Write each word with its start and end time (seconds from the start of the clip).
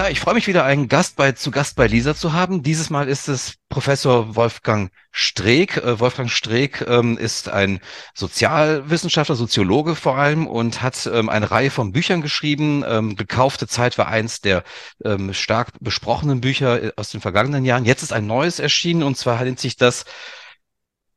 Ja, 0.00 0.08
ich 0.08 0.18
freue 0.20 0.32
mich 0.32 0.46
wieder, 0.46 0.64
einen 0.64 0.88
Gast 0.88 1.16
bei, 1.16 1.32
zu 1.32 1.50
Gast 1.50 1.76
bei 1.76 1.86
Lisa 1.86 2.14
zu 2.14 2.32
haben. 2.32 2.62
Dieses 2.62 2.88
Mal 2.88 3.06
ist 3.06 3.28
es 3.28 3.56
Professor 3.68 4.34
Wolfgang 4.34 4.90
Streeck. 5.10 5.76
Äh, 5.76 6.00
Wolfgang 6.00 6.30
Streeck 6.30 6.80
ähm, 6.88 7.18
ist 7.18 7.50
ein 7.50 7.80
Sozialwissenschaftler, 8.14 9.34
Soziologe 9.34 9.94
vor 9.94 10.16
allem 10.16 10.46
und 10.46 10.80
hat 10.80 11.04
ähm, 11.04 11.28
eine 11.28 11.50
Reihe 11.50 11.70
von 11.70 11.92
Büchern 11.92 12.22
geschrieben. 12.22 12.82
Ähm, 12.88 13.14
Gekaufte 13.14 13.66
Zeit 13.66 13.98
war 13.98 14.08
eins 14.08 14.40
der 14.40 14.64
ähm, 15.04 15.34
stark 15.34 15.68
besprochenen 15.80 16.40
Bücher 16.40 16.82
äh, 16.82 16.92
aus 16.96 17.10
den 17.10 17.20
vergangenen 17.20 17.66
Jahren. 17.66 17.84
Jetzt 17.84 18.02
ist 18.02 18.14
ein 18.14 18.26
neues 18.26 18.58
erschienen 18.58 19.02
und 19.02 19.18
zwar 19.18 19.44
nennt 19.44 19.60
sich 19.60 19.76
das 19.76 20.06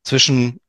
zwischen 0.02 0.60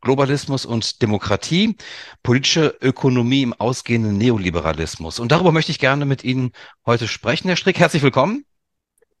Globalismus 0.00 0.66
und 0.66 1.02
Demokratie, 1.02 1.76
politische 2.22 2.76
Ökonomie 2.80 3.42
im 3.42 3.52
ausgehenden 3.52 4.18
Neoliberalismus. 4.18 5.18
Und 5.18 5.32
darüber 5.32 5.52
möchte 5.52 5.72
ich 5.72 5.78
gerne 5.78 6.04
mit 6.04 6.24
Ihnen 6.24 6.52
heute 6.86 7.08
sprechen. 7.08 7.48
Herr 7.48 7.56
Strick, 7.56 7.78
herzlich 7.78 8.02
willkommen. 8.02 8.44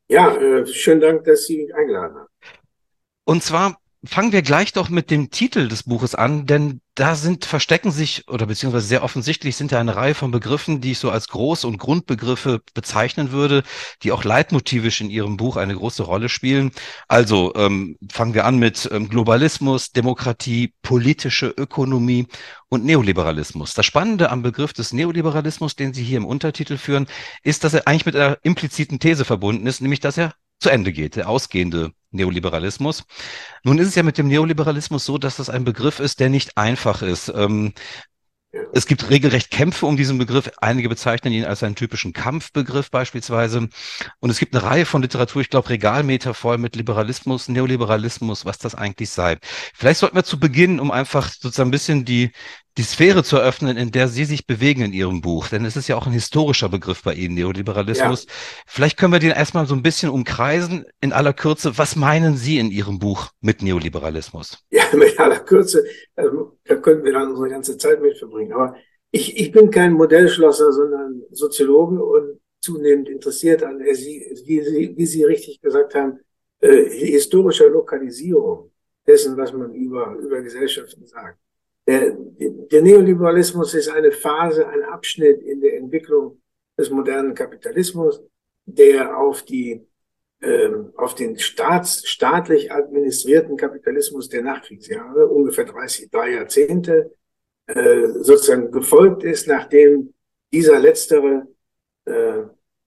Ja, 0.08 0.34
äh, 0.34 0.66
schönen 0.66 1.00
Dank, 1.00 1.24
dass 1.24 1.46
Sie 1.46 1.58
mich 1.58 1.74
eingeladen 1.74 2.16
haben. 2.16 2.28
Und 3.24 3.42
zwar 3.42 3.78
fangen 4.04 4.32
wir 4.32 4.40
gleich 4.42 4.72
doch 4.72 4.88
mit 4.88 5.10
dem 5.10 5.30
Titel 5.30 5.68
des 5.68 5.82
Buches 5.82 6.14
an, 6.14 6.46
denn 6.46 6.80
da 6.94 7.14
sind, 7.14 7.44
verstecken 7.44 7.90
sich, 7.90 8.28
oder 8.28 8.46
beziehungsweise 8.46 8.86
sehr 8.86 9.02
offensichtlich 9.02 9.56
sind 9.56 9.72
da 9.72 9.80
eine 9.80 9.94
Reihe 9.94 10.14
von 10.14 10.30
Begriffen, 10.30 10.80
die 10.80 10.92
ich 10.92 10.98
so 10.98 11.10
als 11.10 11.28
Groß- 11.28 11.66
und 11.66 11.78
Grundbegriffe 11.78 12.62
bezeichnen 12.72 13.30
würde, 13.30 13.62
die 14.02 14.12
auch 14.12 14.24
leitmotivisch 14.24 15.00
in 15.00 15.10
Ihrem 15.10 15.36
Buch 15.36 15.56
eine 15.56 15.74
große 15.74 16.02
Rolle 16.02 16.28
spielen. 16.28 16.72
Also 17.08 17.54
ähm, 17.56 17.98
fangen 18.10 18.34
wir 18.34 18.46
an 18.46 18.58
mit 18.58 18.88
ähm, 18.90 19.08
Globalismus, 19.08 19.92
Demokratie, 19.92 20.74
politische 20.82 21.48
Ökonomie 21.48 22.26
und 22.68 22.84
Neoliberalismus. 22.84 23.74
Das 23.74 23.86
Spannende 23.86 24.30
am 24.30 24.42
Begriff 24.42 24.72
des 24.72 24.92
Neoliberalismus, 24.92 25.76
den 25.76 25.92
Sie 25.92 26.02
hier 26.02 26.18
im 26.18 26.26
Untertitel 26.26 26.78
führen, 26.78 27.06
ist, 27.42 27.64
dass 27.64 27.74
er 27.74 27.86
eigentlich 27.86 28.06
mit 28.06 28.16
einer 28.16 28.38
impliziten 28.42 28.98
These 28.98 29.24
verbunden 29.24 29.66
ist, 29.66 29.80
nämlich 29.80 30.00
dass 30.00 30.16
er 30.16 30.34
zu 30.58 30.70
Ende 30.70 30.92
geht, 30.92 31.16
der 31.16 31.28
ausgehende 31.28 31.92
Neoliberalismus. 32.10 33.04
Nun 33.64 33.78
ist 33.78 33.88
es 33.88 33.94
ja 33.94 34.02
mit 34.02 34.18
dem 34.18 34.28
Neoliberalismus 34.28 35.04
so, 35.04 35.18
dass 35.18 35.36
das 35.36 35.50
ein 35.50 35.64
Begriff 35.64 36.00
ist, 36.00 36.20
der 36.20 36.28
nicht 36.28 36.56
einfach 36.56 37.02
ist. 37.02 37.32
Ähm, 37.34 37.72
es 38.72 38.86
gibt 38.86 39.10
regelrecht 39.10 39.50
Kämpfe 39.50 39.86
um 39.86 39.96
diesen 39.96 40.18
Begriff. 40.18 40.50
Einige 40.60 40.88
bezeichnen 40.88 41.32
ihn 41.32 41.44
als 41.44 41.62
einen 41.62 41.76
typischen 41.76 42.12
Kampfbegriff 42.12 42.90
beispielsweise. 42.90 43.68
Und 44.18 44.30
es 44.30 44.38
gibt 44.40 44.54
eine 44.54 44.64
Reihe 44.64 44.86
von 44.86 45.02
Literatur, 45.02 45.40
ich 45.42 45.50
glaube 45.50 45.68
Regalmeter 45.68 46.34
voll 46.34 46.58
mit 46.58 46.74
Liberalismus, 46.74 47.48
Neoliberalismus, 47.48 48.44
was 48.44 48.58
das 48.58 48.74
eigentlich 48.74 49.10
sei. 49.10 49.38
Vielleicht 49.74 50.00
sollten 50.00 50.16
wir 50.16 50.24
zu 50.24 50.40
Beginn, 50.40 50.80
um 50.80 50.90
einfach 50.90 51.30
sozusagen 51.30 51.68
ein 51.68 51.72
bisschen 51.72 52.04
die, 52.04 52.32
die 52.80 52.84
Sphäre 52.84 53.22
zu 53.22 53.36
eröffnen, 53.36 53.76
in 53.76 53.90
der 53.90 54.08
Sie 54.08 54.24
sich 54.24 54.46
bewegen 54.46 54.80
in 54.80 54.94
Ihrem 54.94 55.20
Buch. 55.20 55.48
Denn 55.48 55.66
es 55.66 55.76
ist 55.76 55.86
ja 55.88 55.96
auch 55.96 56.06
ein 56.06 56.14
historischer 56.14 56.70
Begriff 56.70 57.02
bei 57.02 57.12
Ihnen, 57.12 57.34
Neoliberalismus. 57.34 58.24
Ja. 58.24 58.32
Vielleicht 58.66 58.96
können 58.96 59.12
wir 59.12 59.18
den 59.18 59.32
erstmal 59.32 59.66
so 59.66 59.74
ein 59.74 59.82
bisschen 59.82 60.08
umkreisen 60.08 60.86
in 61.02 61.12
aller 61.12 61.34
Kürze. 61.34 61.76
Was 61.76 61.94
meinen 61.94 62.38
Sie 62.38 62.58
in 62.58 62.70
Ihrem 62.70 62.98
Buch 62.98 63.32
mit 63.42 63.60
Neoliberalismus? 63.60 64.64
Ja, 64.70 64.84
mit 64.94 65.20
aller 65.20 65.40
Kürze. 65.40 65.84
Also, 66.16 66.56
da 66.64 66.76
können 66.76 67.04
wir 67.04 67.12
dann 67.12 67.28
unsere 67.28 67.50
ganze 67.50 67.76
Zeit 67.76 68.00
mit 68.00 68.16
verbringen. 68.16 68.54
Aber 68.54 68.74
ich, 69.10 69.38
ich 69.38 69.52
bin 69.52 69.70
kein 69.70 69.92
Modellschlosser, 69.92 70.72
sondern 70.72 71.20
Soziologe 71.32 72.02
und 72.02 72.40
zunehmend 72.62 73.10
interessiert 73.10 73.62
an, 73.62 73.78
wie 73.80 74.62
Sie, 74.62 74.94
wie 74.96 75.06
Sie 75.06 75.24
richtig 75.24 75.60
gesagt 75.60 75.94
haben, 75.94 76.20
äh, 76.60 76.88
historischer 76.88 77.68
Lokalisierung 77.68 78.70
dessen, 79.06 79.36
was 79.36 79.52
man 79.52 79.74
über, 79.74 80.14
über 80.14 80.40
Gesellschaften 80.40 81.06
sagt. 81.06 81.38
Der, 81.86 82.16
der 82.16 82.82
Neoliberalismus 82.82 83.74
ist 83.74 83.88
eine 83.88 84.12
Phase, 84.12 84.66
ein 84.68 84.82
Abschnitt 84.84 85.42
in 85.42 85.60
der 85.60 85.76
Entwicklung 85.76 86.40
des 86.78 86.90
modernen 86.90 87.34
Kapitalismus, 87.34 88.22
der 88.64 89.16
auf 89.16 89.42
die 89.42 89.86
ähm, 90.42 90.92
auf 90.96 91.14
den 91.14 91.38
staats, 91.38 92.08
staatlich 92.08 92.72
administrierten 92.72 93.58
Kapitalismus 93.58 94.30
der 94.30 94.42
Nachkriegsjahre, 94.42 95.26
ungefähr 95.26 95.66
30, 95.66 96.10
drei 96.10 96.32
Jahrzehnte, 96.32 97.14
äh, 97.66 98.08
sozusagen 98.20 98.70
gefolgt 98.70 99.22
ist, 99.22 99.46
nachdem 99.46 100.14
dieser 100.50 100.78
letztere 100.78 101.46
äh, 102.06 102.44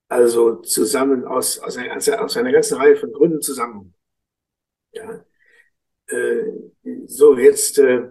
also 0.10 0.58
zusammen 0.58 1.26
aus, 1.26 1.60
aus, 1.60 1.78
einer, 1.78 2.24
aus 2.24 2.38
einer 2.38 2.52
ganzen 2.52 2.78
Reihe 2.78 2.96
von 2.96 3.12
Gründen 3.12 3.42
zusammen. 3.42 3.94
Ja. 4.92 5.26
Äh, 6.08 6.44
so, 7.06 7.38
jetzt 7.38 7.80
äh, 7.80 8.10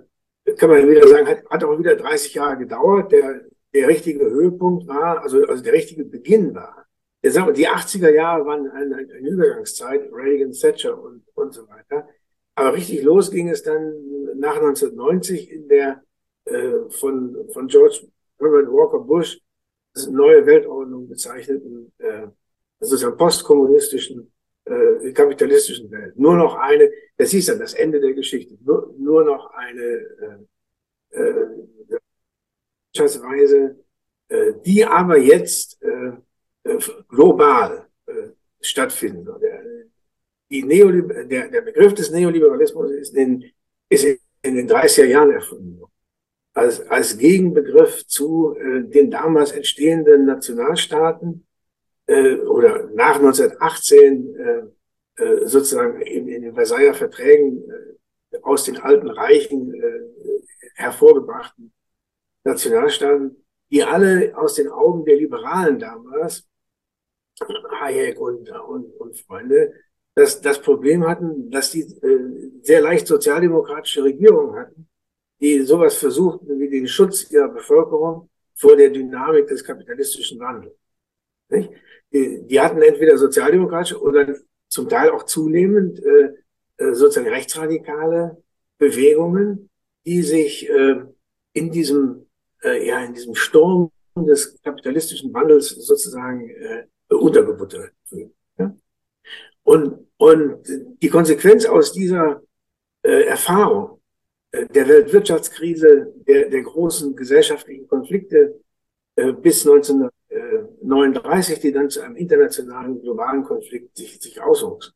kann 0.57 0.71
man 0.71 0.89
wieder 0.89 1.07
sagen, 1.07 1.27
hat, 1.27 1.45
hat 1.51 1.65
auch 1.65 1.79
wieder 1.79 1.97
30 1.97 2.35
Jahre 2.35 2.59
gedauert. 2.59 3.13
Der, 3.13 3.43
der 3.75 3.89
richtige 3.89 4.25
Höhepunkt 4.25 4.87
war, 4.87 5.23
also, 5.23 5.45
also 5.47 5.63
der 5.63 5.73
richtige 5.73 6.05
Beginn 6.05 6.55
war. 6.55 6.87
Die 7.25 7.29
80er 7.29 8.11
Jahre 8.11 8.45
waren 8.45 8.69
eine, 8.71 8.97
eine 8.97 9.29
Übergangszeit, 9.29 10.11
Reagan, 10.13 10.53
Thatcher 10.53 11.01
und, 11.01 11.23
und 11.35 11.55
so 11.55 11.69
weiter. 11.69 12.09
Aber 12.57 12.75
richtig 12.75 13.03
los 13.03 13.31
ging 13.31 13.49
es 13.49 13.63
dann 13.63 13.95
nach 14.37 14.57
1990 14.57 15.51
in 15.51 15.69
der 15.69 16.03
äh, 16.45 16.91
von, 16.91 17.37
von 17.53 17.69
George 17.69 18.09
Herbert 18.39 18.67
Walker 18.73 18.99
Bush 18.99 19.39
neue 20.09 20.45
Weltordnung 20.47 21.09
bezeichneten, 21.09 21.93
äh, 21.99 22.27
sozusagen 22.81 23.17
postkommunistischen 23.17 24.33
äh, 24.65 25.13
kapitalistischen 25.13 25.91
Welt. 25.91 26.19
Nur 26.19 26.37
noch 26.37 26.57
eine, 26.57 26.91
das 27.23 27.31
hieß 27.31 27.47
dann 27.47 27.61
das 27.61 27.75
Ende 27.75 28.01
der 28.01 28.15
Geschichte, 28.15 28.59
nur, 28.65 28.93
nur 28.99 29.25
noch 29.25 29.53
eine 29.55 29.81
äh, 29.81 31.19
äh, 31.19 31.47
äh, 34.29 34.55
die 34.67 34.85
aber 34.85 35.19
jetzt 35.19 35.81
äh, 35.83 36.13
äh, 36.65 36.79
global 37.09 37.87
äh, 38.07 38.31
stattfinden 38.61 39.25
soll. 39.25 39.39
Der, 39.39 39.63
die 40.51 40.65
Neoliber 40.65 41.25
der, 41.25 41.49
der 41.49 41.61
Begriff 41.61 41.95
des 41.95 42.11
Neoliberalismus 42.11 42.91
ist 42.91 43.15
in, 43.15 43.45
ist 43.89 44.05
in 44.43 44.57
den 44.57 44.69
30er 44.69 45.05
Jahren 45.05 45.31
erfunden 45.31 45.79
worden. 45.79 45.93
Als, 46.55 46.81
als 46.89 47.17
Gegenbegriff 47.17 48.05
zu 48.07 48.57
äh, 48.57 48.83
den 48.83 49.13
damals 49.13 49.53
entstehenden 49.53 50.27
Nationalstaaten, 50.27 51.47
äh, 52.07 52.35
oder 52.39 52.91
nach 52.95 53.17
1918 53.17 54.73
äh, 55.17 55.47
sozusagen 55.47 56.01
in, 56.03 56.29
in 56.29 56.43
den 56.43 56.55
Versailler 56.55 56.95
Verträgen 56.95 57.63
äh, 57.71 58.39
aus 58.43 58.65
den 58.65 58.79
alten 58.79 59.09
Reichen 59.09 59.75
äh, 59.75 60.01
hervorgebrachten 60.75 61.73
Nationalstaaten, 62.45 63.45
die 63.71 63.83
alle 63.83 64.37
aus 64.37 64.55
den 64.55 64.69
Augen 64.69 65.05
der 65.05 65.17
Liberalen 65.17 65.79
damals, 65.79 66.49
Hayek 67.81 68.21
und, 68.21 68.51
und, 68.51 68.95
und 69.01 69.17
Freunde, 69.21 69.73
das, 70.15 70.41
das 70.41 70.61
Problem 70.61 71.07
hatten, 71.07 71.51
dass 71.51 71.71
die 71.71 71.81
äh, 71.81 72.51
sehr 72.63 72.81
leicht 72.81 73.07
sozialdemokratische 73.07 74.05
Regierungen 74.05 74.57
hatten, 74.57 74.89
die 75.41 75.61
sowas 75.63 75.97
versuchten 75.97 76.59
wie 76.61 76.69
den 76.69 76.87
Schutz 76.87 77.31
ihrer 77.31 77.49
Bevölkerung 77.49 78.31
vor 78.55 78.77
der 78.77 78.91
Dynamik 78.91 79.47
des 79.49 79.65
kapitalistischen 79.65 80.39
Wandels. 80.39 80.75
Die, 81.51 82.47
die 82.47 82.61
hatten 82.61 82.81
entweder 82.83 83.17
sozialdemokratische 83.17 84.01
oder 84.01 84.35
zum 84.73 84.89
Teil 84.89 85.11
auch 85.11 85.25
zunehmend 85.25 86.03
äh, 86.03 86.33
äh, 86.79 86.95
sozusagen 86.95 87.29
rechtsradikale 87.29 88.43
Bewegungen, 88.79 89.69
die 90.07 90.23
sich 90.23 90.69
äh, 90.71 91.03
in 91.53 91.71
diesem 91.71 92.27
äh, 92.65 92.87
ja 92.89 93.05
in 93.05 93.13
diesem 93.13 93.35
Sturm 93.35 93.91
des 94.17 94.59
kapitalistischen 94.63 95.33
Wandels 95.35 95.69
sozusagen 95.69 96.49
äh, 96.49 96.87
untergebuttert 97.15 97.93
fühlen. 98.05 98.33
Ja? 98.59 98.75
Und 99.63 100.07
und 100.17 100.63
die 101.03 101.09
Konsequenz 101.11 101.67
aus 101.67 101.93
dieser 101.93 102.43
äh, 103.03 103.25
Erfahrung 103.25 104.01
äh, 104.53 104.67
der 104.69 104.89
Weltwirtschaftskrise, 104.89 106.15
der, 106.27 106.49
der 106.49 106.63
großen 106.63 107.15
gesellschaftlichen 107.15 107.87
Konflikte 107.89 108.59
äh, 109.17 109.33
bis 109.33 109.67
19 109.67 110.09
39, 110.83 111.61
die 111.61 111.73
dann 111.73 111.91
zu 111.91 112.01
einem 112.01 112.17
internationalen 112.17 113.01
globalen 113.01 113.45
Konflikt 113.45 113.97
sich, 113.97 114.21
sich 114.21 114.41
auswuchs. 114.41 114.93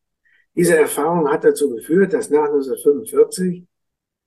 Diese 0.55 0.77
Erfahrung 0.77 1.31
hat 1.31 1.45
dazu 1.45 1.71
geführt, 1.71 2.13
dass 2.13 2.31
nach 2.31 2.47
1945, 2.47 3.65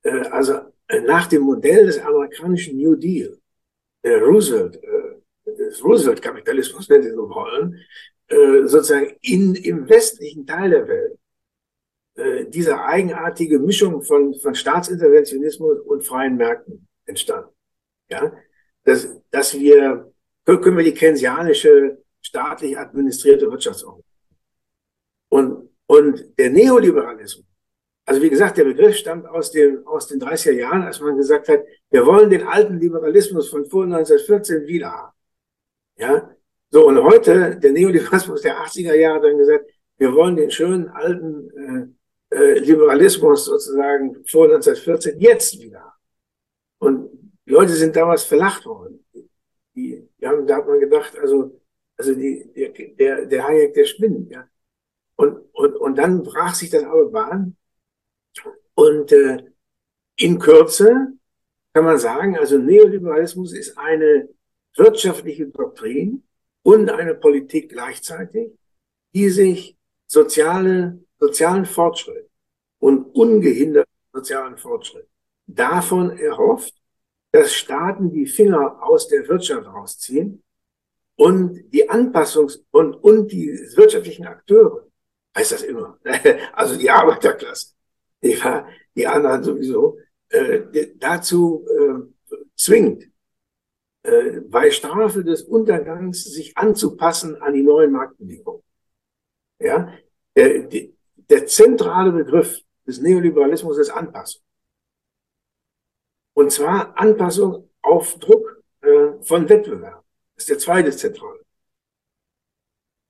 äh, 0.02 0.10
also 0.30 0.60
äh, 0.88 1.00
nach 1.00 1.26
dem 1.26 1.42
Modell 1.42 1.86
des 1.86 1.98
amerikanischen 1.98 2.76
New 2.76 2.94
Deal, 2.94 3.38
der 4.04 4.22
Roosevelt, 4.22 4.76
äh, 4.82 5.20
des 5.46 5.84
Roosevelt-Kapitalismus, 5.84 6.88
wenn 6.88 7.02
Sie 7.02 7.10
so 7.10 7.28
wollen, 7.28 7.76
äh, 8.28 8.66
sozusagen 8.66 9.16
in, 9.22 9.54
im 9.56 9.88
westlichen 9.88 10.46
Teil 10.46 10.70
der 10.70 10.88
Welt 10.88 11.18
äh, 12.14 12.46
diese 12.46 12.80
eigenartige 12.80 13.58
Mischung 13.58 14.02
von, 14.02 14.34
von 14.34 14.54
Staatsinterventionismus 14.54 15.80
und 15.80 16.06
freien 16.06 16.36
Märkten 16.36 16.86
entstanden. 17.06 17.50
Ja, 18.08 18.32
dass, 18.84 19.20
dass 19.30 19.58
wir 19.58 20.12
können 20.44 20.76
wir 20.76 20.84
die 20.84 20.94
keynesianische 20.94 21.98
staatlich 22.20 22.78
administrierte 22.78 23.50
Wirtschaftsordnung. 23.50 24.04
Und, 25.28 25.70
und 25.86 26.38
der 26.38 26.50
Neoliberalismus, 26.50 27.46
also 28.04 28.22
wie 28.22 28.30
gesagt, 28.30 28.58
der 28.58 28.64
Begriff 28.64 28.96
stammt 28.96 29.26
aus, 29.26 29.52
dem, 29.52 29.86
aus 29.86 30.08
den 30.08 30.20
30er 30.20 30.52
Jahren, 30.52 30.82
als 30.82 31.00
man 31.00 31.16
gesagt 31.16 31.48
hat, 31.48 31.60
wir 31.90 32.04
wollen 32.04 32.30
den 32.30 32.46
alten 32.46 32.78
Liberalismus 32.78 33.48
von 33.48 33.64
vor 33.66 33.84
1914 33.84 34.66
wieder 34.66 34.90
haben. 34.90 35.12
Ja, 35.96 36.34
So, 36.70 36.86
und 36.88 37.02
heute, 37.02 37.56
der 37.56 37.72
Neoliberalismus 37.72 38.42
der 38.42 38.58
80er 38.58 38.94
Jahre 38.94 39.28
dann 39.28 39.38
gesagt, 39.38 39.66
wir 39.98 40.14
wollen 40.14 40.36
den 40.36 40.50
schönen 40.50 40.88
alten 40.88 41.94
äh, 42.30 42.36
äh, 42.36 42.58
Liberalismus 42.58 43.44
sozusagen 43.44 44.24
vor 44.26 44.44
1914 44.44 45.20
jetzt 45.20 45.60
wieder. 45.60 45.94
Und 46.78 47.10
die 47.46 47.52
Leute 47.52 47.74
sind 47.74 47.94
damals 47.94 48.24
verlacht 48.24 48.64
worden. 48.64 49.04
Die 49.74 50.09
haben, 50.28 50.46
da 50.46 50.56
hat 50.56 50.66
man 50.66 50.80
gedacht, 50.80 51.18
also, 51.18 51.60
also 51.96 52.14
die, 52.14 52.50
der, 52.54 52.70
der, 52.70 53.26
der 53.26 53.46
Hayek, 53.46 53.74
der 53.74 53.84
spinnt, 53.84 54.30
ja. 54.30 54.48
Und, 55.16 55.38
und, 55.52 55.76
und 55.76 55.96
dann 55.96 56.22
brach 56.22 56.54
sich 56.54 56.70
das 56.70 56.84
aber 56.84 57.10
Bahn. 57.10 57.56
Und 58.74 59.12
äh, 59.12 59.44
in 60.16 60.38
Kürze 60.38 61.12
kann 61.74 61.84
man 61.84 61.98
sagen, 61.98 62.38
also 62.38 62.58
Neoliberalismus 62.58 63.52
ist 63.52 63.76
eine 63.76 64.28
wirtschaftliche 64.76 65.46
Doktrin 65.48 66.22
und 66.62 66.90
eine 66.90 67.14
Politik 67.14 67.70
gleichzeitig, 67.70 68.52
die 69.14 69.28
sich 69.28 69.76
soziale, 70.06 71.04
sozialen 71.18 71.66
Fortschritt 71.66 72.28
und 72.78 73.14
ungehinderten 73.14 73.92
sozialen 74.12 74.56
Fortschritt 74.56 75.08
davon 75.46 76.16
erhofft, 76.18 76.79
dass 77.32 77.54
Staaten 77.54 78.10
die 78.10 78.26
Finger 78.26 78.82
aus 78.82 79.08
der 79.08 79.26
Wirtschaft 79.28 79.66
rausziehen 79.66 80.42
und 81.16 81.70
die 81.72 81.88
Anpassungs- 81.88 82.64
und, 82.70 82.94
und 82.94 83.30
die 83.30 83.48
wirtschaftlichen 83.76 84.26
Akteure, 84.26 84.86
heißt 85.36 85.52
das 85.52 85.62
immer, 85.62 85.98
also 86.52 86.76
die 86.76 86.90
Arbeiterklasse, 86.90 87.74
die, 88.22 88.36
die 88.96 89.06
anderen 89.06 89.42
sowieso, 89.42 89.98
äh, 90.28 90.88
dazu 90.96 91.66
äh, 91.68 92.36
zwingt, 92.56 93.10
äh, 94.02 94.40
bei 94.40 94.70
Strafe 94.70 95.22
des 95.22 95.42
Untergangs 95.42 96.24
sich 96.24 96.56
anzupassen 96.56 97.40
an 97.42 97.54
die 97.54 97.62
neuen 97.62 97.92
Marktbedingungen. 97.92 98.62
Ja, 99.58 99.92
der, 100.34 100.68
der 101.16 101.46
zentrale 101.46 102.12
Begriff 102.12 102.60
des 102.86 103.00
Neoliberalismus 103.00 103.76
ist 103.76 103.90
Anpassung. 103.90 104.42
Und 106.40 106.50
zwar 106.50 106.98
Anpassung 106.98 107.68
auf 107.82 108.18
Druck 108.18 108.62
äh, 108.80 109.12
von 109.20 109.46
Wettbewerb. 109.46 110.02
Das 110.34 110.44
ist 110.44 110.48
der 110.48 110.58
zweite 110.58 110.90
zentrale. 110.90 111.44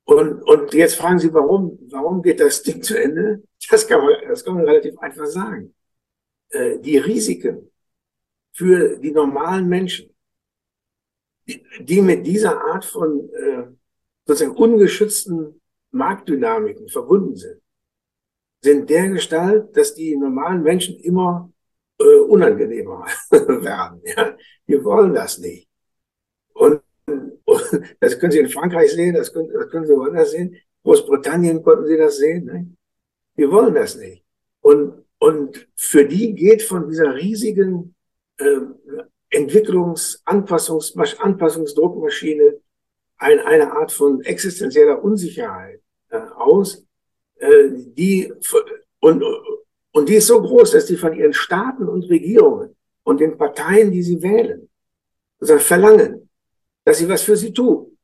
Und, 0.04 0.42
und 0.42 0.74
jetzt 0.74 0.96
fragen 0.96 1.20
Sie, 1.20 1.32
warum, 1.32 1.78
warum 1.92 2.22
geht 2.22 2.40
das 2.40 2.60
Ding 2.64 2.82
zu 2.82 3.00
Ende? 3.00 3.44
Das 3.70 3.86
kann 3.86 4.04
man, 4.04 4.14
das 4.26 4.44
kann 4.44 4.54
man 4.54 4.64
relativ 4.64 4.98
einfach 4.98 5.26
sagen. 5.26 5.72
Äh, 6.48 6.80
die 6.80 6.98
Risiken 6.98 7.70
für 8.52 8.98
die 8.98 9.12
normalen 9.12 9.68
Menschen, 9.68 10.12
die, 11.46 11.64
die 11.78 12.02
mit 12.02 12.26
dieser 12.26 12.60
Art 12.60 12.84
von 12.84 13.30
äh, 13.32 13.68
sozusagen 14.26 14.56
ungeschützten 14.56 15.60
Marktdynamiken 15.92 16.88
verbunden 16.88 17.36
sind, 17.36 17.62
sind 18.60 18.90
der 18.90 19.08
Gestalt, 19.10 19.76
dass 19.76 19.94
die 19.94 20.16
normalen 20.16 20.64
Menschen 20.64 20.98
immer 20.98 21.49
äh, 22.00 22.18
unangenehmer 22.20 23.06
werden. 23.30 24.02
Ja? 24.04 24.36
Wir 24.66 24.84
wollen 24.84 25.14
das 25.14 25.38
nicht. 25.38 25.68
Und, 26.54 26.80
und, 27.06 27.62
das 28.00 28.18
können 28.18 28.32
Sie 28.32 28.38
in 28.38 28.48
Frankreich 28.48 28.92
sehen, 28.92 29.14
das 29.14 29.32
können, 29.32 29.52
das 29.52 29.70
können 29.70 29.86
Sie 29.86 29.94
woanders 29.94 30.32
sehen. 30.32 30.56
Großbritannien 30.82 31.62
konnten 31.62 31.86
Sie 31.86 31.96
das 31.96 32.16
sehen. 32.16 32.44
Ne? 32.44 32.66
Wir 33.34 33.50
wollen 33.50 33.74
das 33.74 33.96
nicht. 33.96 34.24
Und, 34.60 35.04
und 35.18 35.68
für 35.76 36.04
die 36.04 36.34
geht 36.34 36.62
von 36.62 36.88
dieser 36.88 37.14
riesigen 37.14 37.94
äh, 38.38 38.60
Entwicklungs-, 39.30 40.22
Anpassungs-, 40.24 41.18
Anpassungsdruckmaschine 41.18 42.60
ein, 43.18 43.38
eine 43.40 43.72
Art 43.72 43.92
von 43.92 44.22
existenzieller 44.22 45.02
Unsicherheit 45.04 45.80
äh, 46.08 46.18
aus, 46.18 46.86
äh, 47.36 47.68
die 47.70 48.32
und, 49.00 49.22
und 49.92 50.08
die 50.08 50.16
ist 50.16 50.28
so 50.28 50.40
groß, 50.40 50.72
dass 50.72 50.86
die 50.86 50.96
von 50.96 51.14
ihren 51.14 51.32
Staaten 51.32 51.88
und 51.88 52.04
Regierungen 52.04 52.76
und 53.02 53.20
den 53.20 53.36
Parteien, 53.36 53.90
die 53.90 54.02
sie 54.02 54.22
wählen, 54.22 54.68
also 55.40 55.58
verlangen, 55.58 56.28
dass 56.84 56.98
sie 56.98 57.08
was 57.08 57.22
für 57.22 57.36
sie 57.36 57.52
tun. 57.52 57.96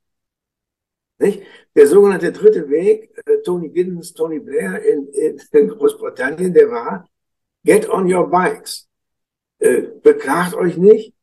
Nicht? 1.18 1.42
Der 1.74 1.86
sogenannte 1.86 2.32
dritte 2.32 2.68
Weg, 2.68 3.10
äh, 3.26 3.38
Tony 3.42 3.70
Giddens, 3.70 4.12
Tony 4.12 4.38
Blair 4.38 4.82
in, 4.82 5.08
in, 5.08 5.40
in, 5.52 5.68
Großbritannien, 5.68 6.52
der 6.52 6.70
war, 6.70 7.08
get 7.64 7.88
on 7.88 8.12
your 8.12 8.28
bikes. 8.28 8.88
Äh, 9.58 9.82
beklagt 10.02 10.54
euch 10.54 10.76
nicht, 10.76 11.14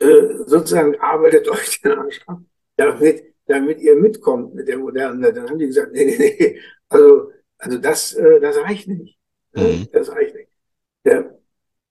äh, 0.00 0.44
sozusagen 0.46 0.98
arbeitet 1.00 1.48
euch 1.50 1.80
den 1.80 1.92
Arsch 1.92 2.20
ab, 2.26 2.40
damit, 2.76 3.34
damit 3.46 3.80
ihr 3.80 3.96
mitkommt 3.96 4.54
mit 4.54 4.66
der 4.68 4.78
modernen. 4.78 5.22
Dann 5.22 5.48
haben 5.48 5.58
die 5.58 5.66
gesagt, 5.66 5.92
nee, 5.92 6.04
nee, 6.04 6.36
nee, 6.38 6.60
also, 6.88 7.32
also 7.58 7.78
das, 7.78 8.14
äh, 8.14 8.40
das 8.40 8.56
reicht 8.56 8.88
nicht. 8.88 9.17
Mhm. 9.52 9.88
Das 9.92 10.10
reicht 10.10 10.34
nicht. 10.34 10.48
Der, 11.04 11.38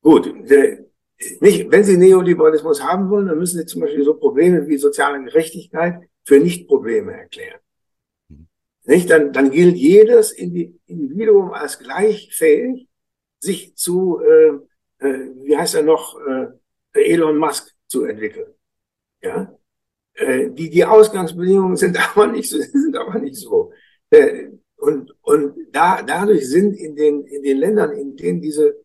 gut, 0.01 0.33
der, 0.49 0.85
nicht, 1.39 1.71
wenn 1.71 1.83
Sie 1.83 1.97
Neoliberalismus 1.97 2.83
haben 2.83 3.09
wollen, 3.09 3.27
dann 3.27 3.39
müssen 3.39 3.59
Sie 3.59 3.65
zum 3.65 3.81
Beispiel 3.81 4.03
so 4.03 4.13
Probleme 4.13 4.67
wie 4.67 4.77
soziale 4.77 5.23
Gerechtigkeit 5.23 6.01
für 6.23 6.39
Nicht-Probleme 6.39 7.13
erklären. 7.13 7.59
Mhm. 8.29 8.47
Nicht? 8.85 9.09
Dann, 9.09 9.33
dann 9.33 9.49
gilt 9.49 9.75
jedes 9.75 10.31
Individuum 10.31 11.51
als 11.53 11.79
gleichfähig, 11.79 12.87
sich 13.39 13.75
zu, 13.75 14.19
äh, 14.19 15.05
äh, 15.05 15.31
wie 15.43 15.57
heißt 15.57 15.75
er 15.75 15.83
noch, 15.83 16.19
äh, 16.19 16.47
Elon 16.93 17.37
Musk 17.37 17.73
zu 17.87 18.05
entwickeln. 18.05 18.53
Ja? 19.21 19.57
Äh, 20.13 20.49
die, 20.49 20.69
die 20.69 20.85
Ausgangsbedingungen 20.85 21.77
sind 21.77 21.97
aber 22.09 22.27
nicht 22.27 22.49
so, 22.49 22.59
sind 22.59 22.95
aber 22.95 23.19
nicht 23.19 23.35
so. 23.35 23.71
Äh, 24.09 24.49
und, 24.77 25.15
und 25.21 25.55
da, 25.71 26.01
dadurch 26.03 26.47
sind 26.47 26.75
in 26.75 26.95
den, 26.95 27.25
in 27.25 27.43
den 27.43 27.57
Ländern, 27.57 27.91
in 27.91 28.15
denen 28.15 28.41
diese, 28.41 28.75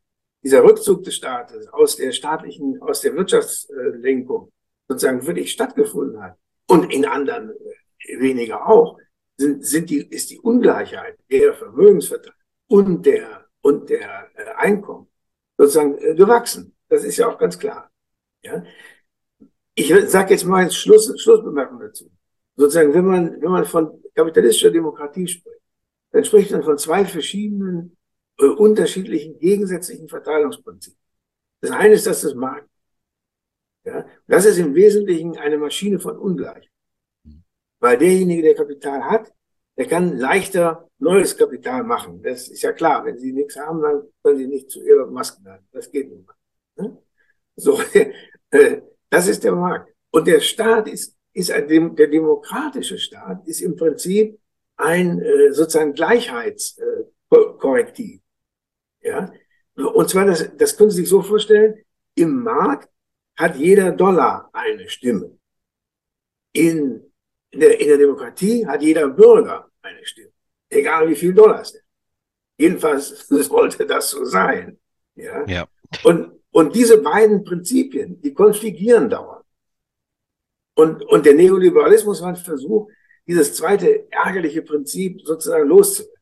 dieser 0.43 0.65
Rückzug 0.65 1.05
des 1.05 1.15
Staates 1.15 1.69
aus 1.69 1.97
der 1.97 2.13
staatlichen, 2.13 2.81
aus 2.83 3.03
der 3.03 3.15
Wirtschaftslenkung 3.15 4.51
sozusagen 4.89 5.27
wirklich 5.27 5.53
stattgefunden 5.53 6.23
hat 6.23 6.37
und 6.67 6.93
in 6.93 7.05
anderen 7.05 7.51
äh, 7.99 8.21
weniger 8.21 8.67
auch, 8.67 8.99
sind, 9.37 9.65
sind 9.65 9.91
die, 9.91 10.01
ist 10.09 10.31
die 10.31 10.41
Ungleichheit 10.41 11.17
der 11.31 11.55
Vermögensverteilung 11.55 12.37
und 12.69 13.07
der, 13.07 13.47
und 13.61 13.91
der 13.91 14.29
äh, 14.35 14.55
Einkommen 14.57 15.09
sozusagen 15.59 15.99
äh, 15.99 16.15
gewachsen. 16.15 16.75
Das 16.89 17.05
ist 17.05 17.19
ja 17.19 17.29
auch 17.29 17.39
ganz 17.39 17.59
klar. 17.59 17.91
Ja? 18.43 18.65
Ich 19.75 19.93
sage 20.09 20.35
jetzt 20.35 20.45
mal 20.45 20.71
Schluss, 20.71 21.13
Schlussbemerkung 21.21 21.81
dazu. 21.81 22.11
Sozusagen, 22.57 22.93
wenn 22.93 23.07
man, 23.07 23.41
wenn 23.41 23.51
man 23.51 23.65
von 23.65 24.03
kapitalistischer 24.15 24.71
Demokratie 24.71 25.27
spricht, 25.27 25.62
dann 26.13 26.25
spricht 26.25 26.51
man 26.51 26.63
von 26.63 26.79
zwei 26.79 27.05
verschiedenen, 27.05 27.97
äh, 28.39 28.45
unterschiedlichen, 28.45 29.39
gegensätzlichen 29.39 30.09
Verteilungsprinzipien. 30.09 30.99
Das 31.61 31.71
eine 31.71 31.95
ist 31.95 32.07
das 32.07 32.21
des. 32.21 32.69
Ja, 33.85 34.07
das 34.27 34.45
ist 34.45 34.59
im 34.59 34.75
Wesentlichen 34.75 35.37
eine 35.39 35.59
Maschine 35.59 35.99
von 35.99 36.17
Ungleich. 36.17 36.71
Weil 37.81 37.99
derjenige, 37.99 38.43
der 38.43 38.55
Kapital 38.55 39.03
hat, 39.03 39.33
der 39.77 39.87
kann 39.87 40.19
leichter 40.19 40.89
neues 40.99 41.37
Kapital 41.37 41.83
machen. 41.83 42.23
Das 42.23 42.49
ist 42.49 42.63
ja 42.63 42.73
klar. 42.73 43.05
Wenn 43.05 43.19
Sie 43.19 43.33
nichts 43.33 43.57
haben, 43.57 43.83
dann 43.83 44.03
können 44.23 44.39
Sie 44.39 44.47
nicht 44.47 44.71
zu 44.71 44.83
Ihrer 44.85 45.07
Maske 45.07 45.45
werden. 45.45 45.67
Das 45.73 45.91
geht 45.91 46.11
nicht 46.11 46.25
mehr. 46.27 46.37
Ne? 46.77 46.99
So, 47.57 47.81
äh, 48.51 48.83
das 49.09 49.29
ist 49.29 49.43
der 49.43 49.53
Markt. 49.53 49.93
Und 50.11 50.27
der 50.27 50.41
Staat 50.41 50.89
ist, 50.89 51.17
ist 51.33 51.51
ein, 51.51 51.97
der 51.97 52.07
demokratische 52.07 52.99
Staat 52.99 53.47
ist 53.49 53.63
im 53.63 53.75
Prinzip 53.75 54.39
ein 54.83 55.23
äh, 55.23 55.53
sozusagen 55.53 55.95
Gleichheitskorrektiv. 55.95 58.21
Äh, 59.01 59.09
ja? 59.09 59.33
Und 59.77 60.11
zwar, 60.11 60.27
das, 60.27 60.51
das 60.57 60.77
können 60.77 60.91
Sie 60.91 60.99
sich 60.99 61.09
so 61.09 61.23
vorstellen, 61.23 61.83
im 62.15 62.43
Markt 62.43 62.91
hat 63.37 63.57
jeder 63.57 63.93
Dollar 63.93 64.51
eine 64.53 64.87
Stimme. 64.89 65.39
In, 66.53 67.11
in, 67.51 67.61
der, 67.61 67.81
in 67.81 67.89
der 67.89 67.99
Demokratie 67.99 68.67
hat 68.67 68.83
jeder 68.83 69.09
Bürger 69.09 69.71
eine 69.81 70.05
Stimme. 70.05 70.33
Egal 70.69 71.09
wie 71.09 71.17
viel 71.17 71.33
Dollar 71.33 71.63
es 71.63 71.71
ist. 71.73 71.85
Jedenfalls 72.59 73.29
sollte 73.29 73.87
das 73.87 74.11
so 74.11 74.25
sein. 74.25 74.79
Ja? 75.15 75.47
ja. 75.47 75.67
Und, 76.05 76.33
und 76.51 76.75
diese 76.75 76.99
beiden 76.99 77.45
Prinzipien, 77.45 78.21
die 78.21 78.35
konfligieren 78.35 79.09
dauernd. 79.09 79.47
Und, 80.75 81.05
und 81.05 81.25
der 81.25 81.35
Neoliberalismus 81.35 82.21
war 82.23 82.31
ein 82.31 82.37
Versuch, 82.37 82.91
dieses 83.27 83.55
zweite 83.55 84.11
ärgerliche 84.11 84.63
Prinzip 84.63 85.21
sozusagen 85.25 85.69
loszuwerden. 85.69 86.13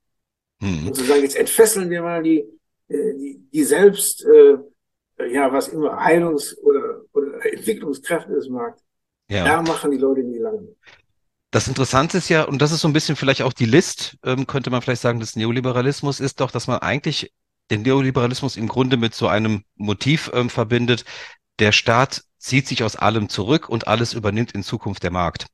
Mhm. 0.60 0.88
Und 0.88 0.94
zu 0.94 1.04
sagen, 1.04 1.22
jetzt 1.22 1.36
entfesseln 1.36 1.90
wir 1.90 2.02
mal 2.02 2.22
die, 2.22 2.40
äh, 2.88 3.14
die, 3.14 3.40
die 3.52 3.64
selbst, 3.64 4.24
äh, 4.24 4.58
ja, 5.32 5.52
was 5.52 5.68
immer 5.68 5.98
Heilungs- 5.98 6.56
oder, 6.58 7.02
oder 7.12 7.44
Entwicklungskräfte 7.44 8.32
des 8.32 8.48
Marktes. 8.48 8.84
Ja. 9.30 9.44
Da 9.44 9.62
machen 9.62 9.90
die 9.90 9.98
Leute 9.98 10.22
nie 10.22 10.38
lange. 10.38 10.68
Das 11.50 11.66
Interessante 11.66 12.18
ist 12.18 12.28
ja, 12.28 12.44
und 12.44 12.62
das 12.62 12.72
ist 12.72 12.80
so 12.80 12.88
ein 12.88 12.92
bisschen 12.92 13.16
vielleicht 13.16 13.42
auch 13.42 13.52
die 13.52 13.66
List, 13.66 14.16
ähm, 14.24 14.46
könnte 14.46 14.70
man 14.70 14.82
vielleicht 14.82 15.02
sagen, 15.02 15.18
des 15.18 15.34
Neoliberalismus 15.34 16.20
ist 16.20 16.40
doch, 16.40 16.50
dass 16.50 16.66
man 16.66 16.78
eigentlich 16.78 17.32
den 17.70 17.82
Neoliberalismus 17.82 18.56
im 18.56 18.68
Grunde 18.68 18.96
mit 18.96 19.14
so 19.14 19.26
einem 19.28 19.64
Motiv 19.76 20.30
ähm, 20.34 20.50
verbindet. 20.50 21.04
Der 21.60 21.72
Staat 21.72 22.22
zieht 22.38 22.66
sich 22.66 22.82
aus 22.82 22.96
allem 22.96 23.28
zurück 23.28 23.68
und 23.68 23.86
alles 23.86 24.14
übernimmt 24.14 24.52
in 24.52 24.62
Zukunft 24.62 25.02
der 25.02 25.10
Markt. 25.10 25.46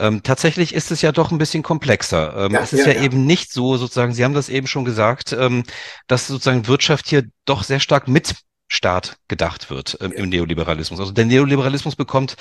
Ähm, 0.00 0.22
tatsächlich 0.24 0.74
ist 0.74 0.90
es 0.90 1.00
ja 1.00 1.12
doch 1.12 1.30
ein 1.30 1.38
bisschen 1.38 1.62
komplexer. 1.62 2.36
Ähm, 2.36 2.52
ja, 2.52 2.60
es 2.60 2.72
ist 2.72 2.86
ja, 2.86 2.92
ja, 2.92 3.02
eben 3.02 3.24
nicht 3.24 3.52
so, 3.52 3.76
sozusagen, 3.76 4.12
Sie 4.12 4.24
haben 4.24 4.34
das 4.34 4.48
eben 4.48 4.66
schon 4.66 4.84
gesagt, 4.84 5.32
ähm, 5.32 5.62
dass 6.08 6.26
sozusagen 6.26 6.66
Wirtschaft 6.66 7.08
hier 7.08 7.24
doch 7.44 7.62
sehr 7.62 7.78
stark 7.78 8.08
mit 8.08 8.34
Staat 8.66 9.18
gedacht 9.28 9.70
wird 9.70 9.96
ähm, 10.00 10.10
im 10.12 10.28
Neoliberalismus. 10.28 10.98
Also 10.98 11.12
der 11.12 11.26
Neoliberalismus 11.26 11.94
bekommt 11.94 12.34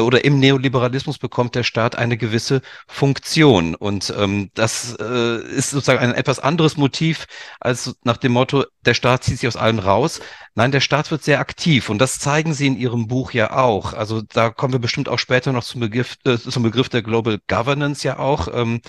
oder 0.00 0.24
im 0.24 0.38
Neoliberalismus 0.38 1.18
bekommt 1.18 1.54
der 1.54 1.64
Staat 1.64 1.96
eine 1.96 2.16
gewisse 2.16 2.62
Funktion 2.86 3.74
und 3.74 4.12
ähm, 4.16 4.50
das 4.54 4.96
äh, 4.98 5.42
ist 5.42 5.70
sozusagen 5.70 5.98
ein 5.98 6.14
etwas 6.14 6.38
anderes 6.38 6.76
Motiv 6.76 7.26
als 7.60 7.96
nach 8.04 8.16
dem 8.16 8.32
Motto, 8.32 8.64
der 8.86 8.94
Staat 8.94 9.24
zieht 9.24 9.38
sich 9.38 9.48
aus 9.48 9.56
allem 9.56 9.78
raus. 9.78 10.20
Nein, 10.54 10.72
der 10.72 10.80
Staat 10.80 11.10
wird 11.10 11.22
sehr 11.22 11.40
aktiv 11.40 11.88
und 11.88 11.98
das 11.98 12.18
zeigen 12.18 12.54
Sie 12.54 12.66
in 12.66 12.76
Ihrem 12.76 13.06
Buch 13.06 13.32
ja 13.32 13.56
auch. 13.56 13.92
Also 13.94 14.22
da 14.22 14.50
kommen 14.50 14.72
wir 14.72 14.80
bestimmt 14.80 15.08
auch 15.08 15.18
später 15.18 15.52
noch 15.52 15.64
zum 15.64 15.80
Begriff, 15.80 16.16
äh, 16.24 16.38
zum 16.38 16.62
Begriff 16.62 16.88
der 16.88 17.02
Global 17.02 17.38
Governance 17.48 18.06
ja 18.06 18.18
auch. 18.18 18.48
Ähm, 18.52 18.80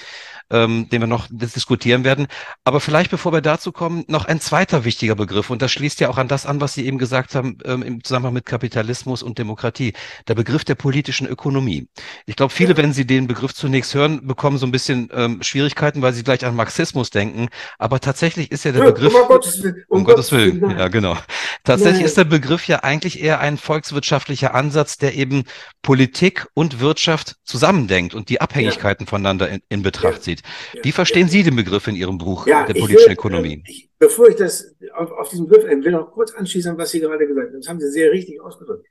ähm, 0.54 0.88
den 0.90 1.02
wir 1.02 1.08
noch 1.08 1.28
diskutieren 1.30 2.04
werden. 2.04 2.28
Aber 2.64 2.80
vielleicht, 2.80 3.12
bevor 3.12 3.34
wir 3.34 3.42
dazu 3.42 3.72
kommen, 3.72 4.06
noch 4.08 4.26
ein 4.26 4.40
zweiter 4.40 4.86
wichtiger 4.86 5.16
Begriff. 5.16 5.50
Und 5.50 5.62
das 5.62 5.72
schließt 5.72 6.00
ja 6.00 6.10
auch 6.10 6.18
an 6.18 6.28
das 6.28 6.46
an, 6.46 6.62
was 6.62 6.74
Sie 6.74 6.86
eben 6.86 6.98
gesagt 6.98 7.36
haben 7.36 7.58
ähm, 7.66 7.82
im 7.82 8.04
Zusammenhang 8.04 8.34
mit 8.34 8.46
Kapitalismus 8.46 9.24
und 9.24 9.40
Demokratie. 9.40 9.94
Der 10.28 10.36
Begriff 10.36 10.64
der 10.64 10.76
politischen 10.94 11.26
Ökonomie. 11.26 11.88
Ich 12.28 12.36
glaube, 12.36 12.54
viele, 12.54 12.78
wenn 12.78 12.94
Sie 12.94 13.08
den 13.08 13.26
Begriff 13.26 13.56
zunächst 13.56 13.96
hören, 13.96 14.28
bekommen 14.28 14.60
so 14.60 14.68
ein 14.68 14.72
bisschen 14.72 15.10
ähm, 15.12 15.42
Schwierigkeiten, 15.42 16.04
weil 16.04 16.14
sie 16.14 16.24
gleich 16.24 16.46
an 16.46 16.56
Marxismus 16.56 17.10
denken. 17.10 17.48
Aber 17.80 18.00
tatsächlich 18.00 18.52
ist 18.52 18.64
ja 18.64 18.74
der 18.74 18.84
ja, 18.84 18.92
Begriff. 18.92 19.16
Um 19.16 19.28
Gottes 19.28 19.64
Willen. 19.64 19.84
Um, 19.88 19.98
um 19.98 20.04
Gottes 20.04 20.32
Willen. 20.32 20.62
Willen. 20.62 20.78
Ja, 20.78 20.90
genau. 20.90 21.18
Tatsächlich 21.64 22.02
Nein. 22.02 22.06
ist 22.06 22.18
der 22.18 22.26
Begriff 22.26 22.68
ja 22.68 22.84
eigentlich 22.84 23.24
eher 23.24 23.40
ein 23.40 23.58
volkswirtschaftlicher 23.58 24.54
Ansatz, 24.54 24.98
der 24.98 25.16
eben 25.16 25.46
Politik 25.82 26.46
und 26.54 26.80
Wirtschaft 26.80 27.38
zusammendenkt 27.44 28.14
und 28.14 28.30
die 28.30 28.40
Abhängigkeiten 28.40 29.08
ja. 29.08 29.10
voneinander 29.10 29.50
in, 29.50 29.62
in 29.70 29.82
Betracht 29.82 30.18
ja. 30.18 30.22
zieht. 30.22 30.44
Wie 30.84 30.92
verstehen 30.92 31.28
Sie 31.28 31.42
den 31.42 31.56
Begriff 31.56 31.88
in 31.88 31.96
Ihrem 31.96 32.20
Buch 32.20 32.46
der 32.46 32.66
politischen 32.66 33.08
will, 33.08 33.14
Ökonomie? 33.14 33.64
Ich, 33.66 33.90
bevor 33.98 34.30
ich 34.30 34.36
das 34.36 34.76
auf, 34.94 35.12
auf 35.12 35.30
diesen 35.30 35.48
Begriff 35.48 35.64
will 35.66 35.92
noch 35.92 36.12
kurz 36.12 36.36
anschließen, 36.36 36.78
was 36.78 36.92
Sie 36.92 37.00
gerade 37.00 37.26
gesagt 37.26 37.48
haben. 37.48 37.60
Das 37.60 37.68
haben 37.68 37.80
Sie 37.80 37.90
sehr 37.90 38.12
richtig 38.12 38.40
ausgedrückt. 38.40 38.86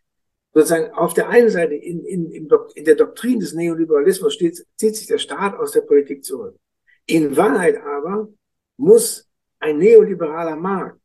Sozusagen 0.55 0.93
auf 0.93 1.15
der 1.15 1.29
einen 1.29 1.49
Seite 1.49 1.75
in, 1.75 2.05
in, 2.05 2.31
in 2.31 2.85
der 2.85 2.95
Doktrin 2.95 3.41
des 3.41 3.55
Neoliberalismus 3.55 4.35
steht, 4.35 4.67
zieht 4.77 4.97
sich 4.97 5.07
der 5.07 5.19
Staat 5.19 5.59
aus 5.59 5.73
der 5.73 5.81
Politik 5.81 6.25
zurück. 6.25 6.57
In 7.07 7.37
Wahrheit 7.37 7.79
aber 7.79 8.29
muss 8.77 9.29
ein 9.59 9.79
neoliberaler 9.79 10.57
Markt 10.57 11.01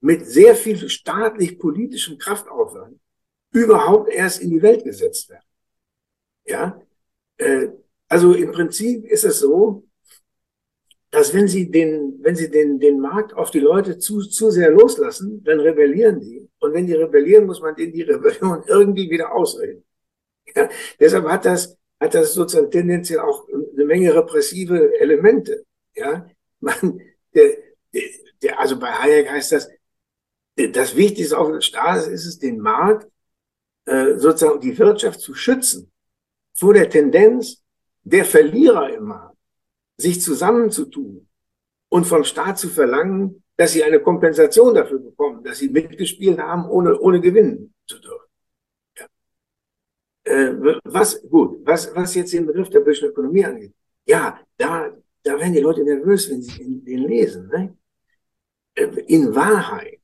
mit 0.00 0.26
sehr 0.26 0.54
viel 0.54 0.88
staatlich-politischem 0.88 2.18
Kraftaufwand 2.18 3.00
überhaupt 3.52 4.10
erst 4.10 4.42
in 4.42 4.50
die 4.50 4.62
Welt 4.62 4.84
gesetzt 4.84 5.30
werden. 5.30 5.44
Ja, 6.46 6.80
äh, 7.38 7.68
also 8.08 8.34
im 8.34 8.52
Prinzip 8.52 9.06
ist 9.06 9.24
es 9.24 9.40
so, 9.40 9.84
dass 11.10 11.32
wenn 11.32 11.48
sie 11.48 11.70
den, 11.70 12.18
wenn 12.20 12.36
sie 12.36 12.50
den, 12.50 12.78
den 12.78 13.00
Markt 13.00 13.32
auf 13.34 13.50
die 13.50 13.60
Leute 13.60 13.98
zu, 13.98 14.20
zu 14.20 14.50
sehr 14.50 14.70
loslassen, 14.70 15.42
dann 15.44 15.60
rebellieren 15.60 16.20
die. 16.20 16.48
Und 16.64 16.72
wenn 16.72 16.86
die 16.86 16.94
rebellieren, 16.94 17.46
muss 17.46 17.60
man 17.60 17.74
denen 17.74 17.92
die 17.92 18.02
Rebellion 18.02 18.62
irgendwie 18.66 19.10
wieder 19.10 19.32
ausreden. 19.32 19.84
Ja, 20.54 20.68
deshalb 20.98 21.26
hat 21.28 21.44
das, 21.44 21.76
hat 22.00 22.14
das 22.14 22.34
sozusagen 22.34 22.70
tendenziell 22.70 23.20
auch 23.20 23.46
eine 23.48 23.84
Menge 23.84 24.14
repressive 24.14 24.98
Elemente. 24.98 25.64
Ja, 25.94 26.26
man, 26.60 27.00
der, 27.34 27.56
der, 28.42 28.58
also 28.58 28.78
bei 28.78 28.90
Hayek 28.90 29.28
heißt 29.28 29.52
das, 29.52 29.68
das 30.56 30.96
Wichtigste 30.96 31.38
auch 31.38 31.50
des 31.50 31.66
Staates 31.66 32.06
ist 32.06 32.26
es, 32.26 32.38
den 32.38 32.60
Markt, 32.60 33.10
äh, 33.86 34.16
sozusagen 34.16 34.60
die 34.60 34.78
Wirtschaft 34.78 35.20
zu 35.20 35.34
schützen 35.34 35.90
vor 36.54 36.72
der 36.72 36.88
Tendenz 36.88 37.62
der 38.02 38.24
Verlierer 38.24 38.94
im 38.94 39.04
Markt 39.04 39.36
sich 39.96 40.20
zusammenzutun 40.20 41.28
und 41.88 42.04
vom 42.04 42.24
Staat 42.24 42.58
zu 42.58 42.68
verlangen, 42.68 43.43
dass 43.56 43.72
sie 43.72 43.84
eine 43.84 44.00
Kompensation 44.00 44.74
dafür 44.74 44.98
bekommen, 44.98 45.42
dass 45.44 45.58
sie 45.58 45.68
mitgespielt 45.68 46.38
haben, 46.38 46.68
ohne, 46.68 46.98
ohne 46.98 47.20
gewinnen 47.20 47.74
zu 47.86 47.98
dürfen. 47.98 48.28
Ja. 48.98 49.06
Äh, 50.24 50.80
was, 50.84 51.22
gut, 51.28 51.60
was, 51.64 51.94
was 51.94 52.14
jetzt 52.14 52.32
den 52.32 52.46
Begriff 52.46 52.70
der 52.70 52.80
bösen 52.80 53.08
Ökonomie 53.08 53.44
angeht. 53.44 53.72
Ja, 54.06 54.40
da, 54.56 54.92
da 55.22 55.38
werden 55.38 55.52
die 55.52 55.60
Leute 55.60 55.84
nervös, 55.84 56.30
wenn 56.30 56.42
sie 56.42 56.82
den, 56.82 57.08
lesen. 57.08 57.48
Ne? 57.48 57.76
Äh, 58.74 58.86
in 59.06 59.34
Wahrheit 59.34 60.00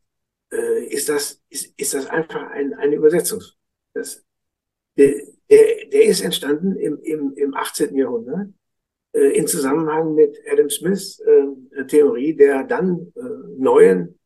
äh, 0.52 0.84
ist, 0.86 1.08
das, 1.08 1.42
ist, 1.48 1.74
ist 1.76 1.94
das 1.94 2.06
einfach 2.06 2.50
ein, 2.50 2.74
eine 2.74 2.94
Übersetzung. 2.94 3.42
Das, 3.94 4.24
der, 4.96 5.14
der, 5.50 5.88
der 5.92 6.04
ist 6.04 6.20
entstanden 6.20 6.76
im, 6.76 7.00
im, 7.02 7.34
im 7.34 7.54
18. 7.54 7.96
Jahrhundert 7.96 8.48
äh, 9.12 9.36
in 9.36 9.46
Zusammenhang 9.46 10.14
mit 10.14 10.38
Adam 10.50 10.70
Smiths 10.70 11.20
äh, 11.20 11.84
Theorie 11.86 12.34
der 12.34 12.64
dann 12.64 13.12
äh, 13.16 13.20
neuen 13.58 14.18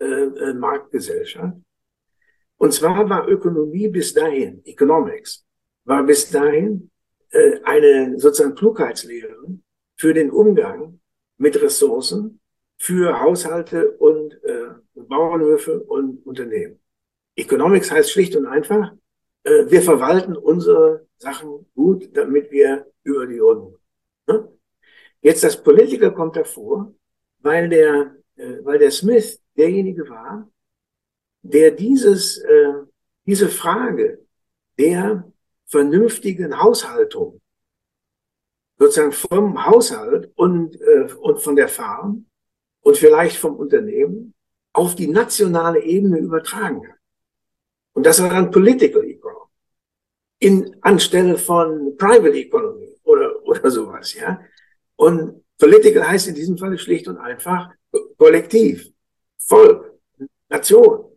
äh, 0.00 0.04
äh, 0.04 0.54
Marktgesellschaft. 0.54 1.56
Und 2.56 2.72
zwar 2.72 3.08
war 3.08 3.28
Ökonomie 3.28 3.88
bis 3.88 4.14
dahin, 4.14 4.62
Economics, 4.64 5.44
war 5.84 6.04
bis 6.04 6.30
dahin 6.30 6.90
äh, 7.30 7.60
eine 7.64 8.18
sozusagen 8.18 8.54
Klugheitslehre 8.54 9.36
für 9.96 10.14
den 10.14 10.30
Umgang 10.30 11.00
mit 11.38 11.60
Ressourcen 11.60 12.40
für 12.78 13.20
Haushalte 13.20 13.92
und 13.92 14.34
äh, 14.44 14.70
Bauernhöfe 14.94 15.80
und 15.80 16.26
Unternehmen. 16.26 16.80
Economics 17.36 17.90
heißt 17.90 18.10
schlicht 18.10 18.36
und 18.36 18.46
einfach, 18.46 18.92
äh, 19.44 19.64
wir 19.68 19.82
verwalten 19.82 20.36
unsere 20.36 21.06
Sachen 21.18 21.66
gut, 21.74 22.16
damit 22.16 22.50
wir 22.50 22.86
über 23.04 23.26
die 23.26 23.38
Runden? 23.38 23.76
Jetzt 25.22 25.44
das 25.44 25.62
Political 25.62 26.12
kommt 26.12 26.36
davor, 26.36 26.92
weil 27.38 27.68
der, 27.68 28.16
äh, 28.36 28.58
weil 28.62 28.78
der 28.78 28.90
Smith 28.90 29.40
derjenige 29.56 30.08
war, 30.08 30.50
der 31.42 31.70
dieses, 31.70 32.38
äh, 32.38 32.74
diese 33.26 33.48
Frage 33.48 34.24
der 34.78 35.30
vernünftigen 35.66 36.60
Haushaltung 36.60 37.40
sozusagen 38.78 39.12
vom 39.12 39.64
Haushalt 39.64 40.30
und, 40.34 40.80
äh, 40.80 41.08
und 41.20 41.38
von 41.40 41.54
der 41.54 41.68
Farm 41.68 42.26
und 42.80 42.96
vielleicht 42.96 43.36
vom 43.36 43.56
Unternehmen 43.56 44.34
auf 44.72 44.94
die 44.96 45.06
nationale 45.06 45.82
Ebene 45.82 46.18
übertragen 46.18 46.88
hat. 46.88 46.98
Und 47.92 48.06
das 48.06 48.20
war 48.20 48.30
dann 48.30 48.50
Political 48.50 49.04
Economy. 49.04 49.50
In, 50.40 50.76
anstelle 50.80 51.38
von 51.38 51.96
Private 51.96 52.36
Economy 52.36 52.91
oder, 53.60 53.70
sowas, 53.70 54.14
ja. 54.14 54.40
Und 54.96 55.44
Political 55.58 56.08
heißt 56.08 56.28
in 56.28 56.34
diesem 56.34 56.58
Fall 56.58 56.76
schlicht 56.78 57.08
und 57.08 57.18
einfach 57.18 57.70
Kollektiv, 58.16 58.88
Volk, 59.38 59.98
Nation. 60.48 61.12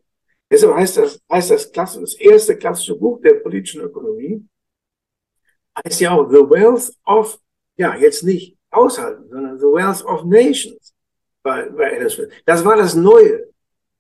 Deshalb 0.52 0.76
heißt 0.76 0.98
das, 0.98 1.20
heißt 1.32 1.52
das, 1.52 1.72
Klasse, 1.72 2.02
das 2.02 2.16
erste 2.16 2.58
klassische 2.58 2.96
Buch 2.96 3.20
der 3.22 3.36
politischen 3.36 3.82
Ökonomie, 3.82 4.48
heißt 5.84 6.00
ja 6.02 6.12
auch 6.12 6.30
The 6.30 6.38
Wealth 6.38 6.94
of, 7.06 7.40
ja, 7.78 7.96
jetzt 7.96 8.24
nicht 8.24 8.58
Haushalten, 8.74 9.30
sondern 9.30 9.58
The 9.58 9.66
Wealth 9.66 10.06
of 10.06 10.26
Nations 10.26 10.94
bei, 11.42 11.70
bei 11.70 12.10
Smith. 12.10 12.30
Das 12.46 12.64
war 12.64 12.76
das 12.76 12.96
Neue, 12.96 13.48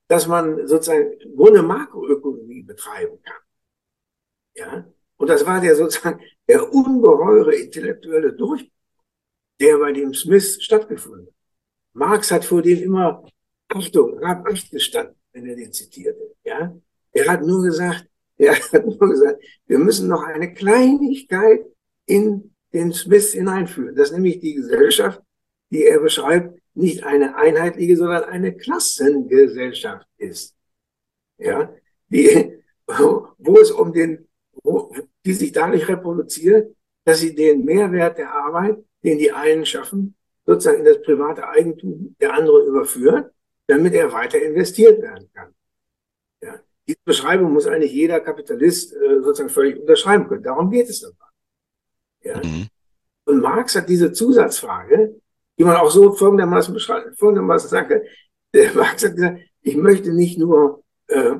dass 0.07 0.27
man 0.27 0.67
sozusagen 0.67 1.17
ohne 1.37 1.61
Makroökonomie 1.61 2.63
betreiben 2.63 3.19
kann. 3.23 3.41
Ja, 4.55 4.85
und 5.17 5.29
das 5.29 5.45
war 5.45 5.59
der 5.59 5.75
sozusagen 5.75 6.21
der 6.47 6.71
ungeheure 6.73 7.55
intellektuelle 7.55 8.33
Durchbruch, 8.33 8.71
der 9.59 9.77
bei 9.77 9.91
dem 9.93 10.13
Smith 10.13 10.61
stattgefunden 10.61 11.27
hat. 11.27 11.33
Marx 11.93 12.31
hat 12.31 12.45
vor 12.45 12.61
dem 12.61 12.83
immer 12.83 13.25
Achtung, 13.69 14.19
Rab 14.19 14.47
Acht 14.47 14.69
gestanden, 14.69 15.15
wenn 15.31 15.45
er 15.45 15.55
den 15.55 15.71
zitierte. 15.71 16.35
Ja, 16.43 16.75
er 17.11 17.27
hat 17.27 17.41
nur 17.41 17.63
gesagt, 17.63 18.05
er 18.37 18.55
hat 18.55 18.85
nur 18.85 19.09
gesagt, 19.09 19.41
wir 19.65 19.79
müssen 19.79 20.07
noch 20.07 20.23
eine 20.23 20.53
Kleinigkeit 20.53 21.65
in 22.05 22.53
den 22.73 22.91
Smith 22.91 23.31
hineinführen. 23.31 23.95
Das 23.95 24.09
ist 24.09 24.13
nämlich 24.13 24.39
die 24.39 24.55
Gesellschaft, 24.55 25.21
die 25.69 25.85
er 25.85 25.99
beschreibt, 25.99 26.59
nicht 26.73 27.03
eine 27.03 27.35
einheitliche, 27.37 27.95
sondern 27.95 28.25
eine 28.25 28.55
Klassengesellschaft 28.55 30.07
ist. 30.17 30.53
Ja, 31.37 31.73
die, 32.09 32.61
wo 32.87 33.57
es 33.59 33.71
um 33.71 33.93
den 33.93 34.27
die 35.25 35.33
sich 35.33 35.51
dadurch 35.51 35.87
reproduziert, 35.87 36.75
dass 37.03 37.19
sie 37.19 37.35
den 37.35 37.65
Mehrwert 37.65 38.17
der 38.17 38.33
Arbeit, 38.33 38.77
den 39.03 39.17
die 39.17 39.31
einen 39.31 39.65
schaffen, 39.65 40.15
sozusagen 40.45 40.79
in 40.79 40.85
das 40.85 41.01
private 41.01 41.47
Eigentum 41.47 42.15
der 42.19 42.33
anderen 42.33 42.67
überführen, 42.67 43.25
damit 43.67 43.93
er 43.93 44.11
weiter 44.11 44.41
investiert 44.41 45.01
werden 45.01 45.29
kann. 45.33 45.53
Ja. 46.41 46.59
Diese 46.87 46.99
Beschreibung 47.03 47.53
muss 47.53 47.65
eigentlich 47.65 47.93
jeder 47.93 48.19
Kapitalist 48.19 48.93
äh, 48.93 49.21
sozusagen 49.21 49.49
völlig 49.49 49.79
unterschreiben 49.79 50.27
können. 50.27 50.43
Darum 50.43 50.69
geht 50.69 50.89
es 50.89 51.01
dabei. 51.01 51.25
Ja. 52.21 52.37
Mhm. 52.37 52.67
Und 53.25 53.41
Marx 53.41 53.75
hat 53.75 53.89
diese 53.89 54.11
Zusatzfrage, 54.11 55.19
die 55.57 55.63
man 55.63 55.77
auch 55.77 55.89
so 55.89 56.13
folgendermaßen 56.13 56.73
beschreibt, 56.73 57.17
folgendermaßen 57.17 57.69
sagt, 57.69 57.93
der 58.53 58.73
Marx 58.73 59.03
hat 59.03 59.15
gesagt, 59.15 59.39
ich 59.61 59.75
möchte 59.75 60.13
nicht 60.13 60.37
nur 60.37 60.83
äh, 61.07 61.35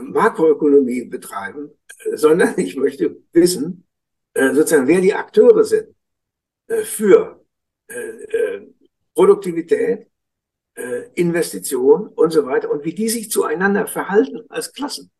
Makroökonomie 0.00 1.04
betreiben, 1.04 1.70
sondern 2.14 2.58
ich 2.58 2.76
möchte 2.76 3.16
wissen, 3.32 3.86
äh, 4.34 4.54
sozusagen, 4.54 4.88
wer 4.88 5.00
die 5.00 5.14
Akteure 5.14 5.64
sind 5.64 5.94
äh, 6.68 6.82
für 6.82 7.44
äh, 7.88 7.94
äh, 7.94 8.66
Produktivität, 9.14 10.08
äh, 10.74 11.10
Investition 11.14 12.08
und 12.08 12.32
so 12.32 12.46
weiter 12.46 12.70
und 12.70 12.84
wie 12.84 12.94
die 12.94 13.08
sich 13.08 13.30
zueinander 13.30 13.86
verhalten 13.86 14.44
als 14.48 14.72
Klassen. 14.72 15.10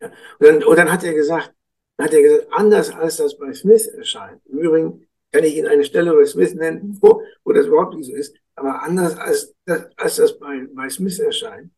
Und, 0.00 0.12
dann, 0.38 0.64
und 0.64 0.76
dann 0.76 0.90
hat 0.90 1.04
er 1.04 1.14
gesagt, 1.14 1.52
hat 1.98 2.12
er 2.12 2.22
gesagt, 2.22 2.48
anders 2.52 2.90
als 2.90 3.16
das 3.16 3.38
bei 3.38 3.52
Smith 3.52 3.86
erscheint. 3.86 4.40
Im 4.46 4.58
Übrigen 4.58 5.06
kann 5.32 5.44
ich 5.44 5.56
Ihnen 5.56 5.68
eine 5.68 5.84
Stelle 5.84 6.14
bei 6.14 6.24
Smith 6.24 6.54
nennen, 6.54 6.98
wo, 7.00 7.22
wo 7.44 7.52
das 7.52 7.66
überhaupt 7.66 7.94
nicht 7.94 8.06
so 8.06 8.14
ist, 8.14 8.36
aber 8.54 8.82
anders 8.82 9.16
als 9.18 9.54
das, 9.64 9.86
als 9.96 10.16
das 10.16 10.38
bei, 10.38 10.66
bei 10.74 10.88
Smith 10.88 11.18
erscheint, 11.18 11.70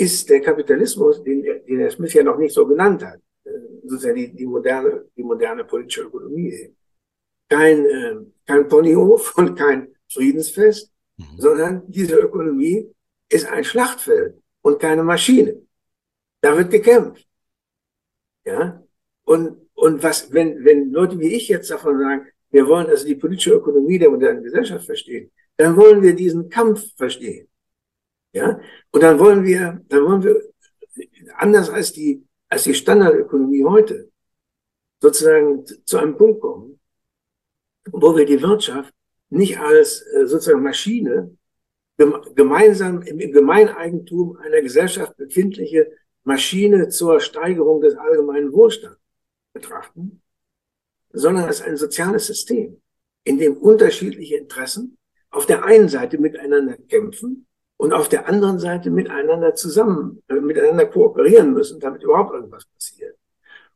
ist 0.00 0.28
der 0.30 0.40
Kapitalismus, 0.40 1.22
den, 1.22 1.42
den 1.42 1.78
der 1.78 1.90
Smith 1.90 2.14
ja 2.14 2.22
noch 2.22 2.38
nicht 2.38 2.54
so 2.54 2.66
genannt 2.66 3.04
hat, 3.04 3.20
äh, 3.44 3.50
sozusagen 3.82 4.16
die, 4.16 4.32
die 4.34 4.46
moderne, 4.46 5.04
die 5.16 5.22
moderne 5.22 5.64
politische 5.64 6.02
Ökonomie 6.02 6.74
kein, 7.48 7.84
äh, 7.84 8.16
kein 8.46 8.68
Ponyhof 8.68 9.36
und 9.36 9.56
kein 9.56 9.94
Friedensfest, 10.10 10.92
mhm. 11.16 11.24
sondern 11.38 11.82
diese 11.88 12.16
Ökonomie 12.16 12.90
ist 13.28 13.46
ein 13.46 13.64
Schlachtfeld 13.64 14.40
und 14.62 14.80
keine 14.80 15.02
Maschine. 15.02 15.60
Da 16.40 16.56
wird 16.56 16.70
gekämpft. 16.70 17.26
Ja, 18.44 18.82
und, 19.24 19.68
und 19.74 20.02
was, 20.02 20.32
wenn, 20.32 20.64
wenn 20.64 20.90
Leute 20.92 21.18
wie 21.18 21.34
ich 21.34 21.48
jetzt 21.48 21.70
davon 21.70 21.98
sagen, 21.98 22.26
wir 22.50 22.66
wollen 22.66 22.86
also 22.86 23.06
die 23.06 23.14
politische 23.14 23.52
Ökonomie 23.52 23.98
der 23.98 24.10
modernen 24.10 24.42
Gesellschaft 24.42 24.86
verstehen, 24.86 25.30
dann 25.56 25.76
wollen 25.76 26.00
wir 26.02 26.14
diesen 26.14 26.48
Kampf 26.48 26.96
verstehen. 26.96 27.49
Ja, 28.32 28.60
und 28.92 29.02
dann 29.02 29.18
wollen 29.18 29.44
wir, 29.44 29.80
dann 29.88 30.04
wollen 30.04 30.22
wir, 30.22 30.42
anders 31.36 31.68
als 31.68 31.92
die, 31.92 32.24
als 32.48 32.64
die 32.64 32.74
Standardökonomie 32.74 33.64
heute, 33.64 34.10
sozusagen 35.00 35.64
zu 35.84 35.98
einem 35.98 36.16
Punkt 36.16 36.40
kommen, 36.40 36.80
wo 37.90 38.16
wir 38.16 38.26
die 38.26 38.40
Wirtschaft 38.40 38.94
nicht 39.30 39.58
als 39.58 40.02
äh, 40.02 40.26
sozusagen 40.26 40.62
Maschine 40.62 41.36
gemeinsam 42.34 43.02
im 43.02 43.18
Gemeineigentum 43.32 44.36
einer 44.38 44.62
Gesellschaft 44.62 45.16
befindliche 45.16 45.90
Maschine 46.24 46.88
zur 46.88 47.20
Steigerung 47.20 47.80
des 47.82 47.94
allgemeinen 47.94 48.52
Wohlstands 48.52 48.98
betrachten, 49.52 50.22
sondern 51.12 51.44
als 51.44 51.60
ein 51.60 51.76
soziales 51.76 52.26
System, 52.26 52.80
in 53.24 53.38
dem 53.38 53.56
unterschiedliche 53.56 54.36
Interessen 54.36 54.96
auf 55.30 55.44
der 55.44 55.64
einen 55.64 55.88
Seite 55.88 56.18
miteinander 56.18 56.76
kämpfen 56.88 57.46
und 57.80 57.94
auf 57.94 58.10
der 58.10 58.28
anderen 58.28 58.58
Seite 58.58 58.90
miteinander 58.90 59.54
zusammen, 59.54 60.22
äh, 60.28 60.34
miteinander 60.34 60.84
kooperieren 60.84 61.54
müssen, 61.54 61.80
damit 61.80 62.02
überhaupt 62.02 62.34
irgendwas 62.34 62.66
passiert. 62.66 63.16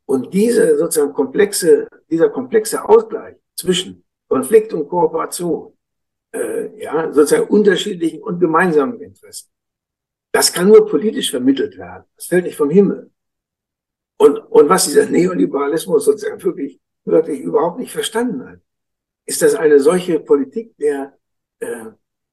Und 0.05 0.35
diese 0.35 0.77
sozusagen 0.77 1.15
komplexe, 1.15 1.89
dieser 2.11 2.29
komplexe 2.29 2.87
Ausgleich 2.87 3.37
zwischen 3.57 4.05
Konflikt 4.29 4.75
und 4.75 4.91
Kooperation, 4.91 5.73
äh, 6.33 6.83
ja, 6.83 7.11
sozusagen 7.15 7.49
unterschiedlichen 7.49 8.23
und 8.23 8.39
gemeinsamen 8.41 9.01
Interessen, 9.01 9.49
das 10.33 10.53
kann 10.53 10.69
nur 10.69 10.87
politisch 10.87 11.31
vermittelt 11.31 11.79
werden. 11.79 12.05
Das 12.17 12.27
fällt 12.27 12.45
nicht 12.45 12.57
vom 12.57 12.69
Himmel. 12.69 13.11
Und, 14.19 14.37
und 14.37 14.69
was 14.69 14.85
dieser 14.85 15.07
Neoliberalismus 15.07 16.05
sozusagen 16.05 16.43
wirklich, 16.43 16.79
wirklich 17.07 17.41
überhaupt 17.41 17.79
nicht 17.79 17.93
verstanden 17.93 18.47
hat, 18.47 18.59
ist 19.25 19.41
das 19.41 19.55
eine 19.55 19.81
solche 19.81 20.21
Politik 20.21 20.77
der, 20.77 21.17
äh, 21.61 21.87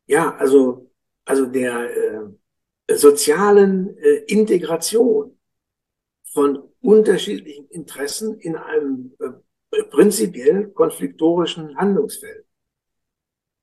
ja, 0.07 0.35
also, 0.35 0.90
also 1.25 1.45
der 1.45 1.89
äh, 1.95 2.95
sozialen 2.95 3.97
äh, 3.97 4.23
Integration 4.27 5.37
von 6.33 6.69
unterschiedlichen 6.81 7.67
Interessen 7.69 8.39
in 8.39 8.55
einem 8.55 9.13
äh, 9.19 9.83
prinzipiell 9.83 10.69
konfliktorischen 10.69 11.77
Handlungsfeld. 11.77 12.45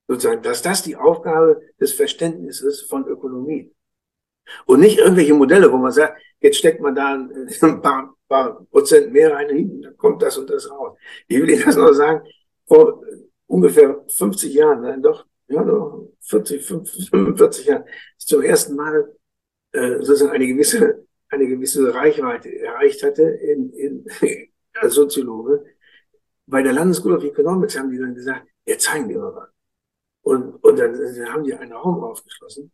Sozusagen, 0.06 0.42
dass 0.42 0.62
das 0.62 0.82
die 0.82 0.96
Aufgabe 0.96 1.60
des 1.78 1.92
Verständnisses 1.92 2.82
von 2.82 3.06
Ökonomie 3.06 3.74
und 4.64 4.80
nicht 4.80 4.98
irgendwelche 4.98 5.34
Modelle, 5.34 5.70
wo 5.70 5.76
man 5.76 5.92
sagt, 5.92 6.20
jetzt 6.40 6.58
steckt 6.58 6.80
man 6.80 6.94
da 6.94 7.14
ein 7.14 7.82
paar, 7.82 8.14
paar 8.28 8.64
Prozent 8.66 9.12
mehr 9.12 9.34
rein, 9.34 9.50
hinten, 9.50 9.82
dann 9.82 9.96
kommt 9.96 10.22
das 10.22 10.38
und 10.38 10.48
das 10.48 10.70
raus. 10.70 10.96
Ich 11.26 11.38
will 11.38 11.50
Ihnen 11.50 11.64
das 11.64 11.76
noch 11.76 11.92
sagen, 11.92 12.26
vor 12.66 13.02
ungefähr 13.46 14.04
50 14.08 14.54
Jahren, 14.54 14.82
nein, 14.82 15.02
doch, 15.02 15.26
ja, 15.48 15.62
doch 15.64 16.08
40, 16.20 16.64
45 16.64 17.66
Jahren, 17.66 17.84
zum 18.18 18.42
ersten 18.42 18.76
Mal 18.76 19.16
äh, 19.72 19.96
sozusagen 19.96 20.32
eine 20.32 20.46
gewisse, 20.46 21.06
eine 21.28 21.46
gewisse 21.46 21.92
Reichweite 21.94 22.54
erreicht 22.60 23.02
hatte 23.02 23.22
in, 23.22 23.70
in, 23.72 24.06
als 24.74 24.94
Soziologe. 24.94 25.64
Bei 26.46 26.62
der 26.62 26.72
London 26.72 26.94
School 26.94 27.16
of 27.16 27.24
Economics 27.24 27.78
haben 27.78 27.90
die 27.90 27.98
dann 27.98 28.14
gesagt, 28.14 28.46
ja, 28.66 28.78
zeigen 28.78 29.08
wir 29.08 29.18
mal 29.18 29.34
was. 29.34 29.48
Und, 30.22 30.56
und 30.62 30.78
dann, 30.78 30.92
dann 30.92 31.32
haben 31.32 31.44
die 31.44 31.54
einen 31.54 31.72
Raum 31.72 32.02
aufgeschlossen. 32.04 32.70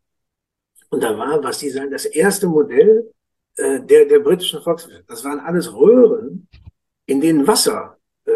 Und 0.90 1.02
da 1.02 1.16
war, 1.18 1.42
was 1.42 1.58
die 1.58 1.70
sagen, 1.70 1.90
das 1.90 2.04
erste 2.04 2.46
Modell 2.46 3.12
äh, 3.56 3.80
der, 3.80 4.06
der 4.06 4.20
britischen 4.20 4.60
Volkswirtschaft. 4.60 5.08
Das 5.08 5.24
waren 5.24 5.40
alles 5.40 5.72
Röhren, 5.72 6.48
in 7.06 7.20
denen 7.20 7.46
Wasser, 7.46 7.98
äh, 8.24 8.32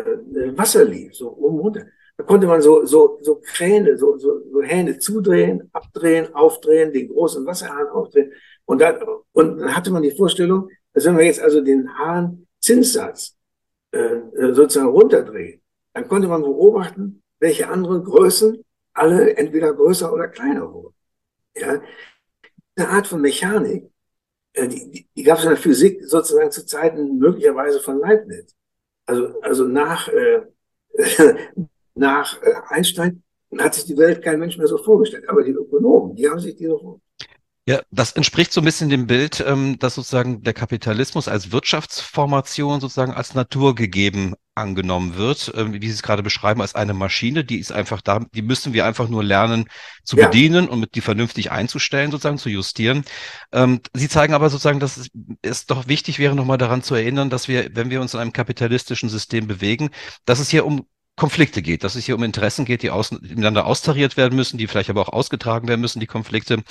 Wasser 0.56 0.84
lief, 0.84 1.14
so 1.14 1.36
oben 1.36 1.58
runter. 1.58 1.86
Da 2.18 2.24
konnte 2.24 2.48
man 2.48 2.60
so, 2.60 2.84
so, 2.84 3.18
so 3.22 3.36
Kräne, 3.36 3.96
so, 3.96 4.18
so, 4.18 4.42
so 4.50 4.60
Hähne 4.62 4.98
zudrehen, 4.98 5.70
abdrehen, 5.72 6.34
aufdrehen, 6.34 6.92
den 6.92 7.08
großen 7.08 7.46
Wasserhahn 7.46 7.88
aufdrehen. 7.88 8.32
Und 8.64 8.80
dann, 8.80 8.96
und 9.32 9.58
dann 9.58 9.74
hatte 9.74 9.92
man 9.92 10.02
die 10.02 10.10
Vorstellung, 10.10 10.68
dass 10.92 11.04
wenn 11.04 11.16
wir 11.16 11.24
jetzt 11.24 11.40
also 11.40 11.60
den 11.60 11.96
Hahn 11.96 12.46
Zinssatz 12.60 13.36
äh, 13.92 13.98
äh, 13.98 14.52
sozusagen 14.52 14.88
runterdrehen, 14.88 15.62
dann 15.94 16.08
konnte 16.08 16.26
man 16.26 16.42
beobachten, 16.42 17.22
welche 17.38 17.68
anderen 17.68 18.02
Größen 18.02 18.64
alle 18.92 19.36
entweder 19.36 19.72
größer 19.72 20.12
oder 20.12 20.26
kleiner 20.26 20.72
wurden. 20.72 20.94
Ja, 21.56 21.80
eine 22.76 22.88
Art 22.88 23.06
von 23.06 23.20
Mechanik, 23.20 23.90
äh, 24.54 24.66
die, 24.66 24.90
die, 24.90 25.08
die 25.16 25.22
gab 25.22 25.38
es 25.38 25.44
in 25.44 25.50
der 25.50 25.58
Physik 25.58 26.04
sozusagen 26.04 26.50
zu 26.50 26.66
Zeiten 26.66 27.18
möglicherweise 27.18 27.78
von 27.78 28.00
Leibniz. 28.00 28.56
Also, 29.06 29.40
also 29.40 29.64
nach, 29.64 30.08
äh, 30.08 30.42
nach 31.98 32.40
äh, 32.42 32.54
Einstein 32.68 33.22
hat 33.58 33.74
sich 33.74 33.84
die 33.84 33.96
Welt 33.96 34.22
kein 34.22 34.38
Mensch 34.38 34.56
mehr 34.58 34.66
so 34.66 34.78
vorgestellt. 34.78 35.28
Aber 35.28 35.42
die 35.42 35.52
Ökonomen, 35.52 36.14
die 36.14 36.28
haben 36.28 36.40
sich 36.40 36.56
die 36.56 36.66
so 36.66 36.78
vorgestellt. 36.78 37.08
Ja, 37.68 37.82
das 37.90 38.12
entspricht 38.12 38.50
so 38.50 38.62
ein 38.62 38.64
bisschen 38.64 38.88
dem 38.88 39.06
Bild, 39.06 39.44
ähm, 39.46 39.78
dass 39.78 39.96
sozusagen 39.96 40.42
der 40.42 40.54
Kapitalismus 40.54 41.28
als 41.28 41.52
Wirtschaftsformation 41.52 42.80
sozusagen 42.80 43.12
als 43.12 43.34
naturgegeben 43.34 44.34
angenommen 44.54 45.16
wird, 45.16 45.52
ähm, 45.54 45.74
wie 45.74 45.86
Sie 45.86 45.92
es 45.92 46.02
gerade 46.02 46.22
beschreiben, 46.22 46.62
als 46.62 46.74
eine 46.74 46.94
Maschine, 46.94 47.44
die 47.44 47.58
ist 47.58 47.70
einfach 47.70 48.00
da, 48.00 48.20
die 48.32 48.40
müssen 48.40 48.72
wir 48.72 48.86
einfach 48.86 49.10
nur 49.10 49.22
lernen 49.22 49.68
zu 50.02 50.16
ja. 50.16 50.28
bedienen 50.28 50.66
und 50.66 50.80
mit 50.80 50.94
die 50.94 51.02
vernünftig 51.02 51.50
einzustellen, 51.52 52.10
sozusagen 52.10 52.38
zu 52.38 52.48
justieren. 52.48 53.04
Ähm, 53.52 53.82
Sie 53.92 54.08
zeigen 54.08 54.32
aber 54.32 54.48
sozusagen, 54.48 54.80
dass 54.80 55.10
es 55.42 55.66
doch 55.66 55.88
wichtig 55.88 56.18
wäre, 56.18 56.34
nochmal 56.34 56.56
daran 56.56 56.82
zu 56.82 56.94
erinnern, 56.94 57.28
dass 57.28 57.48
wir, 57.48 57.68
wenn 57.74 57.90
wir 57.90 58.00
uns 58.00 58.14
in 58.14 58.20
einem 58.20 58.32
kapitalistischen 58.32 59.10
System 59.10 59.46
bewegen, 59.46 59.90
dass 60.24 60.40
es 60.40 60.48
hier 60.48 60.64
um 60.64 60.86
Konflikte 61.18 61.60
geht, 61.60 61.84
dass 61.84 61.94
es 61.94 62.06
hier 62.06 62.14
um 62.14 62.22
Interessen 62.22 62.64
geht, 62.64 62.82
die 62.82 62.90
aus, 62.90 63.10
miteinander 63.10 63.66
austariert 63.66 64.16
werden 64.16 64.36
müssen, 64.36 64.56
die 64.56 64.66
vielleicht 64.66 64.88
aber 64.88 65.02
auch 65.02 65.12
ausgetragen 65.12 65.68
werden 65.68 65.82
müssen, 65.82 66.00
die 66.00 66.06
Konflikte. 66.06 66.62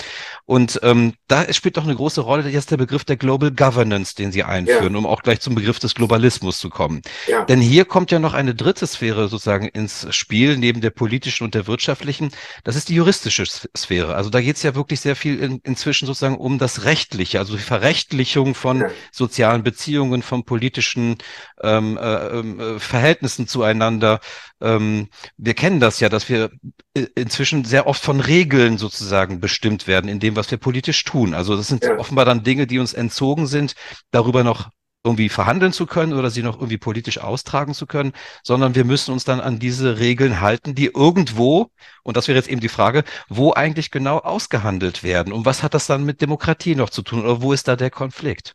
Und 0.46 0.80
ähm, 0.82 1.14
da 1.28 1.54
spielt 1.54 1.78
doch 1.78 1.84
eine 1.84 1.96
große 1.96 2.22
Rolle 2.22 2.50
jetzt 2.50 2.72
der 2.72 2.78
Begriff 2.78 3.06
der 3.06 3.18
Global 3.18 3.52
Governance, 3.52 4.16
den 4.16 4.32
Sie 4.32 4.44
einführen, 4.44 4.94
ja. 4.94 4.98
um 4.98 5.06
auch 5.06 5.22
gleich 5.22 5.42
zum 5.42 5.54
Begriff 5.54 5.78
des 5.78 5.94
Globalismus 5.94 6.58
zu 6.58 6.70
kommen. 6.70 7.02
Ja. 7.28 7.46
Denn 7.46 7.62
hier 7.62 7.86
kommt 7.86 8.10
ja 8.10 8.20
noch 8.20 8.34
eine 8.34 8.56
dritte 8.56 8.88
Sphäre 8.88 9.28
sozusagen 9.28 9.68
ins 9.68 10.08
Spiel, 10.16 10.58
neben 10.58 10.82
der 10.82 10.90
politischen 10.90 11.44
und 11.44 11.54
der 11.54 11.68
wirtschaftlichen. 11.68 12.32
Das 12.64 12.76
ist 12.76 12.90
die 12.90 12.96
juristische 12.96 13.46
Sphäre. 13.46 14.16
Also 14.16 14.30
da 14.30 14.42
geht 14.42 14.56
es 14.56 14.64
ja 14.64 14.74
wirklich 14.74 15.02
sehr 15.02 15.16
viel 15.16 15.40
in, 15.40 15.60
inzwischen 15.64 16.06
sozusagen 16.06 16.38
um 16.38 16.58
das 16.58 16.86
Rechtliche, 16.86 17.40
also 17.40 17.56
die 17.56 17.62
Verrechtlichung 17.62 18.56
von 18.56 18.82
ja. 18.82 18.90
sozialen 19.12 19.64
Beziehungen, 19.64 20.22
von 20.22 20.46
politischen 20.46 21.18
ähm, 21.62 21.98
äh, 21.98 22.16
äh, 22.40 22.80
Verhältnissen 22.80 23.48
zueinander 23.48 24.20
ähm, 24.62 25.08
wir 25.38 25.54
kennen 25.54 25.80
das 25.80 26.00
ja, 26.00 26.10
dass 26.10 26.30
wir 26.30 26.52
äh, 26.94 27.08
inzwischen 27.16 27.66
sehr 27.66 27.88
oft 27.88 28.02
von 28.02 28.20
Regeln 28.20 28.78
sozusagen 28.78 29.40
bestimmt 29.40 29.88
werden 29.88 30.10
in 30.10 30.20
dem, 30.20 30.36
was 30.36 30.50
wir 30.52 30.58
politisch 30.58 31.04
tun. 31.04 31.34
Also 31.34 31.56
das 31.56 31.68
sind 31.68 31.84
ja. 31.84 31.98
offenbar 31.98 32.26
dann 32.26 32.44
Dinge, 32.44 32.68
die 32.68 32.80
uns 32.80 32.94
entzogen 32.94 33.48
sind, 33.48 33.76
darüber 34.12 34.44
noch 34.44 34.70
irgendwie 35.08 35.30
verhandeln 35.30 35.72
zu 35.72 35.86
können 35.86 36.14
oder 36.14 36.30
sie 36.30 36.44
noch 36.44 36.58
irgendwie 36.58 36.78
politisch 36.78 37.20
austragen 37.20 37.74
zu 37.74 37.88
können, 37.88 38.12
sondern 38.44 38.76
wir 38.76 38.84
müssen 38.84 39.12
uns 39.14 39.24
dann 39.24 39.40
an 39.40 39.58
diese 39.58 40.00
Regeln 40.00 40.42
halten, 40.42 40.76
die 40.76 40.92
irgendwo, 40.94 41.70
und 42.04 42.18
das 42.18 42.28
wäre 42.28 42.38
jetzt 42.38 42.50
eben 42.50 42.62
die 42.62 42.68
Frage, 42.68 43.04
wo 43.30 43.54
eigentlich 43.54 43.90
genau 43.90 44.18
ausgehandelt 44.18 45.04
werden. 45.04 45.34
Und 45.34 45.46
was 45.46 45.64
hat 45.64 45.74
das 45.74 45.88
dann 45.88 46.04
mit 46.04 46.22
Demokratie 46.22 46.76
noch 46.76 46.90
zu 46.90 47.02
tun 47.02 47.22
oder 47.22 47.42
wo 47.42 47.54
ist 47.54 47.68
da 47.68 47.76
der 47.76 47.90
Konflikt? 47.90 48.54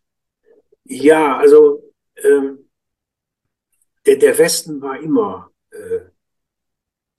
Ja, 0.84 1.38
also 1.38 1.82
ähm, 2.22 2.68
der, 4.04 4.16
der 4.16 4.36
Westen 4.36 4.82
war 4.82 5.00
immer 5.00 5.51
äh, 5.72 6.00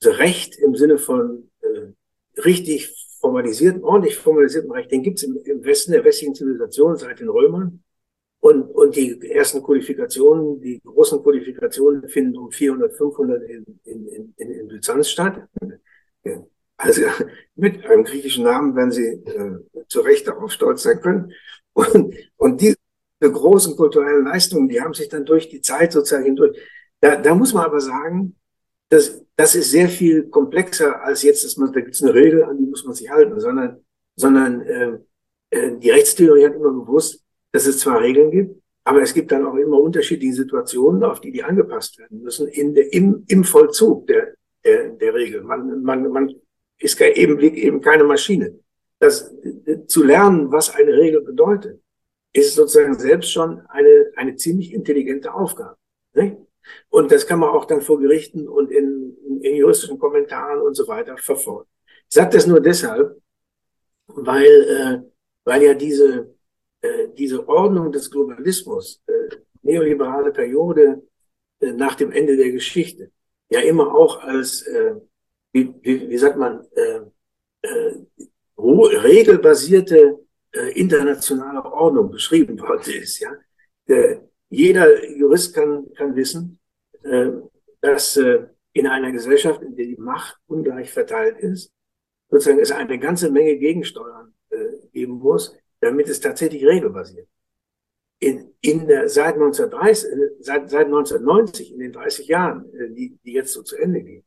also 0.01 0.17
Recht 0.17 0.57
im 0.57 0.75
Sinne 0.75 0.97
von 0.97 1.49
äh, 1.61 2.41
richtig 2.41 2.93
formalisierten, 3.19 3.83
ordentlich 3.83 4.17
formalisierten 4.17 4.71
Recht, 4.71 4.91
den 4.91 5.03
gibt 5.03 5.19
es 5.19 5.23
im, 5.23 5.37
im 5.45 5.63
Westen 5.63 5.93
der 5.93 6.03
westlichen 6.03 6.35
Zivilisation 6.35 6.97
seit 6.97 7.19
den 7.19 7.29
Römern 7.29 7.83
Und, 8.41 8.63
und 8.63 8.95
die 8.97 9.31
ersten 9.31 9.63
Kodifikationen, 9.63 10.59
die 10.59 10.81
großen 10.83 11.23
Kodifikationen 11.23 12.09
finden 12.09 12.37
um 12.37 12.51
400, 12.51 12.93
500 12.93 13.43
in, 13.43 13.79
in, 13.85 14.33
in, 14.35 14.51
in 14.51 14.67
Byzanz 14.67 15.09
statt. 15.09 15.47
Also 16.77 17.03
mit 17.55 17.85
einem 17.85 18.03
griechischen 18.03 18.43
Namen 18.43 18.75
werden 18.75 18.91
Sie 18.91 19.05
äh, 19.05 19.85
zu 19.87 20.01
Recht 20.01 20.27
darauf 20.27 20.51
stolz 20.51 20.83
sein 20.83 20.99
können. 20.99 21.31
Und, 21.75 22.15
und 22.37 22.61
diese 22.61 22.77
großen 23.19 23.75
kulturellen 23.75 24.25
Leistungen, 24.25 24.69
die 24.69 24.79
haben 24.79 24.93
sich 24.93 25.09
dann 25.09 25.25
durch 25.25 25.49
die 25.49 25.61
Zeit 25.61 25.91
sozusagen 25.91 26.25
hindurch. 26.25 26.55
Da, 26.99 27.15
da 27.15 27.33
muss 27.33 27.51
man 27.51 27.65
aber 27.65 27.79
sagen, 27.81 28.35
dass, 28.93 29.25
das 29.35 29.55
ist 29.55 29.71
sehr 29.71 29.89
viel 29.89 30.29
komplexer 30.29 31.03
als 31.03 31.23
jetzt, 31.23 31.43
dass 31.43 31.57
man, 31.57 31.73
da 31.73 31.81
gibt 31.81 31.95
es 31.95 32.03
eine 32.03 32.13
Regel, 32.13 32.43
an 32.43 32.57
die 32.59 32.65
muss 32.65 32.85
man 32.85 32.93
sich 32.93 33.09
halten, 33.09 33.39
sondern, 33.39 33.83
sondern 34.15 34.61
äh, 34.61 34.99
äh, 35.49 35.77
die 35.79 35.89
Rechtstheorie 35.89 36.45
hat 36.45 36.53
immer 36.55 36.71
gewusst, 36.71 37.23
dass 37.51 37.65
es 37.65 37.79
zwar 37.79 38.01
Regeln 38.01 38.29
gibt, 38.29 38.61
aber 38.83 39.01
es 39.01 39.13
gibt 39.15 39.31
dann 39.31 39.45
auch 39.47 39.55
immer 39.55 39.79
unterschiedliche 39.79 40.33
Situationen, 40.33 41.03
auf 41.03 41.21
die 41.21 41.31
die 41.31 41.43
angepasst 41.43 41.97
werden 41.97 42.21
müssen 42.21 42.47
in 42.47 42.75
der, 42.75 42.93
im, 42.93 43.23
im 43.27 43.43
Vollzug 43.43 44.05
der, 44.05 44.35
der, 44.63 44.89
der 44.89 45.13
Regel. 45.15 45.41
Man, 45.41 45.81
man, 45.81 46.11
man 46.11 46.35
ist 46.77 47.01
eben, 47.01 47.39
eben 47.39 47.81
keine 47.81 48.03
Maschine. 48.03 48.59
Das, 48.99 49.33
zu 49.87 50.03
lernen, 50.03 50.51
was 50.51 50.75
eine 50.75 50.93
Regel 50.93 51.21
bedeutet, 51.21 51.81
ist 52.31 52.53
sozusagen 52.53 52.97
selbst 52.99 53.31
schon 53.31 53.61
eine, 53.69 54.11
eine 54.15 54.35
ziemlich 54.35 54.71
intelligente 54.71 55.33
Aufgabe. 55.33 55.77
Nicht? 56.13 56.37
Und 56.89 57.11
das 57.11 57.25
kann 57.27 57.39
man 57.39 57.49
auch 57.49 57.65
dann 57.65 57.81
vor 57.81 57.99
Gerichten 57.99 58.47
und 58.47 58.71
in, 58.71 59.17
in 59.41 59.55
juristischen 59.55 59.99
Kommentaren 59.99 60.61
und 60.61 60.75
so 60.75 60.87
weiter 60.87 61.17
verfolgen. 61.17 61.69
Ich 62.09 62.15
sage 62.15 62.31
das 62.31 62.47
nur 62.47 62.59
deshalb, 62.59 63.17
weil, 64.07 64.45
äh, 64.45 65.09
weil 65.43 65.63
ja 65.63 65.73
diese, 65.73 66.35
äh, 66.81 67.07
diese 67.17 67.47
Ordnung 67.47 67.91
des 67.91 68.09
Globalismus, 68.09 69.01
äh, 69.07 69.35
neoliberale 69.61 70.31
Periode 70.31 71.03
äh, 71.59 71.71
nach 71.71 71.95
dem 71.95 72.11
Ende 72.11 72.37
der 72.37 72.51
Geschichte, 72.51 73.11
ja 73.49 73.61
immer 73.61 73.93
auch 73.93 74.21
als, 74.21 74.61
äh, 74.63 74.95
wie, 75.51 75.73
wie, 75.81 76.09
wie 76.09 76.17
sagt 76.17 76.37
man, 76.37 76.65
äh, 76.75 77.01
äh, 77.61 77.95
regelbasierte 78.57 80.19
äh, 80.51 80.79
internationale 80.79 81.63
Ordnung 81.65 82.11
beschrieben 82.11 82.59
worden 82.59 82.93
ist. 82.93 83.19
Ja? 83.19 83.31
Äh, 83.87 84.19
jeder 84.53 85.03
Jurist 85.09 85.55
kann, 85.55 85.91
kann 85.95 86.15
wissen, 86.15 86.59
äh, 87.03 87.31
dass 87.81 88.17
äh, 88.17 88.45
in 88.73 88.87
einer 88.87 89.11
Gesellschaft, 89.11 89.61
in 89.61 89.75
der 89.75 89.85
die 89.85 89.97
Macht 89.97 90.37
ungleich 90.47 90.91
verteilt 90.91 91.39
ist, 91.39 91.71
sozusagen 92.29 92.59
es 92.59 92.71
eine 92.71 92.99
ganze 92.99 93.31
Menge 93.31 93.57
Gegensteuern 93.57 94.33
äh, 94.49 94.87
geben 94.91 95.13
muss, 95.13 95.55
damit 95.79 96.07
es 96.07 96.19
tatsächlich 96.19 96.65
regelbasiert. 96.65 97.27
In, 98.19 98.53
in 98.61 98.87
der, 98.87 99.09
seit, 99.09 99.33
1930, 99.33 100.11
äh, 100.11 100.15
seit, 100.39 100.69
seit 100.69 100.85
1990, 100.85 101.73
in 101.73 101.79
den 101.79 101.91
30 101.91 102.27
Jahren, 102.27 102.71
äh, 102.73 102.89
die, 102.91 103.17
die 103.23 103.33
jetzt 103.33 103.53
so 103.53 103.63
zu 103.63 103.75
Ende 103.75 104.01
gehen, 104.01 104.23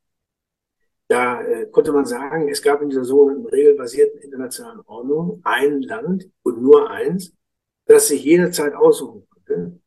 da 1.09 1.41
äh, 1.43 1.67
konnte 1.67 1.93
man 1.93 2.05
sagen, 2.05 2.49
es 2.49 2.63
gab 2.63 2.83
in 2.83 2.89
dieser 2.89 3.05
sogenannten 3.05 3.47
regelbasierten 3.47 4.21
internationalen 4.21 4.81
Ordnung 4.87 5.41
ein 5.45 5.83
Land 5.83 6.29
und 6.43 6.61
nur 6.61 6.91
eins, 6.91 7.33
das 7.87 8.09
sich 8.09 8.25
jederzeit 8.25 8.75
aussuchen 8.75 9.25
konnte, 9.29 9.79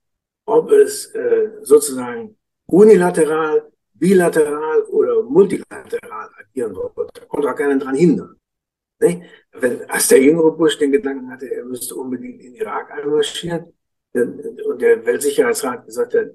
ob 0.49 0.71
es 0.71 1.07
äh, 1.13 1.49
sozusagen 1.61 2.37
unilateral, 2.65 3.71
bilateral 3.93 4.83
oder 4.83 5.23
multilateral 5.23 6.29
agieren 6.39 6.75
wollte. 6.75 7.19
Da 7.19 7.25
konnte 7.25 7.49
auch 7.49 7.55
keiner 7.55 7.77
dran 7.77 7.95
hindern. 7.95 8.35
Nicht? 9.01 9.21
Wenn, 9.53 9.89
als 9.89 10.07
der 10.09 10.21
jüngere 10.21 10.51
Bush 10.51 10.77
den 10.77 10.91
Gedanken 10.91 11.29
hatte, 11.31 11.51
er 11.51 11.65
müsste 11.65 11.95
unbedingt 11.95 12.41
in 12.41 12.55
Irak 12.55 12.91
einmarschieren, 12.91 13.73
und 14.13 14.81
der 14.81 15.05
Weltsicherheitsrat 15.05 15.85
gesagt 15.85 16.13
hat, 16.15 16.31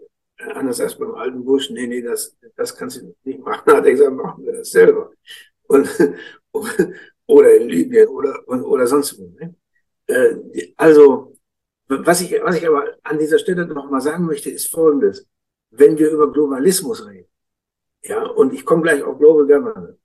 anders 0.54 0.80
als 0.80 0.96
beim 0.96 1.14
alten 1.14 1.44
Bush, 1.44 1.70
nee, 1.70 1.86
nee, 1.86 2.02
das, 2.02 2.36
das 2.56 2.76
kannst 2.76 3.00
du 3.00 3.14
nicht 3.24 3.40
machen. 3.40 3.72
Hat 3.72 3.84
er 3.84 3.90
gesagt, 3.90 4.12
machen 4.12 4.44
wir 4.44 4.52
das 4.52 4.70
selber. 4.70 5.10
Und, 5.66 5.88
oder 7.26 7.54
in 7.54 7.68
Libyen 7.68 8.08
oder, 8.08 8.46
oder 8.46 8.86
sonst 8.86 9.18
wo. 9.18 9.32
Ne? 9.38 9.54
Äh, 10.06 10.72
also, 10.76 11.33
was 11.88 12.20
ich, 12.20 12.32
was 12.42 12.56
ich 12.56 12.66
aber 12.66 12.96
an 13.02 13.18
dieser 13.18 13.38
Stelle 13.38 13.66
noch 13.66 13.90
mal 13.90 14.00
sagen 14.00 14.24
möchte, 14.24 14.50
ist 14.50 14.70
Folgendes. 14.70 15.26
Wenn 15.70 15.98
wir 15.98 16.10
über 16.10 16.32
Globalismus 16.32 17.06
reden, 17.06 17.28
ja, 18.02 18.22
und 18.22 18.52
ich 18.52 18.64
komme 18.64 18.82
gleich 18.82 19.02
auf 19.02 19.18
Global 19.18 19.46
Governance, 19.46 19.98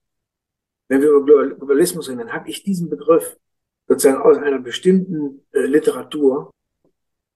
wenn 0.88 1.02
wir 1.02 1.10
über 1.10 1.48
Globalismus 1.56 2.10
reden, 2.10 2.20
dann 2.20 2.34
habe 2.34 2.50
ich 2.50 2.64
diesen 2.64 2.90
Begriff 2.90 3.38
sozusagen 3.88 4.22
aus 4.22 4.38
einer 4.38 4.60
bestimmten 4.60 5.46
äh, 5.52 5.62
Literatur 5.62 6.52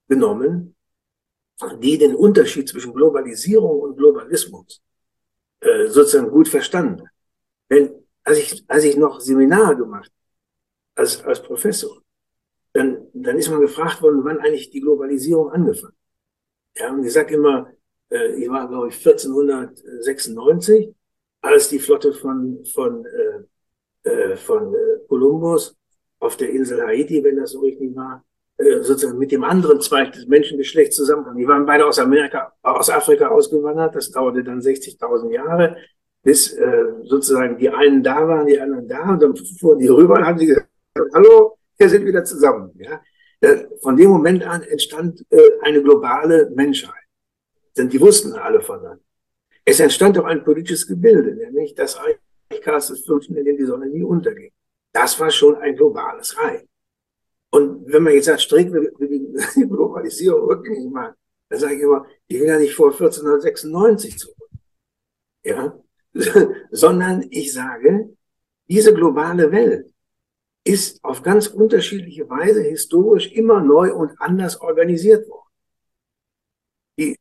genommen, 0.08 0.75
die 1.79 1.97
den 1.97 2.15
Unterschied 2.15 2.67
zwischen 2.67 2.93
Globalisierung 2.93 3.79
und 3.82 3.97
Globalismus 3.97 4.82
äh, 5.60 5.88
sozusagen 5.88 6.29
gut 6.29 6.47
verstanden. 6.47 7.08
Denn 7.69 7.91
als 8.23 8.38
ich, 8.38 8.63
als 8.67 8.84
ich 8.84 8.97
noch 8.97 9.19
Seminare 9.19 9.77
gemacht 9.77 10.12
als, 10.95 11.23
als 11.23 11.41
Professor, 11.41 12.02
dann, 12.73 13.07
dann 13.13 13.38
ist 13.38 13.49
man 13.49 13.62
gefragt 13.62 14.01
worden, 14.01 14.23
wann 14.23 14.39
eigentlich 14.39 14.71
die 14.71 14.81
Globalisierung 14.81 15.51
angefangen. 15.51 15.95
Ja, 16.75 16.91
und 16.91 17.05
ich 17.05 17.13
sage 17.13 17.36
immer, 17.36 17.71
äh, 18.12 18.33
ich 18.36 18.49
war, 18.49 18.67
glaube 18.67 18.89
ich, 18.89 18.95
1496, 18.95 20.93
als 21.41 21.69
die 21.69 21.79
Flotte 21.79 22.13
von, 22.13 22.65
von, 22.65 23.05
äh, 23.05 24.09
äh, 24.09 24.36
von 24.36 24.73
äh, 24.73 24.99
Kolumbus 25.07 25.75
auf 26.19 26.38
der 26.38 26.49
Insel 26.49 26.81
Haiti, 26.86 27.23
wenn 27.23 27.38
das 27.38 27.51
so 27.51 27.59
richtig 27.59 27.95
war, 27.95 28.23
äh, 28.57 28.81
sozusagen 28.81 29.19
mit 29.19 29.31
dem 29.31 29.43
anderen 29.43 29.81
Zweig 29.81 30.13
des 30.13 30.25
Menschengeschlechts 30.27 30.95
zusammenkommen. 30.95 31.38
Die 31.38 31.47
waren 31.47 31.65
beide 31.65 31.86
aus 31.86 31.99
Amerika, 31.99 32.53
aus 32.62 32.89
Afrika 32.89 33.27
ausgewandert. 33.27 33.95
Das 33.95 34.09
dauerte 34.12 34.43
dann 34.43 34.62
60.000 34.62 35.31
Jahre, 35.31 35.77
bis 36.23 36.53
äh, 36.53 36.86
sozusagen 37.03 37.57
die 37.57 37.69
einen 37.69 38.01
da 38.01 38.27
waren, 38.27 38.47
die 38.47 38.59
anderen 38.59 38.88
da. 38.88 39.12
Und 39.12 39.21
dann 39.21 39.36
fuhren 39.36 39.79
die 39.79 39.88
rüber 39.88 40.15
und 40.15 40.25
haben 40.25 40.39
sie 40.39 40.47
gesagt, 40.47 40.69
hallo, 41.13 41.52
wir 41.84 41.89
sind 41.89 42.06
wieder 42.06 42.24
zusammen. 42.24 42.72
Ja? 42.76 43.02
Von 43.82 43.98
dem 43.98 44.10
Moment 44.10 44.43
an 44.43 44.63
entstand 44.63 45.26
äh, 45.30 45.60
eine 45.62 45.82
globale 45.84 46.50
Menschheit. 46.56 47.06
Denn 47.76 47.89
die 47.89 48.00
wussten 48.00 48.34
alle 48.34 48.62
voneinander. 48.62 49.04
Es 49.65 49.80
entstand 49.80 50.17
auch 50.17 50.26
ein 50.26 50.43
politisches 50.43 50.88
Gebilde, 50.88 51.36
nämlich 51.36 51.76
das 51.76 51.98
Reich 52.00 52.17
Karls 52.62 52.88
V., 53.06 53.19
in 53.30 53.46
dem 53.46 53.58
die 53.58 53.65
Sonne 53.65 53.88
nie 53.88 54.04
unterging. 54.04 54.52
Das 54.91 55.19
war 55.19 55.32
schon 55.32 55.56
ein 55.56 55.76
globales 55.76 56.38
Reich. 56.38 56.65
Und 57.50 57.91
wenn 57.91 58.04
man 58.04 58.13
jetzt 58.13 58.26
sagt, 58.26 58.41
strikt 58.41 58.72
will 58.72 58.93
die 59.56 59.67
Globalisierung 59.67 60.48
rückgängig 60.48 60.89
machen, 60.91 61.15
dann 61.50 61.60
sage 61.60 61.76
ich 61.76 61.82
immer, 61.82 62.06
ich 62.28 62.39
will 62.39 62.48
ja 62.48 62.60
nicht 62.60 62.74
vor 62.74 62.91
1496 62.91 64.17
zurück. 64.17 64.50
Ja, 65.43 65.78
sondern 66.72 67.26
ich 67.30 67.52
sage, 67.52 68.15
diese 68.67 68.93
globale 68.93 69.52
Welt 69.52 69.92
ist 70.63 71.04
auf 71.04 71.21
ganz 71.23 71.47
unterschiedliche 71.47 72.30
Weise 72.30 72.62
historisch 72.62 73.32
immer 73.32 73.62
neu 73.62 73.93
und 73.93 74.19
anders 74.19 74.60
organisiert 74.62 75.28
worden. 75.28 75.49
Die, 76.97 77.17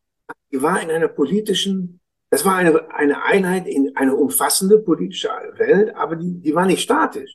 die 0.52 0.62
war 0.62 0.80
in 0.80 0.90
einer 0.90 1.08
politischen, 1.08 2.00
das 2.30 2.44
war 2.44 2.56
eine, 2.56 2.90
eine 2.94 3.24
Einheit 3.24 3.66
in 3.66 3.96
eine 3.96 4.14
umfassende 4.14 4.78
politische 4.78 5.28
Welt, 5.56 5.94
aber 5.96 6.16
die, 6.16 6.40
die 6.40 6.54
war 6.54 6.66
nicht 6.66 6.82
statisch. 6.82 7.34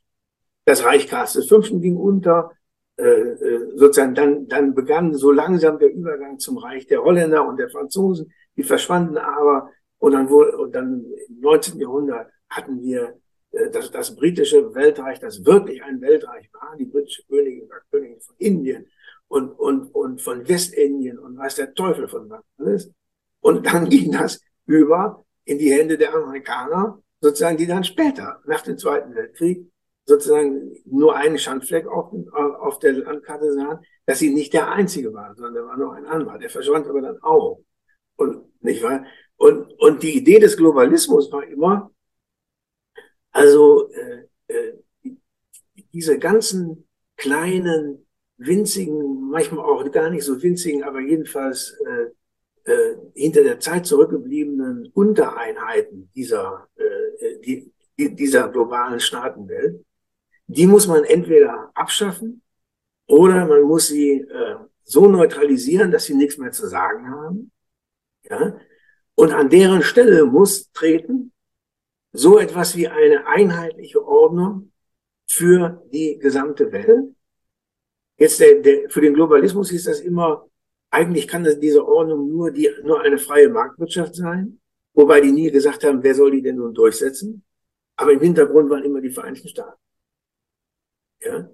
Das 0.66 0.84
Reich 0.84 1.08
Karls 1.08 1.34
V. 1.48 1.60
ging 1.80 1.98
unter, 1.98 2.52
äh, 2.98 3.04
äh, 3.04 3.78
sozusagen 3.78 4.16
dann, 4.16 4.48
dann 4.48 4.74
begann 4.74 5.14
so 5.14 5.32
langsam 5.32 5.78
der 5.80 5.94
Übergang 5.94 6.40
zum 6.40 6.58
Reich 6.58 6.88
der 6.88 7.04
Holländer 7.04 7.48
und 7.48 7.58
der 7.58 7.70
Franzosen. 7.70 8.32
Die 8.56 8.64
verschwanden 8.64 9.18
aber 9.18 9.70
und 10.00 10.14
dann 10.14 10.30
wurde, 10.30 10.58
und 10.58 10.74
dann 10.74 11.06
im 11.28 11.40
19. 11.40 11.80
Jahrhundert 11.80 12.32
hatten 12.50 12.82
wir 12.82 13.20
das, 13.52 13.92
das 13.92 14.16
britische 14.16 14.74
Weltreich, 14.74 15.20
das 15.20 15.44
wirklich 15.46 15.84
ein 15.84 16.02
Weltreich 16.02 16.50
war. 16.54 16.76
Die 16.78 16.86
britische 16.86 17.24
Königin 17.28 17.70
war 17.70 17.82
Königin 17.92 18.20
von 18.20 18.36
Indien 18.38 18.88
und, 19.28 19.52
und, 19.52 19.94
und 19.94 20.22
von 20.22 20.48
Westindien 20.48 21.20
und 21.20 21.38
weiß 21.38 21.56
der 21.56 21.74
Teufel 21.74 22.08
von 22.08 22.30
was 22.30 22.44
alles. 22.58 22.92
Und 23.42 23.66
dann 23.66 23.90
ging 23.90 24.12
das 24.12 24.42
über 24.66 25.26
in 25.46 25.58
die 25.58 25.72
Hände 25.72 25.98
der 25.98 26.14
Amerikaner, 26.14 27.02
sozusagen, 27.22 27.58
die 27.58 27.68
dann 27.68 27.84
später, 27.84 28.42
nach 28.46 28.62
dem 28.62 28.78
Zweiten 28.78 29.16
Weltkrieg, 29.16 29.66
sozusagen 30.06 30.74
nur 30.86 31.16
einen 31.16 31.38
Schandfleck 31.38 31.88
auf, 31.88 32.14
auf 32.34 32.80
der 32.80 32.94
Landkarte 32.94 33.54
sahen, 33.54 33.80
dass 34.06 34.20
sie 34.20 34.34
nicht 34.34 34.54
der 34.54 34.72
einzige 34.72 35.14
waren, 35.14 35.36
sondern 35.36 35.56
da 35.56 35.66
war 35.66 35.78
noch 35.78 35.94
ein 35.94 36.06
anderer. 36.06 36.38
Der 36.38 36.50
verschwand 36.50 36.88
aber 36.88 37.02
dann 37.02 37.22
auch. 37.22 37.62
Und, 38.16 38.44
nicht 38.62 38.84
wahr? 38.84 39.06
Und, 39.36 39.72
und 39.80 40.04
die 40.04 40.18
Idee 40.18 40.40
des 40.40 40.58
Globalismus 40.58 41.32
war 41.32 41.46
immer, 41.46 41.92
also 43.38 43.92
äh, 43.92 44.24
äh, 44.48 44.74
diese 45.94 46.18
ganzen 46.18 46.88
kleinen, 47.18 48.08
winzigen, 48.38 49.30
manchmal 49.30 49.66
auch 49.66 49.92
gar 49.92 50.10
nicht 50.10 50.24
so 50.24 50.42
winzigen, 50.42 50.84
aber 50.84 51.02
jedenfalls 51.02 51.76
äh, 51.86 52.72
äh, 52.72 52.96
hinter 53.14 53.44
der 53.44 53.60
Zeit 53.60 53.86
zurückgebliebenen 53.86 54.92
Untereinheiten 54.94 56.10
dieser, 56.16 56.68
äh, 56.76 57.40
die, 57.40 57.72
dieser 57.98 58.50
globalen 58.50 59.00
Staatenwelt, 59.00 59.84
die 60.48 60.68
muss 60.68 60.88
man 60.88 61.04
entweder 61.04 61.72
abschaffen 61.76 62.42
oder 63.08 63.46
man 63.46 63.62
muss 63.64 63.88
sie 63.88 64.22
äh, 64.22 64.56
so 64.84 65.08
neutralisieren, 65.08 65.92
dass 65.92 66.06
sie 66.06 66.16
nichts 66.16 66.38
mehr 66.38 66.52
zu 66.52 66.68
sagen 66.68 67.10
haben. 67.10 67.52
Ja? 68.30 68.60
Und 69.16 69.32
an 69.32 69.50
deren 69.50 69.84
Stelle 69.84 70.26
muss 70.26 70.72
treten 70.72 71.34
so 72.18 72.40
etwas 72.40 72.76
wie 72.76 72.88
eine 72.88 73.28
einheitliche 73.28 74.04
Ordnung 74.04 74.72
für 75.28 75.84
die 75.94 76.18
gesamte 76.18 76.72
Welt. 76.72 77.14
Jetzt 78.18 78.40
der, 78.40 78.62
der, 78.62 78.90
für 78.90 79.02
den 79.02 79.14
Globalismus 79.14 79.72
ist 79.72 79.86
das 79.86 80.00
immer, 80.00 80.48
eigentlich 80.90 81.28
kann 81.28 81.44
das 81.44 81.60
diese 81.60 81.86
Ordnung 81.86 82.30
nur, 82.30 82.52
die, 82.52 82.70
nur 82.84 83.02
eine 83.02 83.20
freie 83.20 83.50
Marktwirtschaft 83.50 84.16
sein, 84.16 84.60
wobei 84.94 85.22
die 85.22 85.32
nie 85.32 85.52
gesagt 85.52 85.84
haben, 85.84 86.02
wer 86.02 86.16
soll 86.16 86.32
die 86.32 86.42
denn 86.42 86.56
nun 86.56 86.74
durchsetzen. 86.74 87.44
Aber 87.96 88.12
im 88.12 88.20
Hintergrund 88.20 88.70
waren 88.70 88.84
immer 88.84 89.02
die 89.02 89.12
Vereinigten 89.12 89.50
Staaten. 89.50 89.80
Ja? 91.22 91.50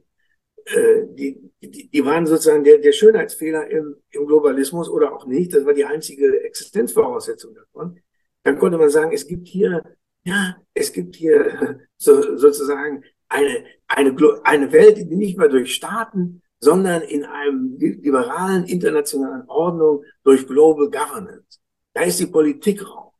Äh, 0.65 1.08
die, 1.10 1.52
die, 1.62 1.89
die 1.89 2.06
waren 2.06 2.26
sozusagen 2.26 2.63
der, 2.63 2.78
der 2.78 2.93
Schönheitsfehler 2.93 3.67
im, 3.69 3.97
im 4.12 4.26
Globalismus 4.28 4.89
oder 4.89 5.13
auch 5.13 5.26
nicht. 5.26 5.54
Das 5.54 5.65
war 5.65 5.73
die 5.73 5.86
einzige 5.86 6.41
Existenzvoraussetzung 6.43 7.54
davon. 7.54 7.99
Dann 8.43 8.58
konnte 8.58 8.78
man 8.78 8.89
sagen, 8.89 9.12
es 9.12 9.28
gibt 9.28 9.47
hier, 9.49 9.84
ja, 10.26 10.58
es 10.74 10.92
gibt 10.92 11.16
hier 11.16 11.80
so, 11.98 12.38
sozusagen 12.38 13.04
eine, 13.30 13.66
eine, 13.88 14.16
eine 14.44 14.72
Welt, 14.72 14.98
die 14.98 15.16
nicht 15.16 15.38
mehr 15.38 15.50
durch 15.50 15.76
Staaten, 15.76 16.42
sondern 16.60 17.02
in 17.02 17.26
einem 17.26 17.78
liberalen 17.78 18.66
internationalen 18.66 19.48
Ordnung 19.50 20.04
durch 20.24 20.48
Global 20.48 20.90
Governance. 20.90 21.60
Da 21.94 22.04
ist 22.04 22.20
die 22.20 22.28
Politik 22.28 22.88
raus. 22.88 23.14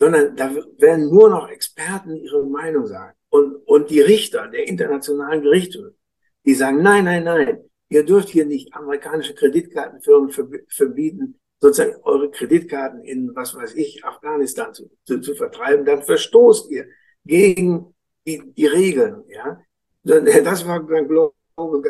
Sondern 0.00 0.34
da 0.34 0.50
werden 0.78 1.10
nur 1.10 1.28
noch 1.28 1.48
Experten 1.48 2.16
ihre 2.16 2.44
Meinung 2.44 2.86
sagen. 2.86 3.16
Und, 3.28 3.54
und 3.66 3.90
die 3.90 4.00
Richter 4.00 4.48
der 4.48 4.66
internationalen 4.66 5.42
Gerichte 5.42 5.94
die 6.44 6.54
sagen, 6.54 6.82
nein, 6.82 7.04
nein, 7.04 7.24
nein, 7.24 7.58
ihr 7.88 8.04
dürft 8.04 8.28
hier 8.28 8.44
nicht 8.44 8.74
amerikanische 8.74 9.34
Kreditkartenfirmen 9.34 10.30
verbieten, 10.68 11.40
sozusagen 11.62 12.02
eure 12.02 12.28
Kreditkarten 12.28 13.04
in, 13.04 13.34
was 13.36 13.54
weiß 13.54 13.74
ich, 13.76 14.04
Afghanistan 14.04 14.74
zu, 14.74 14.90
zu, 15.04 15.20
zu 15.20 15.36
vertreiben, 15.36 15.84
dann 15.84 16.02
verstoßt 16.02 16.70
ihr 16.72 16.86
gegen 17.24 17.94
die, 18.26 18.42
die 18.52 18.66
Regeln, 18.66 19.22
ja. 19.28 19.62
Das 20.02 20.66
war 20.66 20.82
dann 20.82 21.06
Global, 21.06 21.32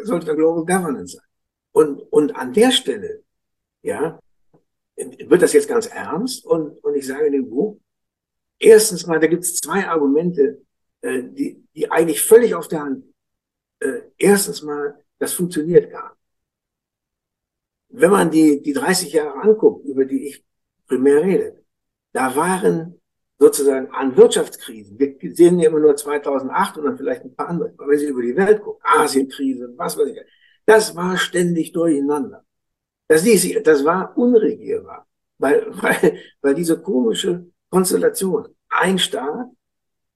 sollte 0.03 0.27
dann 0.27 0.37
Global 0.37 0.67
Governance 0.67 1.17
sein. 1.17 1.25
Und, 1.73 2.01
und 2.13 2.37
an 2.37 2.53
der 2.53 2.71
Stelle, 2.71 3.23
ja, 3.81 4.21
wird 4.97 5.41
das 5.41 5.55
jetzt 5.55 5.69
ganz 5.69 5.87
ernst 5.87 6.45
und, 6.45 6.77
und 6.85 6.95
ich 6.95 7.07
sage 7.07 7.25
in 7.25 7.33
dem 7.33 7.49
Buch, 7.49 7.81
erstens 8.59 9.07
mal, 9.07 9.19
da 9.19 9.27
gibt 9.27 9.45
es 9.45 9.57
zwei 9.57 9.89
Argumente, 9.89 10.61
äh, 11.01 11.23
die, 11.23 11.65
die 11.75 11.91
eigentlich 11.91 12.21
völlig 12.21 12.55
auf 12.55 12.69
der 12.69 12.83
Hand 12.83 13.07
äh, 13.81 14.03
erstens 14.19 14.63
mal, 14.63 15.03
das 15.19 15.33
funktioniert 15.33 15.91
gar 15.91 16.11
nicht. 16.11 16.22
Wenn 17.93 18.11
man 18.11 18.31
die, 18.31 18.63
die 18.63 18.73
30 18.73 19.13
Jahre 19.13 19.41
anguckt, 19.41 19.87
über 19.87 20.05
die 20.05 20.29
ich 20.29 20.45
primär 20.89 21.23
rede, 21.23 21.63
da 22.13 22.35
waren 22.35 23.01
sozusagen 23.39 23.91
an 23.91 24.17
Wirtschaftskrisen, 24.17 24.99
wir 24.99 25.35
sehen 25.35 25.59
ja 25.59 25.69
immer 25.69 25.81
nur 25.81 25.97
2008 25.97 26.79
und 26.79 26.85
dann 26.85 26.97
vielleicht 26.97 27.25
ein 27.25 27.35
paar 27.35 27.49
andere, 27.49 27.75
aber 27.77 27.89
wenn 27.89 27.99
Sie 27.99 28.07
über 28.07 28.23
die 28.23 28.37
Welt 28.37 28.63
gucken, 28.63 28.81
Asienkrise, 28.85 29.73
was 29.77 29.97
weiß 29.97 30.09
ich, 30.09 30.21
das 30.65 30.95
war 30.95 31.17
ständig 31.17 31.73
durcheinander. 31.73 32.45
Das, 33.09 33.25
das 33.65 33.85
war 33.85 34.17
unregierbar, 34.17 35.07
weil, 35.39 35.67
weil, 35.83 36.19
weil 36.41 36.55
diese 36.55 36.81
komische 36.81 37.47
Konstellation, 37.69 38.49
ein 38.69 38.99
Staat 38.99 39.49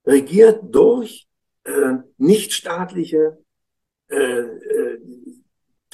regiert 0.06 0.60
durch 0.70 1.26
äh, 1.64 1.94
nichtstaatliche 2.16 3.38
äh, 4.08 4.16
äh, 4.16 4.85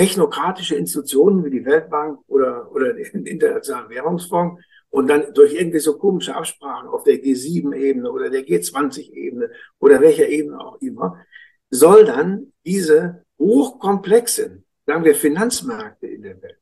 technokratische 0.03 0.75
Institutionen 0.75 1.45
wie 1.45 1.51
die 1.51 1.65
Weltbank 1.65 2.19
oder, 2.27 2.71
oder 2.73 2.93
den 2.93 3.25
Internationalen 3.25 3.89
Währungsfonds 3.89 4.61
und 4.91 5.07
dann 5.07 5.33
durch 5.33 5.55
irgendwie 5.55 5.79
so 5.79 5.97
komische 5.97 6.35
Absprachen 6.35 6.89
auf 6.89 7.05
der 7.05 7.23
G7-Ebene 7.23 8.11
oder 8.11 8.29
der 8.29 8.45
G20-Ebene 8.45 9.51
oder 9.79 10.01
welcher 10.01 10.29
Ebene 10.29 10.59
auch 10.59 10.81
immer, 10.81 11.25
soll 11.71 12.05
dann 12.05 12.53
diese 12.67 13.25
hochkomplexen, 13.39 14.65
sagen 14.87 15.05
wir, 15.05 15.15
Finanzmärkte 15.15 16.09
in 16.09 16.23
der 16.23 16.43
Welt 16.43 16.59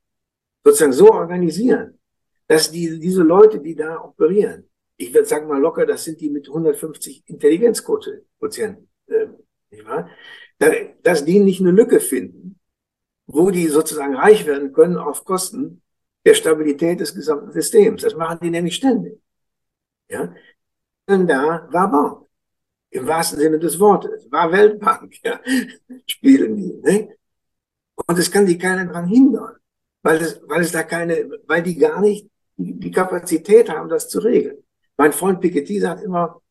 sozusagen 0.62 0.92
so 0.92 1.10
organisieren, 1.10 1.98
dass 2.46 2.70
die, 2.70 3.00
diese 3.00 3.22
Leute, 3.22 3.58
die 3.58 3.74
da 3.74 4.04
operieren, 4.04 4.68
ich 4.98 5.14
würde 5.14 5.26
sagen 5.26 5.48
mal 5.48 5.58
locker, 5.58 5.86
das 5.86 6.04
sind 6.04 6.20
die 6.20 6.28
mit 6.28 6.46
150 6.46 7.22
Intelligenzquotienten, 7.26 8.90
äh, 9.06 9.28
nicht 9.70 9.86
wahr? 9.86 10.10
dass 11.02 11.24
die 11.24 11.38
nicht 11.40 11.62
eine 11.62 11.70
Lücke 11.70 12.00
finden, 12.00 12.59
wo 13.32 13.50
die 13.50 13.68
sozusagen 13.68 14.16
reich 14.16 14.44
werden 14.46 14.72
können 14.72 14.96
auf 14.96 15.24
Kosten 15.24 15.82
der 16.24 16.34
Stabilität 16.34 17.00
des 17.00 17.14
gesamten 17.14 17.52
Systems. 17.52 18.02
Das 18.02 18.14
machen 18.14 18.38
die 18.42 18.50
nämlich 18.50 18.74
ständig. 18.74 19.20
Ja? 20.08 20.34
Und 21.06 21.28
da 21.28 21.68
war 21.70 21.90
Bank. 21.90 22.26
Im 22.90 23.06
wahrsten 23.06 23.38
Sinne 23.38 23.58
des 23.60 23.78
Wortes. 23.78 24.26
War 24.32 24.50
Weltbank, 24.50 25.14
ja. 25.22 25.40
Spielen 26.06 26.56
die, 26.56 26.72
ne? 26.82 27.16
Und 27.94 28.18
es 28.18 28.30
kann 28.30 28.46
die 28.46 28.58
keiner 28.58 28.86
daran 28.86 29.06
hindern. 29.06 29.54
Weil 30.02 30.16
es, 30.20 30.40
weil 30.46 30.62
es 30.62 30.72
da 30.72 30.82
keine, 30.82 31.30
weil 31.46 31.62
die 31.62 31.76
gar 31.78 32.00
nicht 32.00 32.28
die 32.56 32.90
Kapazität 32.90 33.68
haben, 33.70 33.88
das 33.88 34.08
zu 34.08 34.18
regeln. 34.18 34.58
Mein 34.96 35.12
Freund 35.12 35.40
Piketty 35.40 35.78
sagt 35.78 36.02
immer, 36.02 36.42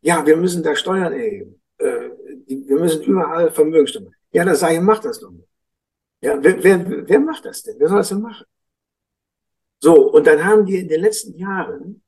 ja, 0.00 0.24
wir 0.24 0.36
müssen 0.36 0.62
da 0.62 0.76
Steuern 0.76 1.12
erheben. 1.12 1.60
Äh, 1.78 2.10
wir 2.46 2.78
müssen 2.78 3.02
überall 3.02 3.50
Vermögensteuer 3.50 4.12
Ja, 4.32 4.44
dann 4.44 4.54
sage 4.54 4.74
ich, 4.74 4.80
mach 4.80 5.00
das 5.00 5.18
doch 5.18 5.30
mal. 5.30 5.49
Ja, 6.22 6.42
wer, 6.42 6.62
wer, 6.62 7.08
wer 7.08 7.20
macht 7.20 7.44
das 7.46 7.62
denn? 7.62 7.76
Wer 7.78 7.88
soll 7.88 7.98
das 7.98 8.10
denn 8.10 8.20
machen? 8.20 8.46
So, 9.82 10.12
und 10.12 10.26
dann 10.26 10.44
haben 10.44 10.66
wir 10.66 10.78
in 10.80 10.88
den 10.88 11.00
letzten 11.00 11.34
Jahren, 11.36 12.02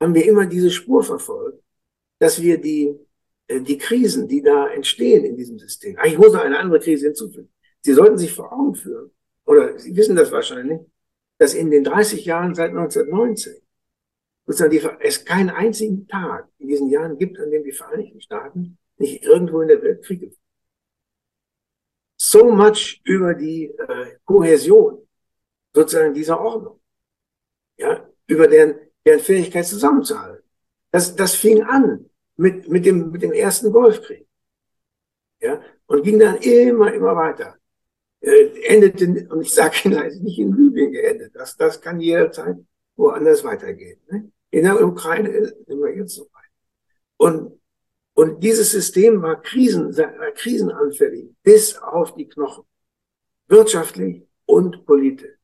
haben 0.00 0.14
wir 0.14 0.26
immer 0.26 0.46
diese 0.46 0.70
Spur 0.70 1.04
verfolgt, 1.04 1.62
dass 2.18 2.40
wir 2.40 2.58
die, 2.58 2.94
äh, 3.48 3.60
die 3.60 3.76
Krisen, 3.76 4.26
die 4.26 4.42
da 4.42 4.68
entstehen 4.68 5.24
in 5.24 5.36
diesem 5.36 5.58
System, 5.58 5.98
eigentlich 5.98 6.18
muss 6.18 6.32
noch 6.32 6.40
eine 6.40 6.58
andere 6.58 6.80
Krise 6.80 7.06
hinzufügen. 7.08 7.52
Sie 7.82 7.92
sollten 7.92 8.16
sich 8.16 8.32
vor 8.32 8.52
Augen 8.52 8.74
führen, 8.74 9.10
oder 9.44 9.78
Sie 9.78 9.94
wissen 9.94 10.16
das 10.16 10.32
wahrscheinlich, 10.32 10.80
dass 11.38 11.54
in 11.54 11.70
den 11.70 11.84
30 11.84 12.24
Jahren 12.24 12.54
seit 12.54 12.70
1919 12.70 13.54
sozusagen 14.46 14.70
die, 14.70 14.82
es 15.00 15.24
keinen 15.24 15.50
einzigen 15.50 16.06
Tag 16.08 16.48
in 16.58 16.68
diesen 16.68 16.88
Jahren 16.88 17.18
gibt, 17.18 17.38
an 17.38 17.50
dem 17.50 17.64
die 17.64 17.72
Vereinigten 17.72 18.20
Staaten 18.20 18.78
nicht 18.98 19.22
irgendwo 19.22 19.60
in 19.60 19.68
der 19.68 19.82
Welt 19.82 20.04
Kriege. 20.04 20.32
So 22.22 22.50
much 22.50 23.00
über 23.04 23.32
die 23.32 23.64
äh, 23.64 24.18
Kohäsion 24.26 25.08
sozusagen 25.72 26.12
dieser 26.12 26.38
Ordnung. 26.38 26.78
Ja, 27.78 28.06
über 28.26 28.46
deren, 28.46 28.74
deren 29.06 29.20
Fähigkeit 29.20 29.64
zusammenzuhalten. 29.64 30.44
Das, 30.90 31.16
das 31.16 31.34
fing 31.34 31.62
an 31.62 32.10
mit, 32.36 32.68
mit, 32.68 32.84
dem, 32.84 33.10
mit 33.10 33.22
dem 33.22 33.32
ersten 33.32 33.72
Golfkrieg. 33.72 34.26
Ja, 35.40 35.62
und 35.86 36.02
ging 36.02 36.18
dann 36.18 36.36
immer, 36.36 36.92
immer 36.92 37.16
weiter. 37.16 37.56
Äh, 38.20 38.50
endete, 38.64 39.26
und 39.30 39.40
ich 39.40 39.54
sage 39.54 39.76
Ihnen, 39.84 40.22
nicht 40.22 40.38
in 40.38 40.54
Libyen 40.54 40.92
geendet. 40.92 41.34
Das, 41.34 41.56
das 41.56 41.80
kann 41.80 42.00
jederzeit 42.00 42.58
woanders 42.96 43.42
weitergehen. 43.44 43.98
Ne? 44.10 44.30
In 44.50 44.64
der 44.64 44.86
Ukraine 44.86 45.54
sind 45.66 45.80
wir 45.80 45.96
jetzt 45.96 46.16
so 46.16 46.24
weit. 46.24 46.50
Und 47.16 47.59
und 48.20 48.44
dieses 48.44 48.70
System 48.70 49.22
war 49.22 49.40
krisen, 49.40 49.96
krisenanfällig 50.34 51.30
bis 51.42 51.78
auf 51.78 52.14
die 52.16 52.28
Knochen. 52.28 52.64
Wirtschaftlich 53.48 54.26
und 54.44 54.84
politisch. 54.84 55.38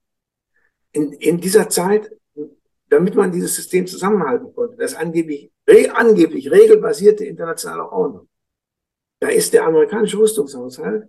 In, 0.93 1.15
in 1.15 1.41
dieser 1.41 1.71
Zeit, 1.71 2.11
damit 2.91 3.15
man 3.15 3.33
dieses 3.33 3.57
System 3.57 3.87
zusammenhalten 3.87 4.55
konnte, 4.55 4.77
das 4.77 4.95
angeblich, 4.95 5.51
re, 5.67 5.91
angeblich 5.95 6.51
regelbasierte 6.51 7.25
internationale 7.25 7.91
Ordnung, 7.91 8.29
da 9.21 9.29
ist 9.29 9.55
der 9.55 9.65
amerikanische 9.65 10.19
Rüstungshaushalt 10.19 11.09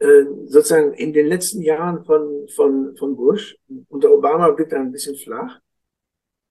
äh, 0.00 0.24
sozusagen 0.46 0.94
in 0.94 1.12
den 1.12 1.28
letzten 1.28 1.62
Jahren 1.62 2.04
von, 2.04 2.48
von, 2.56 2.96
von 2.96 3.14
Bush, 3.14 3.56
unter 3.88 4.12
Obama 4.12 4.50
blieb 4.50 4.72
er 4.72 4.80
ein 4.80 4.90
bisschen 4.90 5.14
flach, 5.14 5.60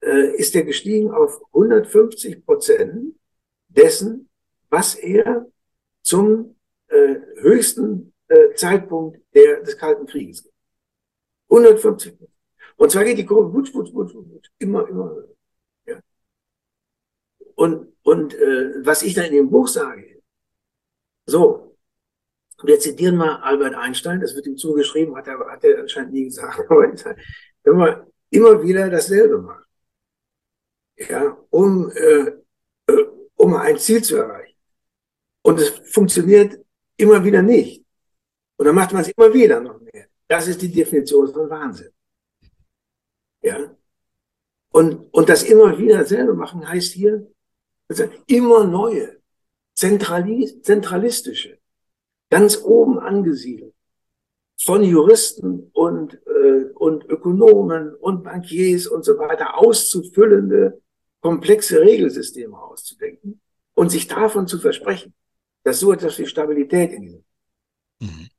äh, 0.01 0.37
ist 0.37 0.55
er 0.55 0.63
gestiegen 0.63 1.11
auf 1.11 1.41
150 1.51 2.45
Prozent 2.45 3.15
dessen, 3.75 4.29
was 4.69 4.95
er 4.95 5.47
zum 6.01 6.55
äh, 6.87 7.15
höchsten 7.37 8.13
äh, 8.27 8.53
Zeitpunkt 8.55 9.19
der, 9.33 9.61
des 9.61 9.77
Kalten 9.77 10.05
Krieges 10.05 10.43
gibt. 10.43 10.55
150. 11.49 12.17
Und 12.77 12.91
zwar 12.91 13.03
geht 13.03 13.17
die 13.17 13.25
Kurve 13.25 13.53
wutsch, 13.53 13.73
wutsch, 13.73 13.93
wutsch, 13.93 14.13
wutsch, 14.13 14.49
immer, 14.57 14.87
immer 14.87 15.09
höher. 15.11 15.35
Ja. 15.85 15.99
Und, 17.55 17.93
und 18.03 18.33
äh, 18.33 18.85
was 18.85 19.03
ich 19.03 19.13
da 19.13 19.23
in 19.23 19.33
dem 19.33 19.49
Buch 19.49 19.67
sage, 19.67 20.21
so, 21.25 21.77
wir 22.63 22.79
zitieren 22.79 23.15
mal 23.15 23.37
Albert 23.41 23.75
Einstein, 23.75 24.21
das 24.21 24.35
wird 24.35 24.47
ihm 24.47 24.57
zugeschrieben, 24.57 25.15
hat 25.15 25.27
er, 25.27 25.39
hat 25.51 25.63
er 25.63 25.79
anscheinend 25.79 26.13
nie 26.13 26.25
gesagt, 26.25 26.59
aber 26.69 26.93
wenn 27.63 27.75
man 27.75 28.07
immer 28.29 28.61
wieder 28.63 28.89
dasselbe 28.89 29.39
macht, 29.39 29.67
ja, 30.97 31.37
um 31.49 31.91
äh, 31.91 32.40
um 33.41 33.55
ein 33.55 33.77
Ziel 33.79 34.03
zu 34.03 34.17
erreichen. 34.17 34.57
Und 35.41 35.59
es 35.59 35.69
funktioniert 35.95 36.63
immer 36.95 37.23
wieder 37.23 37.41
nicht. 37.41 37.83
Und 38.57 38.65
dann 38.67 38.75
macht 38.75 38.93
man 38.93 39.01
es 39.01 39.09
immer 39.09 39.33
wieder 39.33 39.59
noch 39.59 39.79
mehr. 39.79 40.05
Das 40.27 40.47
ist 40.47 40.61
die 40.61 40.71
Definition 40.71 41.33
von 41.33 41.49
Wahnsinn. 41.49 41.91
Ja. 43.41 43.75
Und, 44.71 45.11
und 45.11 45.27
das 45.27 45.41
immer 45.43 45.75
wieder 45.77 46.05
selber 46.05 46.35
machen 46.35 46.67
heißt 46.67 46.93
hier, 46.93 47.27
immer 48.27 48.63
neue, 48.65 49.19
zentralistische, 49.73 51.57
ganz 52.29 52.61
oben 52.63 52.99
angesiedelt, 52.99 53.73
von 54.63 54.83
Juristen 54.83 55.71
und, 55.73 56.21
äh, 56.27 56.65
und 56.75 57.05
Ökonomen 57.05 57.95
und 57.95 58.23
Bankiers 58.23 58.85
und 58.85 59.03
so 59.03 59.17
weiter 59.17 59.57
auszufüllende, 59.57 60.80
komplexe 61.21 61.79
Regelsysteme 61.79 62.57
auszudenken 62.57 63.39
und 63.73 63.89
sich 63.89 64.07
davon 64.07 64.47
zu 64.47 64.59
versprechen, 64.59 65.13
dass 65.63 65.79
so 65.79 65.93
etwas 65.93 66.17
wie 66.19 66.25
Stabilität 66.25 66.91
in 66.91 67.01
diesem 67.01 67.23
mhm 67.99 68.29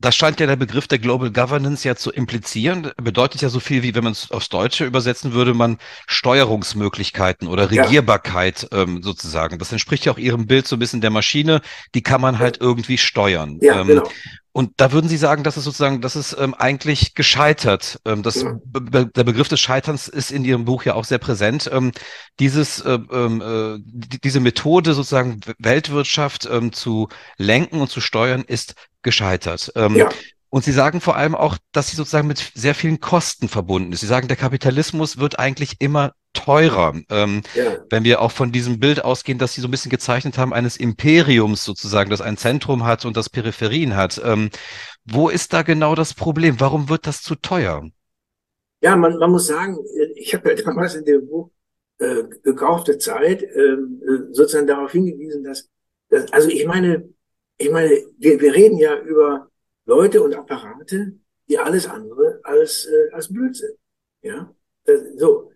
das 0.00 0.14
scheint 0.14 0.38
ja 0.38 0.46
der 0.46 0.56
Begriff 0.56 0.86
der 0.86 1.00
Global 1.00 1.30
Governance 1.30 1.86
ja 1.86 1.96
zu 1.96 2.12
implizieren. 2.12 2.92
Bedeutet 3.02 3.42
ja 3.42 3.48
so 3.48 3.58
viel 3.58 3.82
wie, 3.82 3.94
wenn 3.96 4.04
man 4.04 4.12
es 4.12 4.30
aufs 4.30 4.48
Deutsche 4.48 4.84
übersetzen 4.84 5.32
würde, 5.32 5.54
man 5.54 5.78
Steuerungsmöglichkeiten 6.06 7.48
oder 7.48 7.70
Regierbarkeit 7.70 8.68
ja. 8.70 8.82
ähm, 8.82 9.02
sozusagen. 9.02 9.58
Das 9.58 9.72
entspricht 9.72 10.04
ja 10.04 10.12
auch 10.12 10.18
Ihrem 10.18 10.46
Bild 10.46 10.68
so 10.68 10.76
ein 10.76 10.78
bisschen 10.78 11.00
der 11.00 11.10
Maschine. 11.10 11.62
Die 11.96 12.02
kann 12.02 12.20
man 12.20 12.38
halt 12.38 12.60
irgendwie 12.60 12.96
steuern. 12.96 13.58
Ja, 13.60 13.80
ähm, 13.80 13.88
genau. 13.88 14.08
Und 14.58 14.72
da 14.78 14.90
würden 14.90 15.08
Sie 15.08 15.18
sagen, 15.18 15.44
dass 15.44 15.56
es 15.56 15.62
sozusagen, 15.62 16.00
das 16.00 16.16
ist 16.16 16.36
ähm, 16.36 16.52
eigentlich 16.52 17.14
gescheitert. 17.14 18.00
Ähm, 18.04 18.24
das, 18.24 18.42
ja. 18.42 18.58
be 18.64 19.06
der 19.06 19.22
Begriff 19.22 19.46
des 19.46 19.60
Scheiterns 19.60 20.08
ist 20.08 20.32
in 20.32 20.44
Ihrem 20.44 20.64
Buch 20.64 20.82
ja 20.82 20.94
auch 20.94 21.04
sehr 21.04 21.18
präsent. 21.18 21.70
Ähm, 21.72 21.92
dieses, 22.40 22.80
äh, 22.80 22.98
ähm, 23.12 23.40
äh, 23.40 23.78
die, 23.80 24.20
diese 24.20 24.40
Methode 24.40 24.94
sozusagen 24.94 25.38
Weltwirtschaft 25.60 26.48
ähm, 26.50 26.72
zu 26.72 27.08
lenken 27.36 27.80
und 27.80 27.88
zu 27.88 28.00
steuern 28.00 28.42
ist 28.42 28.74
gescheitert. 29.02 29.70
Ähm, 29.76 29.94
ja. 29.94 30.08
Und 30.48 30.64
Sie 30.64 30.72
sagen 30.72 31.00
vor 31.00 31.14
allem 31.14 31.36
auch, 31.36 31.56
dass 31.70 31.90
sie 31.90 31.96
sozusagen 31.96 32.26
mit 32.26 32.50
sehr 32.52 32.74
vielen 32.74 32.98
Kosten 32.98 33.48
verbunden 33.48 33.92
ist. 33.92 34.00
Sie 34.00 34.06
sagen, 34.08 34.26
der 34.26 34.36
Kapitalismus 34.36 35.18
wird 35.18 35.38
eigentlich 35.38 35.76
immer 35.78 36.14
teurer. 36.38 36.94
Ähm, 37.10 37.42
ja. 37.54 37.78
Wenn 37.90 38.04
wir 38.04 38.22
auch 38.22 38.32
von 38.32 38.52
diesem 38.52 38.78
Bild 38.78 39.04
ausgehen, 39.04 39.38
dass 39.38 39.54
Sie 39.54 39.60
so 39.60 39.68
ein 39.68 39.70
bisschen 39.70 39.90
gezeichnet 39.90 40.38
haben, 40.38 40.52
eines 40.52 40.76
Imperiums 40.76 41.64
sozusagen, 41.64 42.10
das 42.10 42.20
ein 42.20 42.36
Zentrum 42.36 42.84
hat 42.84 43.04
und 43.04 43.16
das 43.16 43.28
Peripherien 43.28 43.96
hat. 43.96 44.20
Ähm, 44.24 44.50
wo 45.04 45.28
ist 45.28 45.52
da 45.52 45.62
genau 45.62 45.94
das 45.94 46.14
Problem? 46.14 46.60
Warum 46.60 46.88
wird 46.88 47.06
das 47.06 47.22
zu 47.22 47.34
teuer? 47.34 47.88
Ja, 48.80 48.96
man, 48.96 49.18
man 49.18 49.30
muss 49.30 49.46
sagen, 49.46 49.76
ich 50.14 50.34
habe 50.34 50.50
ja 50.50 50.62
damals 50.62 50.94
in 50.94 51.04
dem 51.04 51.26
Buch 51.26 51.50
äh, 51.98 52.22
gekaufte 52.42 52.98
Zeit 52.98 53.42
äh, 53.42 53.76
sozusagen 54.30 54.68
darauf 54.68 54.92
hingewiesen, 54.92 55.42
dass, 55.42 55.68
dass 56.10 56.32
also 56.32 56.48
ich 56.48 56.64
meine, 56.66 57.08
ich 57.56 57.70
meine, 57.70 57.90
wir, 58.18 58.40
wir 58.40 58.54
reden 58.54 58.78
ja 58.78 58.96
über 59.00 59.50
Leute 59.84 60.22
und 60.22 60.34
Apparate, 60.34 61.14
die 61.48 61.58
alles 61.58 61.88
andere 61.88 62.40
als, 62.44 62.86
äh, 62.86 63.12
als 63.12 63.32
Blödsinn. 63.32 63.74
Ja, 64.22 64.54
das, 64.84 65.00
so. 65.16 65.50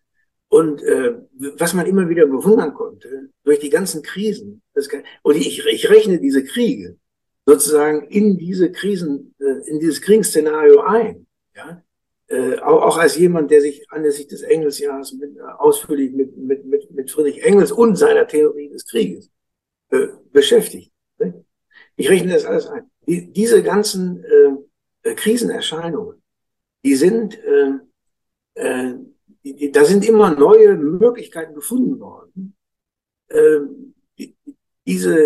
Und 0.52 0.82
äh, 0.82 1.14
was 1.56 1.72
man 1.72 1.86
immer 1.86 2.10
wieder 2.10 2.26
bewundern 2.26 2.74
konnte, 2.74 3.30
durch 3.42 3.58
die 3.58 3.70
ganzen 3.70 4.02
Krisen, 4.02 4.60
das 4.74 4.86
kann, 4.86 5.02
und 5.22 5.34
ich, 5.34 5.64
ich 5.64 5.88
rechne 5.88 6.20
diese 6.20 6.44
Kriege 6.44 6.98
sozusagen 7.46 8.06
in 8.08 8.36
diese 8.36 8.70
Krisen, 8.70 9.34
äh, 9.40 9.66
in 9.70 9.80
dieses 9.80 10.02
Kriegsszenario 10.02 10.80
ein. 10.82 11.26
Ja? 11.56 11.82
Äh, 12.26 12.58
auch, 12.58 12.82
auch 12.82 12.98
als 12.98 13.16
jemand, 13.16 13.50
der 13.50 13.62
sich 13.62 13.90
anlässlich 13.90 14.26
des 14.26 14.42
Engelsjahres 14.42 15.14
mit, 15.14 15.38
äh, 15.38 15.40
ausführlich 15.40 16.12
mit, 16.12 16.36
mit, 16.36 16.66
mit, 16.66 16.90
mit 16.90 17.10
Friedrich 17.10 17.42
Engels 17.42 17.72
und 17.72 17.96
seiner 17.96 18.26
Theorie 18.26 18.68
des 18.68 18.84
Krieges 18.84 19.30
äh, 19.88 20.08
beschäftigt. 20.32 20.92
Ne? 21.18 21.46
Ich 21.96 22.10
rechne 22.10 22.30
das 22.30 22.44
alles 22.44 22.66
ein. 22.66 22.90
Die, 23.06 23.32
diese 23.32 23.62
ganzen 23.62 24.22
äh, 24.22 25.10
äh, 25.10 25.14
Krisenerscheinungen, 25.14 26.22
die 26.84 26.94
sind, 26.94 27.38
äh, 27.42 27.70
äh, 28.56 28.94
da 29.72 29.84
sind 29.84 30.04
immer 30.04 30.34
neue 30.34 30.76
Möglichkeiten 30.76 31.54
gefunden 31.54 31.98
worden. 32.00 32.56
Äh, 33.28 33.60
die, 34.18 34.36
diese 34.86 35.16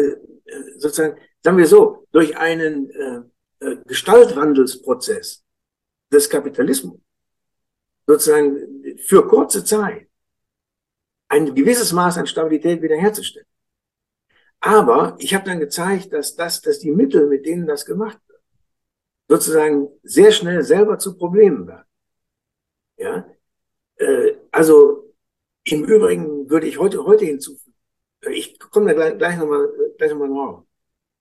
äh, 0.47 0.79
sozusagen, 0.79 1.19
sagen 1.43 1.59
wir 1.59 1.67
so, 1.67 2.07
durch 2.13 2.37
einen 2.37 2.91
äh, 2.91 3.21
äh, 3.61 3.77
Gestaltwandelsprozess 3.87 5.45
des 6.11 6.31
Kapitalismus 6.31 7.01
sozusagen 8.07 8.97
für 8.99 9.27
kurze 9.27 9.65
Zeit 9.65 10.09
ein 11.29 11.55
gewisses 11.55 11.93
Maß 11.93 12.19
an 12.19 12.27
Stabilität 12.27 12.81
wiederherzustellen. 12.81 13.49
Aber 14.61 15.17
ich 15.19 15.35
habe 15.35 15.45
dann 15.45 15.59
gezeigt, 15.59 16.13
dass 16.13 16.37
das, 16.37 16.61
dass 16.61 16.79
die 16.79 16.93
Mittel, 16.93 17.27
mit 17.27 17.45
denen 17.47 17.67
das 17.67 17.85
gemacht 17.85 18.19
wird, 18.29 18.43
sozusagen 19.29 19.89
sehr 20.03 20.31
schnell 20.31 20.63
selber 20.63 20.99
zu 20.99 21.17
Problemen 21.17 21.67
werden. 21.67 21.89
Ja, 22.97 23.29
äh, 23.97 24.35
also 24.51 25.13
im 25.65 25.85
Übrigen 25.85 26.49
würde 26.49 26.67
ich 26.67 26.79
heute 26.79 27.05
heute 27.05 27.25
hinzufügen. 27.25 27.75
Ich 28.31 28.59
komme 28.59 28.87
da 28.87 28.95
gleich, 28.95 29.19
gleich 29.19 29.39
nochmal 29.39 29.69
gleich 29.99 30.11
noch 30.11 30.19
mal 30.19 30.29
drauf, 30.29 30.65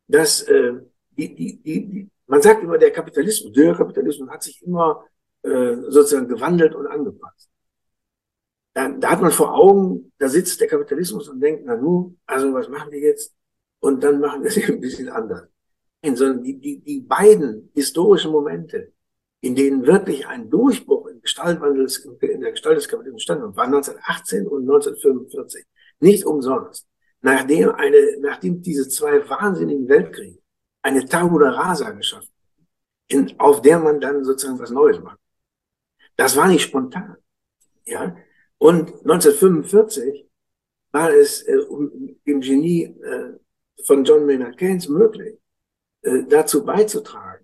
dass 0.08 0.44
äh, 0.44 0.74
die, 1.12 1.36
die, 1.36 1.62
die, 1.62 2.10
man 2.28 2.42
sagt 2.42 2.64
immer, 2.64 2.78
der 2.78 2.92
Kapitalismus, 2.92 3.54
der 3.54 3.76
Kapitalismus 3.76 4.30
hat 4.30 4.44
sich 4.44 4.62
immer 4.64 5.06
äh, 5.44 5.76
sozusagen 5.90 6.28
gewandelt 6.28 6.76
und 6.76 6.88
angepasst 6.88 7.50
da, 8.76 8.90
da 8.90 9.10
hat 9.12 9.22
man 9.22 9.32
vor 9.32 9.54
Augen, 9.56 10.12
da 10.18 10.28
sitzt 10.28 10.60
der 10.60 10.68
Kapitalismus 10.68 11.30
und 11.30 11.40
denkt, 11.40 11.64
na 11.66 11.76
nu, 11.78 12.18
also 12.26 12.54
was 12.54 12.68
machen 12.68 12.92
wir 12.92 13.00
jetzt? 13.00 13.34
Und 13.80 14.04
dann 14.04 14.20
machen 14.20 14.44
wir 14.44 14.50
es 14.50 14.58
ein 14.70 14.82
bisschen 14.82 15.10
anders. 15.10 15.48
Sondern 16.04 16.44
die, 16.44 16.60
die, 16.60 16.82
die 16.82 17.00
beiden 17.00 17.72
historischen 17.74 18.32
Momente, 18.32 18.92
in 19.46 19.54
denen 19.54 19.86
wirklich 19.86 20.26
ein 20.26 20.50
Durchbruch 20.50 21.06
im 21.06 21.22
Gestaltwandel 21.22 21.88
in 22.22 22.42
der 22.42 22.50
Gestalt 22.50 22.78
des 22.78 22.88
Kapitalismus 22.88 23.22
stand, 23.22 23.42
waren 23.56 23.76
1918 23.76 24.48
und 24.48 24.64
1945. 24.64 25.64
Nicht 26.00 26.26
umsonst. 26.26 26.88
Nachdem 27.22 27.70
eine, 27.70 28.18
nachdem 28.22 28.64
diese 28.64 28.90
zwei 28.90 29.30
wahnsinnigen 29.30 29.88
Weltkriege 29.88 30.40
eine 30.82 31.06
Tabula 31.06 31.52
rasa 31.52 31.92
geschaffen, 31.92 32.34
in, 33.08 33.40
auf 33.40 33.62
der 33.62 33.78
man 33.78 34.00
dann 34.00 34.24
sozusagen 34.24 34.58
was 34.58 34.72
Neues 34.72 35.00
macht. 35.00 35.20
Das 36.16 36.36
war 36.36 36.48
nicht 36.48 36.64
spontan. 36.64 37.18
Ja, 37.86 38.18
und 38.58 38.94
1945 39.04 40.28
war 40.92 41.12
es 41.14 41.44
äh, 41.44 41.58
um 41.70 42.18
dem 42.26 42.42
Genie 42.42 42.86
äh, 42.86 43.34
von 43.86 44.04
John 44.04 44.26
Maynard 44.26 44.58
Keynes 44.58 44.90
möglich, 44.90 45.38
äh, 46.02 46.24
dazu 46.28 46.66
beizutragen, 46.66 47.35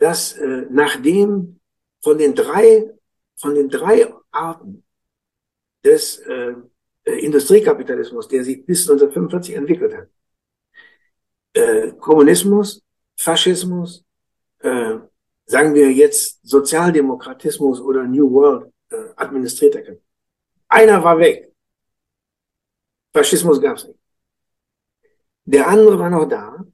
dass 0.00 0.32
äh, 0.32 0.66
nachdem 0.70 1.60
von 2.02 2.18
den 2.18 2.34
drei 2.34 2.90
von 3.36 3.54
den 3.54 3.68
drei 3.68 4.12
Arten 4.32 4.84
des 5.84 6.18
äh, 6.18 6.54
Industriekapitalismus, 7.04 8.28
der 8.28 8.44
sich 8.44 8.64
bis 8.66 8.82
1945 8.82 9.54
entwickelt 9.54 9.94
hat, 9.94 10.08
äh, 11.54 11.92
Kommunismus, 11.92 12.82
Faschismus, 13.16 14.04
äh, 14.58 14.98
sagen 15.46 15.74
wir 15.74 15.90
jetzt 15.90 16.40
Sozialdemokratismus 16.42 17.80
oder 17.80 18.04
New 18.04 18.30
World 18.30 18.72
äh, 18.90 18.96
administrierter 19.16 19.78
Kapitalismus. 19.78 20.06
Einer 20.68 21.02
war 21.02 21.18
weg. 21.18 21.52
Faschismus 23.12 23.60
gab 23.60 23.76
es 23.76 23.88
nicht. 23.88 23.98
Der 25.44 25.66
andere 25.66 25.98
war 25.98 26.10
noch 26.10 26.28
da, 26.28 26.64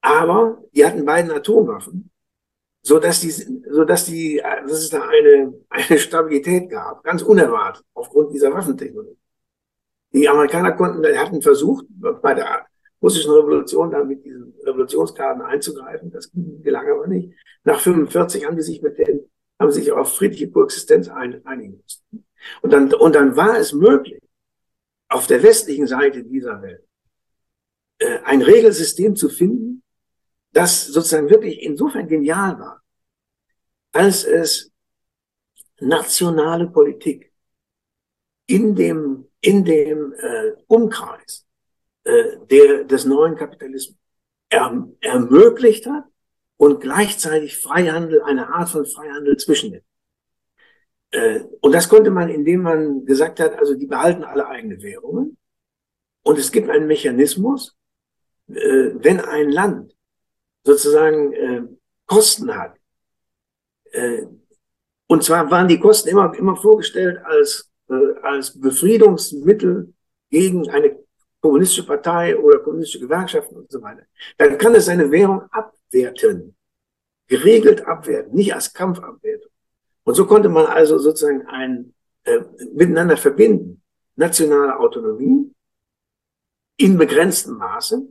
aber 0.00 0.62
die 0.72 0.84
hatten 0.86 1.04
beiden 1.04 1.30
Atomwaffen, 1.30 2.11
so 2.82 2.98
dass 2.98 3.20
die, 3.20 3.30
so 3.30 3.84
dass 3.84 4.06
die, 4.06 4.42
dass 4.42 4.72
es 4.72 4.90
da 4.90 5.02
eine, 5.02 5.54
eine 5.68 5.98
Stabilität 5.98 6.68
gab, 6.68 7.02
ganz 7.04 7.22
unerwartet 7.22 7.84
aufgrund 7.94 8.32
dieser 8.32 8.52
Waffentechnologie. 8.52 9.16
Die 10.12 10.28
Amerikaner 10.28 10.72
konnten, 10.72 11.04
hatten 11.16 11.40
versucht, 11.40 11.86
bei 12.20 12.34
der 12.34 12.66
russischen 13.00 13.32
Revolution 13.32 13.90
dann 13.90 14.08
mit 14.08 14.24
diesen 14.24 14.54
Revolutionskarten 14.64 15.42
einzugreifen. 15.42 16.10
Das 16.10 16.30
gelang 16.34 16.88
aber 16.90 17.06
nicht. 17.06 17.32
Nach 17.64 17.80
45 17.80 18.44
haben 18.44 18.56
die 18.56 18.62
sich 18.62 18.82
mit 18.82 18.98
den 18.98 19.28
haben 19.62 19.70
sich 19.70 19.92
auf 19.92 20.16
friedliche 20.16 20.50
Koexistenz 20.50 21.08
einigen 21.08 21.80
müssen. 21.82 22.26
Und 22.60 22.72
dann, 22.72 22.92
und 22.92 23.14
dann 23.14 23.36
war 23.36 23.56
es 23.56 23.72
möglich, 23.72 24.20
auf 25.08 25.26
der 25.26 25.42
westlichen 25.42 25.86
Seite 25.86 26.24
dieser 26.24 26.60
Welt 26.62 26.84
äh, 27.98 28.18
ein 28.24 28.42
Regelsystem 28.42 29.14
zu 29.14 29.28
finden, 29.28 29.81
das 30.52 30.86
sozusagen 30.86 31.30
wirklich 31.30 31.62
insofern 31.62 32.08
genial 32.08 32.58
war, 32.58 32.82
als 33.92 34.24
es 34.24 34.70
nationale 35.80 36.68
Politik 36.68 37.32
in 38.46 38.74
dem, 38.74 39.28
in 39.40 39.64
dem 39.64 40.12
äh, 40.12 40.52
Umkreis 40.66 41.46
äh, 42.04 42.36
der, 42.50 42.84
des 42.84 43.04
neuen 43.04 43.36
Kapitalismus 43.36 43.98
erm, 44.50 44.96
ermöglicht 45.00 45.86
hat, 45.86 46.04
und 46.62 46.80
gleichzeitig 46.80 47.58
Freihandel, 47.58 48.22
eine 48.22 48.54
Art 48.54 48.68
von 48.68 48.86
Freihandel 48.86 49.36
zwischen 49.36 49.72
den. 49.72 49.82
Äh, 51.10 51.40
und 51.60 51.72
das 51.72 51.88
konnte 51.88 52.12
man, 52.12 52.28
indem 52.28 52.62
man 52.62 53.04
gesagt 53.04 53.40
hat, 53.40 53.58
also 53.58 53.74
die 53.74 53.88
behalten 53.88 54.22
alle 54.22 54.46
eigene 54.46 54.80
Währungen. 54.80 55.36
Und 56.22 56.38
es 56.38 56.52
gibt 56.52 56.70
einen 56.70 56.86
Mechanismus, 56.86 57.76
äh, 58.46 58.54
wenn 58.94 59.18
ein 59.18 59.50
Land 59.50 59.96
sozusagen 60.64 61.32
äh, 61.32 61.62
Kosten 62.06 62.54
hat, 62.54 62.76
Äh, 63.92 64.26
und 65.06 65.22
zwar 65.22 65.50
waren 65.50 65.68
die 65.68 65.78
Kosten 65.78 66.08
immer, 66.08 66.34
immer 66.34 66.56
vorgestellt 66.56 67.18
als, 67.24 67.70
äh, 67.90 68.14
als 68.22 68.58
Befriedungsmittel 68.58 69.92
gegen 70.30 70.70
eine 70.70 70.98
kommunistische 71.40 71.84
Partei 71.84 72.34
oder 72.36 72.60
kommunistische 72.60 73.00
Gewerkschaften 73.00 73.56
und 73.56 73.70
so 73.70 73.82
weiter. 73.82 74.04
Dann 74.38 74.56
kann 74.56 74.74
es 74.74 74.86
seine 74.86 75.10
Währung 75.10 75.42
abwerten. 75.50 76.56
Geregelt 77.26 77.86
abwerten, 77.86 78.34
nicht 78.34 78.54
als 78.54 78.72
Kampfabwertung. 78.72 79.50
Und 80.04 80.14
so 80.14 80.26
konnte 80.26 80.48
man 80.48 80.66
also 80.66 80.98
sozusagen 80.98 81.46
ein 81.46 81.92
äh, 82.24 82.40
miteinander 82.72 83.16
verbinden. 83.16 83.82
Nationale 84.16 84.78
Autonomie 84.78 85.52
in 86.76 86.96
begrenztem 86.96 87.58
Maße. 87.58 88.02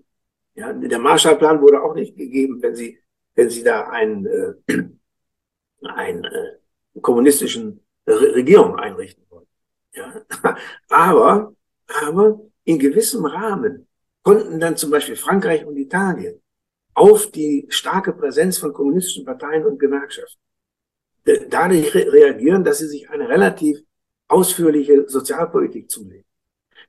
Ja, 0.54 0.74
der 0.74 1.00
Marshallplan 1.00 1.62
wurde 1.62 1.82
auch 1.82 1.96
nicht 1.96 2.16
gegeben, 2.18 2.62
wenn 2.62 2.76
Sie, 2.76 3.00
wenn 3.36 3.50
Sie 3.50 3.64
da 3.64 3.90
einen, 3.90 4.26
äh, 4.26 4.54
einen 5.84 6.24
äh, 6.26 7.00
kommunistischen 7.02 7.82
Re 8.08 8.36
Regierung 8.36 8.76
einrichten 8.76 9.24
wollen. 9.30 9.48
Ja, 9.94 10.22
aber, 10.90 11.56
aber 12.06 12.42
in 12.64 12.80
gewissem 12.80 13.26
Rahmen 13.26 13.88
konnten 14.24 14.60
dann 14.60 14.78
zum 14.78 14.92
Beispiel 14.92 15.16
Frankreich 15.16 15.66
und 15.66 15.78
Italien 15.78 16.42
auf 16.94 17.32
die 17.32 17.66
starke 17.70 18.14
Präsenz 18.14 18.58
von 18.58 18.74
kommunistischen 18.74 19.26
Parteien 19.26 19.66
und 19.66 19.80
Gewerkschaften 19.80 20.42
dadurch 21.50 21.94
re 21.94 22.12
reagieren, 22.12 22.64
dass 22.64 22.80
sie 22.80 22.88
sich 22.88 23.10
eine 23.10 23.30
relativ 23.30 23.80
ausführliche 24.28 25.08
Sozialpolitik 25.08 25.90
zulegen. 25.90 26.26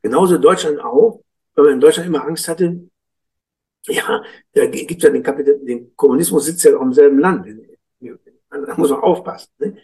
Genauso 0.00 0.38
Deutschland 0.38 0.80
auch, 0.80 1.22
weil 1.54 1.64
man 1.64 1.74
in 1.74 1.80
Deutschland 1.80 2.08
immer 2.08 2.24
Angst 2.24 2.48
hatte, 2.48 2.88
ja, 3.86 4.22
da 4.52 4.66
gibt 4.66 5.02
ja 5.02 5.10
den, 5.10 5.22
Kapital 5.22 5.58
den 5.58 5.96
Kommunismus 5.96 6.46
sitzt 6.46 6.64
ja 6.64 6.76
auch 6.76 6.82
im 6.82 6.92
selben 6.92 7.18
Land. 7.18 7.46
Da 8.50 8.76
muss 8.76 8.90
man 8.90 9.00
aufpassen. 9.00 9.50
Ne? 9.58 9.76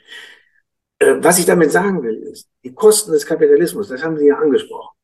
Äh, 0.99 1.17
was 1.21 1.39
ich 1.39 1.47
damit 1.47 1.71
sagen 1.71 2.03
will, 2.03 2.17
ist, 2.33 2.49
die 2.65 2.75
Kosten 2.75 3.13
des 3.13 3.25
Kapitalismus, 3.25 3.89
das 3.89 4.03
haben 4.03 4.19
Sie 4.19 4.27
ja 4.27 4.39
angesprochen, 4.39 4.97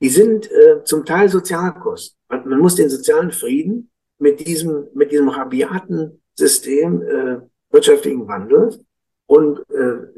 die 0.00 0.08
sind 0.08 0.50
äh, 0.50 0.82
zum 0.84 1.04
Teil 1.04 1.28
Sozialkosten. 1.28 2.18
Man, 2.28 2.48
man, 2.48 2.58
muss 2.58 2.74
den 2.74 2.90
sozialen 2.90 3.30
Frieden 3.30 3.90
mit 4.18 4.46
diesem, 4.46 4.88
mit 4.94 5.12
diesem 5.12 5.28
rabiaten 5.28 6.22
System 6.34 7.02
äh, 7.02 7.38
wirtschaftlichen 7.70 8.26
Wandels 8.26 8.80
und 9.26 9.60
äh, 9.70 10.08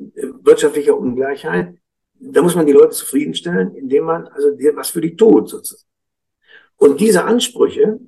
wirtschaftlicher 0.43 0.97
Ungleichheit, 0.97 1.77
da 2.19 2.43
muss 2.43 2.55
man 2.55 2.67
die 2.67 2.73
Leute 2.73 2.91
zufriedenstellen, 2.91 3.75
indem 3.75 4.05
man 4.05 4.27
also 4.29 4.49
was 4.75 4.91
für 4.91 5.01
die 5.01 5.17
tut 5.17 5.51
sozusagen. 5.51 5.94
Und 6.85 7.01
diese 7.01 7.25
Ansprüche, 7.25 7.99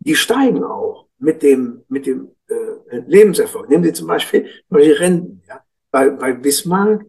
die 0.00 0.16
steigen 0.16 0.64
auch 0.64 1.06
mit 1.18 1.44
dem, 1.44 1.84
mit 1.86 2.06
dem 2.06 2.34
äh, 2.48 2.98
Lebenserfolg. 3.06 3.68
Nehmen 3.68 3.84
Sie 3.84 3.92
zum 3.92 4.08
Beispiel, 4.08 4.46
zum 4.46 4.78
Beispiel 4.78 4.94
Renten. 4.94 5.42
Ja? 5.46 5.64
Bei, 5.92 6.10
bei 6.10 6.32
Bismarck 6.32 7.06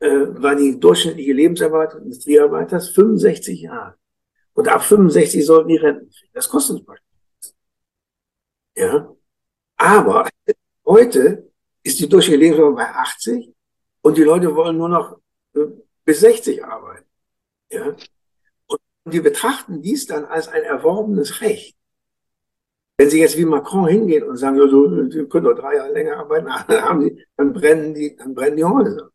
äh, 0.00 0.08
war 0.08 0.56
die 0.56 0.80
durchschnittliche 0.80 1.32
Lebenserwartung 1.32 2.00
des 2.00 2.06
Industriearbeiters 2.06 2.88
65 2.88 3.60
Jahre. 3.60 3.94
Und 4.54 4.66
ab 4.66 4.82
65 4.82 5.46
sollten 5.46 5.68
die 5.68 5.76
Renten 5.76 6.10
kriegen. 6.10 6.32
Das 6.32 6.48
kostet 6.48 6.78
uns 6.78 6.84
praktisch. 6.84 7.52
Ja. 8.76 9.14
Aber 9.76 10.28
heute 10.84 11.48
ist 11.84 12.00
die 12.00 12.08
durchschnittliche 12.08 12.44
Lebenserwartung 12.44 12.76
bei 12.76 12.88
80 12.88 13.54
und 14.02 14.18
die 14.18 14.24
Leute 14.24 14.52
wollen 14.52 14.78
nur 14.78 14.88
noch 14.88 15.16
äh, 15.54 15.60
bis 16.04 16.18
60 16.18 16.64
arbeiten. 16.64 17.06
Ja. 17.70 17.94
Und 19.04 19.14
die 19.14 19.20
betrachten 19.20 19.82
dies 19.82 20.06
dann 20.06 20.24
als 20.24 20.48
ein 20.48 20.62
erworbenes 20.62 21.40
Recht. 21.40 21.76
Wenn 22.96 23.10
Sie 23.10 23.20
jetzt 23.20 23.36
wie 23.36 23.44
Macron 23.44 23.88
hingehen 23.88 24.24
und 24.24 24.36
sagen, 24.36 24.56
ja, 24.56 24.68
so, 24.68 25.10
Sie 25.10 25.26
können 25.26 25.44
doch 25.44 25.54
drei 25.54 25.76
Jahre 25.76 25.92
länger 25.92 26.16
arbeiten, 26.16 26.48
dann 27.36 27.52
brennen 27.52 27.94
die, 27.94 28.16
dann 28.16 28.34
brennen 28.34 28.56
die 28.56 28.64
Häuser. 28.64 29.10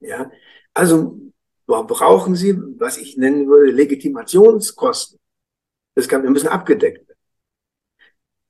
Ja, 0.00 0.30
also 0.72 1.18
brauchen 1.66 2.34
Sie, 2.34 2.58
was 2.78 2.96
ich 2.96 3.16
nennen 3.16 3.46
würde, 3.46 3.70
Legitimationskosten. 3.70 5.18
Das 5.94 6.08
kann, 6.08 6.22
wir 6.22 6.30
müssen 6.30 6.48
abgedeckt 6.48 7.06
werden. 7.06 7.18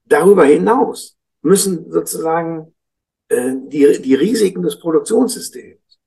Darüber 0.05 0.45
hinaus 0.45 1.19
müssen 1.43 1.91
sozusagen 1.91 2.75
äh, 3.29 3.55
die, 3.67 4.01
die 4.01 4.15
Risiken 4.15 4.63
des 4.63 4.79
Produktionssystems 4.79 5.99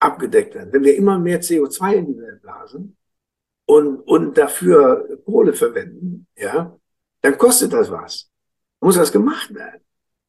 abgedeckt 0.00 0.54
werden. 0.54 0.72
Wenn 0.72 0.84
wir 0.84 0.96
immer 0.96 1.18
mehr 1.18 1.40
CO2 1.40 1.94
in 1.94 2.06
die 2.06 2.18
Welt 2.18 2.42
blasen, 2.42 2.96
und, 3.66 3.98
und 4.00 4.38
dafür 4.38 5.20
Kohle 5.24 5.52
verwenden, 5.52 6.26
ja, 6.36 6.76
dann 7.20 7.38
kostet 7.38 7.72
das 7.72 7.90
was. 7.90 8.30
Muss 8.80 8.96
das 8.96 9.12
gemacht 9.12 9.52
werden. 9.54 9.80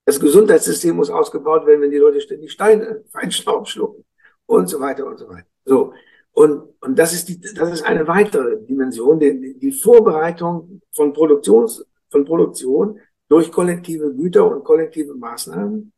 Das 0.05 0.19
Gesundheitssystem 0.19 0.95
muss 0.95 1.09
ausgebaut 1.09 1.65
werden, 1.65 1.81
wenn 1.81 1.91
die 1.91 1.97
Leute 1.97 2.21
ständig 2.21 2.51
Steine, 2.51 3.03
Feinstaub 3.11 3.67
schlucken 3.67 4.05
und 4.45 4.67
so 4.67 4.79
weiter 4.79 5.05
und 5.05 5.17
so 5.17 5.29
weiter. 5.29 5.47
So. 5.65 5.93
Und, 6.31 6.63
und 6.81 6.97
das 6.97 7.13
ist 7.13 7.29
die, 7.29 7.39
das 7.41 7.71
ist 7.71 7.83
eine 7.83 8.07
weitere 8.07 8.63
Dimension, 8.63 9.19
die, 9.19 9.57
die 9.57 9.71
Vorbereitung 9.71 10.81
von 10.91 11.11
Produktions, 11.11 11.85
von 12.09 12.25
Produktion 12.25 12.99
durch 13.27 13.51
kollektive 13.51 14.13
Güter 14.13 14.49
und 14.49 14.63
kollektive 14.63 15.15
Maßnahmen. 15.15 15.91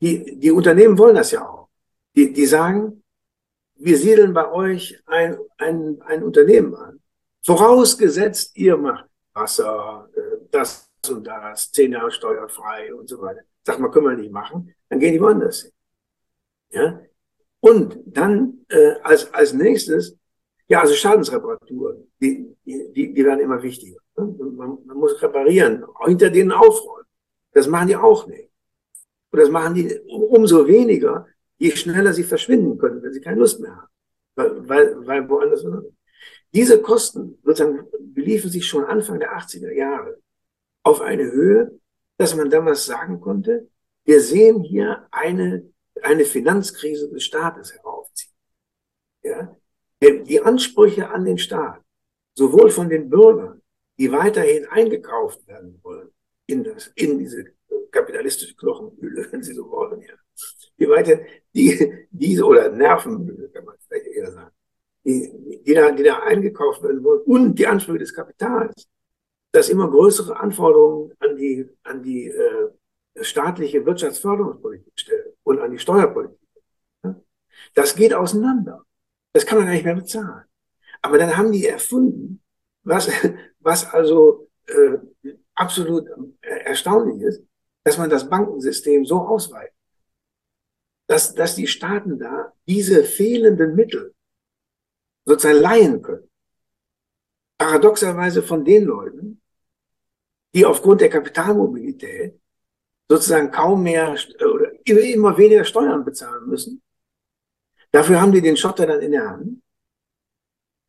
Die, 0.00 0.38
die 0.38 0.50
Unternehmen 0.50 0.98
wollen 0.98 1.14
das 1.14 1.30
ja 1.30 1.48
auch. 1.48 1.68
Die, 2.14 2.32
die 2.32 2.46
sagen, 2.46 3.02
wir 3.76 3.98
siedeln 3.98 4.32
bei 4.32 4.50
euch 4.50 5.00
ein, 5.06 5.38
ein, 5.58 6.00
ein 6.02 6.22
Unternehmen 6.22 6.74
an. 6.74 7.00
Vorausgesetzt, 7.44 8.56
ihr 8.56 8.76
macht 8.76 9.06
Wasser, 9.34 10.08
äh, 10.14 10.20
das 10.50 10.90
und 11.08 11.24
das, 11.24 11.70
zehn 11.70 11.92
Jahre 11.92 12.10
steuerfrei 12.10 12.92
und 12.92 13.08
so 13.08 13.20
weiter. 13.20 13.42
Sag 13.64 13.78
mal, 13.78 13.90
können 13.90 14.06
wir 14.06 14.16
nicht 14.16 14.32
machen. 14.32 14.74
Dann 14.88 14.98
gehen 14.98 15.12
die 15.12 15.20
woanders 15.20 15.62
hin. 15.62 15.72
Ja? 16.70 17.00
Und 17.60 17.98
dann 18.06 18.64
äh, 18.68 18.94
als, 19.02 19.32
als 19.32 19.52
nächstes, 19.52 20.16
ja, 20.68 20.80
also 20.80 20.94
Schadensreparaturen, 20.94 22.10
die, 22.20 22.56
die, 22.64 23.12
die 23.14 23.24
werden 23.24 23.40
immer 23.40 23.62
wichtiger. 23.62 24.00
Ne? 24.16 24.24
Man, 24.56 24.78
man 24.84 24.96
muss 24.96 25.20
reparieren, 25.22 25.84
hinter 26.04 26.30
denen 26.30 26.52
aufräumen. 26.52 27.06
Das 27.52 27.66
machen 27.66 27.88
die 27.88 27.96
auch 27.96 28.26
nicht. 28.26 28.50
Und 29.30 29.40
das 29.40 29.50
machen 29.50 29.74
die 29.74 29.98
umso 30.08 30.66
weniger, 30.66 31.26
je 31.58 31.70
schneller 31.76 32.12
sie 32.12 32.24
verschwinden 32.24 32.78
können, 32.78 33.02
wenn 33.02 33.12
sie 33.12 33.20
keine 33.20 33.40
Lust 33.40 33.60
mehr 33.60 33.76
haben. 33.76 33.88
Weil, 34.34 34.68
weil, 34.68 35.06
weil 35.06 35.28
woanders. 35.28 35.64
Diese 36.52 36.80
Kosten 36.80 37.38
sozusagen 37.42 37.86
beliefen 38.14 38.50
sich 38.50 38.66
schon 38.66 38.84
Anfang 38.84 39.18
der 39.18 39.36
80er 39.36 39.72
Jahre 39.72 40.18
auf 40.82 41.00
eine 41.00 41.24
Höhe, 41.24 41.78
dass 42.18 42.34
man 42.34 42.50
damals 42.50 42.86
sagen 42.86 43.20
konnte, 43.20 43.68
wir 44.04 44.20
sehen 44.20 44.62
hier 44.62 45.06
eine, 45.10 45.70
eine 46.02 46.24
Finanzkrise 46.24 47.10
des 47.10 47.24
Staates 47.24 47.74
heraufziehen. 47.74 48.32
Ja? 49.22 49.56
Die 50.00 50.40
Ansprüche 50.40 51.08
an 51.10 51.24
den 51.24 51.38
Staat, 51.38 51.82
sowohl 52.34 52.70
von 52.70 52.88
den 52.88 53.10
Bürgern, 53.10 53.62
die 53.98 54.12
weiterhin 54.12 54.66
eingekauft 54.66 55.46
werden 55.46 55.80
wollen 55.82 56.10
in, 56.46 56.62
das, 56.64 56.92
in 56.94 57.18
diese 57.18 57.44
kapitalistische 57.90 58.54
Knochenmühle, 58.56 59.26
wenn 59.32 59.42
Sie 59.42 59.54
so 59.54 59.68
wollen, 59.70 60.00
ja. 60.02 60.14
Die 60.78 60.88
weiter, 60.88 61.20
die, 61.54 62.06
diese, 62.10 62.44
oder 62.44 62.70
Nervenmühle, 62.70 63.48
kann 63.48 63.64
man 63.64 63.76
vielleicht 63.86 64.06
eher 64.06 64.30
sagen, 64.30 64.50
die, 65.04 65.62
die, 65.64 65.74
da, 65.74 65.90
die 65.90 66.02
da 66.02 66.18
eingekauft 66.20 66.82
werden 66.82 67.02
wollen 67.02 67.22
und 67.22 67.58
die 67.58 67.66
Ansprüche 67.66 68.00
des 68.00 68.14
Kapitals, 68.14 68.88
dass 69.52 69.68
immer 69.68 69.88
größere 69.88 70.38
Anforderungen 70.38 71.12
an 71.20 71.36
die, 71.36 71.68
an 71.84 72.02
die 72.02 72.28
äh, 72.28 72.68
staatliche 73.20 73.84
Wirtschaftsförderungspolitik 73.86 74.92
stellen 74.96 75.32
und 75.44 75.60
an 75.60 75.70
die 75.70 75.78
Steuerpolitik. 75.78 76.38
Das 77.74 77.94
geht 77.94 78.12
auseinander. 78.12 78.84
Das 79.32 79.46
kann 79.46 79.58
man 79.58 79.66
gar 79.66 79.74
nicht 79.74 79.84
mehr 79.84 79.94
bezahlen. 79.94 80.44
Aber 81.02 81.18
dann 81.18 81.36
haben 81.36 81.52
die 81.52 81.66
erfunden, 81.66 82.42
was, 82.82 83.08
was 83.60 83.92
also 83.92 84.48
äh, 84.66 84.98
absolut 85.54 86.06
erstaunlich 86.40 87.22
ist, 87.22 87.42
dass 87.84 87.98
man 87.98 88.10
das 88.10 88.28
Bankensystem 88.28 89.04
so 89.04 89.20
ausweitet, 89.20 89.75
dass, 91.06 91.34
dass 91.34 91.54
die 91.54 91.66
Staaten 91.66 92.18
da 92.18 92.52
diese 92.66 93.04
fehlenden 93.04 93.74
Mittel 93.74 94.14
sozusagen 95.24 95.60
leihen 95.60 96.02
können. 96.02 96.28
Paradoxerweise 97.58 98.42
von 98.42 98.64
den 98.64 98.84
Leuten, 98.84 99.40
die 100.54 100.64
aufgrund 100.64 101.00
der 101.00 101.10
Kapitalmobilität 101.10 102.38
sozusagen 103.08 103.50
kaum 103.50 103.82
mehr 103.82 104.16
oder 104.40 104.72
immer 104.84 105.36
weniger 105.38 105.64
Steuern 105.64 106.04
bezahlen 106.04 106.48
müssen. 106.48 106.82
Dafür 107.92 108.20
haben 108.20 108.32
die 108.32 108.42
den 108.42 108.56
Schotter 108.56 108.86
dann 108.86 109.00
in 109.00 109.12
der 109.12 109.28
Hand. 109.28 109.62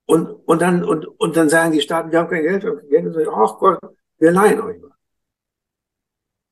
Und, 0.05 0.29
und, 0.47 0.61
dann, 0.61 0.83
und, 0.83 1.05
und 1.05 1.35
dann 1.35 1.49
sagen 1.49 1.73
die 1.73 1.81
Staaten, 1.81 2.11
wir 2.11 2.19
haben 2.19 2.29
kein 2.29 2.43
Geld, 2.43 2.63
wir 2.63 2.71
haben 2.71 2.79
kein 2.79 2.89
Geld. 2.89 3.05
Und 3.05 3.13
sagen, 3.13 3.29
ach 3.31 3.57
Gott, 3.59 3.79
wir 4.17 4.31
leihen 4.31 4.61
euch 4.61 4.79
mal. 4.79 4.95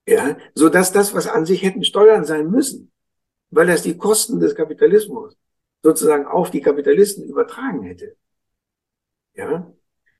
Ja, 0.07 0.38
so 0.53 0.70
dass 0.70 0.91
das, 0.91 1.16
was 1.16 1.28
an 1.28 1.45
sich 1.45 1.63
hätten 1.63 1.84
Steuern 1.84 2.26
sein 2.26 2.51
müssen, 2.51 2.91
weil 3.56 3.68
das 3.68 3.84
die 3.84 3.97
Kosten 3.97 4.39
des 4.39 4.53
Kapitalismus 4.53 5.38
sozusagen 5.82 6.26
auf 6.26 6.51
die 6.51 6.62
Kapitalisten 6.62 7.24
übertragen 7.24 7.84
hätte. 7.84 8.18
Ja, 9.34 9.72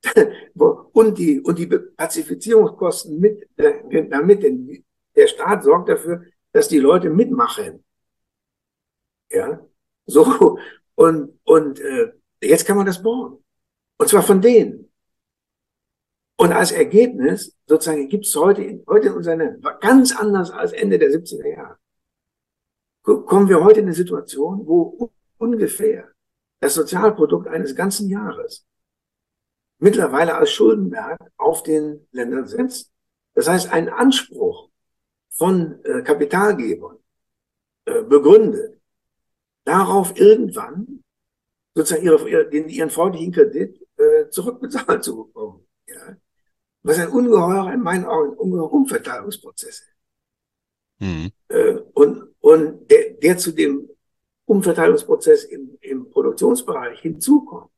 und 0.56 1.18
die, 1.18 1.42
und 1.42 1.60
die 1.60 1.68
Pazifizierungskosten 1.68 3.20
mit, 3.20 3.50
damit, 3.58 4.44
denn 4.44 4.86
der 5.16 5.28
Staat 5.28 5.64
sorgt 5.64 5.90
dafür, 5.90 6.24
dass 6.54 6.70
die 6.70 6.80
Leute 6.80 7.10
mitmachen. 7.10 7.84
Ja, 9.30 9.66
so. 10.06 10.58
Und, 10.96 11.38
und 11.44 11.80
äh, 11.82 12.14
jetzt 12.42 12.66
kann 12.66 12.78
man 12.78 12.86
das 12.86 13.04
bauen. 13.04 13.44
Und 13.98 14.08
zwar 14.08 14.24
von 14.24 14.42
denen. 14.42 14.90
Und 16.38 16.54
als 16.54 16.72
Ergebnis, 16.72 17.58
sozusagen, 17.66 18.08
gibt 18.08 18.26
es 18.26 18.36
heute, 18.36 18.82
heute 18.88 19.08
in 19.08 19.14
unserer 19.14 19.38
ganz 19.80 20.16
anders 20.16 20.52
als 20.52 20.72
Ende 20.72 21.00
der 21.00 21.10
70er 21.10 21.48
Jahre, 21.48 21.78
kommen 23.06 23.50
wir 23.50 23.64
heute 23.64 23.80
in 23.80 23.86
eine 23.86 23.96
Situation, 23.96 24.66
wo 24.66 25.12
ungefähr 25.38 26.12
das 26.60 26.74
Sozialprodukt 26.74 27.48
eines 27.48 27.76
ganzen 27.76 28.10
Jahres 28.10 28.66
mittlerweile 29.78 30.36
als 30.36 30.52
Schuldenberg 30.52 31.20
auf 31.38 31.64
den 31.64 32.08
Ländern 32.12 32.48
setzt. 32.48 32.92
Das 33.34 33.48
heißt, 33.48 33.72
ein 33.72 33.90
Anspruch 33.90 34.70
von 35.30 35.84
äh, 35.84 36.02
Kapitalgebern 36.02 36.98
äh, 37.86 38.02
begründet, 38.04 38.80
darauf 39.66 40.18
irgendwann 40.18 41.04
sozusagen 41.76 42.06
ihre, 42.06 42.50
den, 42.50 42.70
ihren 42.70 42.90
freundlichen 42.90 43.34
Kredit 43.34 43.86
äh, 43.98 44.30
zurückbezahlt 44.30 45.04
zu 45.04 45.26
bekommen. 45.26 45.68
Ja? 45.88 46.16
Was 46.84 47.00
ein 47.00 47.10
ungeheurer, 47.10 47.74
in 47.74 47.82
meinen 47.82 48.06
Augen, 48.06 48.36
ungeheurer 48.38 48.72
Umverteilungsprozess 48.72 49.82
ist. 49.82 49.95
Mhm. 51.00 51.32
Äh, 51.50 51.76
und 51.94 52.36
und 52.46 52.92
der, 52.92 53.14
der 53.14 53.38
zu 53.40 53.52
dem 53.52 53.90
Umverteilungsprozess 54.46 55.46
im, 55.46 55.78
im 55.82 56.12
Produktionsbereich 56.12 57.00
hinzukommt. 57.00 57.72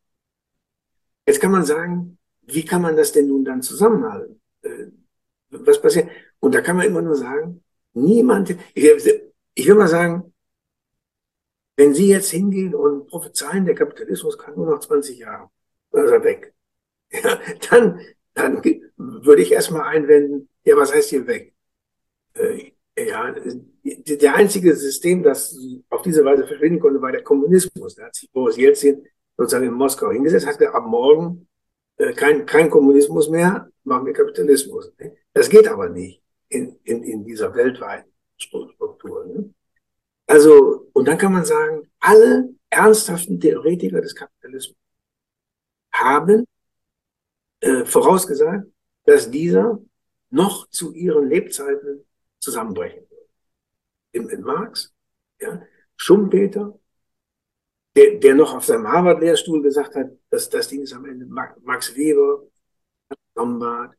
Jetzt 1.26 1.40
kann 1.40 1.52
man 1.52 1.64
sagen, 1.64 2.18
wie 2.42 2.66
kann 2.66 2.82
man 2.82 2.98
das 2.98 3.14
denn 3.14 3.28
nun 3.28 3.46
dann 3.46 3.62
zusammenhalten? 3.62 4.42
Äh, 4.64 4.88
was 5.52 5.82
passiert? 5.82 6.10
Und 6.40 6.54
da 6.54 6.60
kann 6.60 6.76
man 6.76 6.86
immer 6.86 7.02
nur 7.02 7.16
sagen, 7.16 7.64
niemand, 7.94 8.58
ich, 8.74 9.68
will 9.68 9.76
mal 9.76 9.88
sagen, 9.88 10.34
wenn 11.78 11.94
Sie 11.94 12.10
jetzt 12.10 12.32
hingehen 12.32 12.76
und 12.76 13.08
prophezeien, 13.08 13.66
der 13.66 13.76
Kapitalismus 13.76 14.38
kann 14.38 14.56
nur 14.56 14.66
noch 14.66 14.80
20 14.80 15.18
Jahre, 15.18 15.50
dann 15.92 16.06
ist 16.06 16.12
er 16.12 16.24
weg. 16.24 16.54
Ja, 17.10 17.40
dann, 17.70 18.02
dann 18.34 18.62
würde 18.98 19.42
ich 19.42 19.54
erstmal 19.54 19.84
einwenden, 19.84 20.50
ja, 20.66 20.76
was 20.76 20.94
heißt 20.94 21.10
hier 21.10 21.26
weg? 21.26 21.54
Ja, 22.98 23.36
der 23.84 24.36
einzige 24.36 24.76
System, 24.76 25.22
das 25.22 25.56
auf 25.90 26.02
diese 26.02 26.26
Weise 26.26 26.48
verschwinden 26.48 26.80
konnte, 26.80 27.02
war 27.02 27.12
der 27.12 27.24
Kommunismus. 27.24 27.96
Da 27.96 28.06
hat 28.06 28.16
sich 28.16 28.32
Boris 28.32 28.58
Jelzin 28.58 29.06
sozusagen 29.38 29.68
in 29.68 29.74
Moskau 29.74 30.10
hingesetzt, 30.10 30.48
hat 30.48 30.58
gesagt, 30.58 30.76
ab 30.76 30.86
morgen 30.88 31.48
äh, 31.98 32.14
kein, 32.14 32.46
kein 32.46 32.70
Kommunismus 32.70 33.30
mehr, 33.30 33.70
machen 33.84 34.06
wir 34.08 34.14
Kapitalismus. 34.14 34.92
Das 35.34 35.48
geht 35.50 35.68
aber 35.68 35.90
nicht 35.90 36.22
in, 36.50 36.80
in, 36.84 37.04
in 37.04 37.24
dieser 37.24 37.54
weltweiten 37.54 38.12
Struktur. 38.38 39.26
Ne? 39.26 39.54
Also, 40.26 40.90
und 40.94 41.08
dann 41.08 41.20
kann 41.20 41.34
man 41.34 41.46
sagen, 41.46 41.90
alle 42.00 42.50
ernsthaften 42.70 43.40
Theoretiker 43.40 44.02
des 44.02 44.16
Kapitalismus 44.16 44.78
haben 45.92 46.46
äh, 47.60 47.86
vorausgesagt, 47.86 48.68
dass 49.06 49.30
dieser 49.30 49.80
noch 50.30 50.68
zu 50.70 50.94
ihren 50.94 51.30
Lebzeiten 51.30 52.07
zusammenbrechen 52.48 53.02
würde. 53.10 53.28
In, 54.14 54.30
in 54.30 54.42
Marx, 54.42 54.94
ja, 55.42 55.62
Schumpeter, 55.98 56.80
der, 57.96 58.20
der 58.20 58.36
noch 58.36 58.56
auf 58.56 58.66
seinem 58.66 58.88
Harvard-Lehrstuhl 58.88 59.62
gesagt 59.62 59.96
hat, 59.96 60.12
dass 60.30 60.50
das 60.50 60.70
Ding 60.70 60.82
ist 60.82 60.94
am 60.94 61.06
Ende 61.06 61.26
Max 61.26 61.96
Weber, 61.96 62.44
Lombard, 63.36 63.96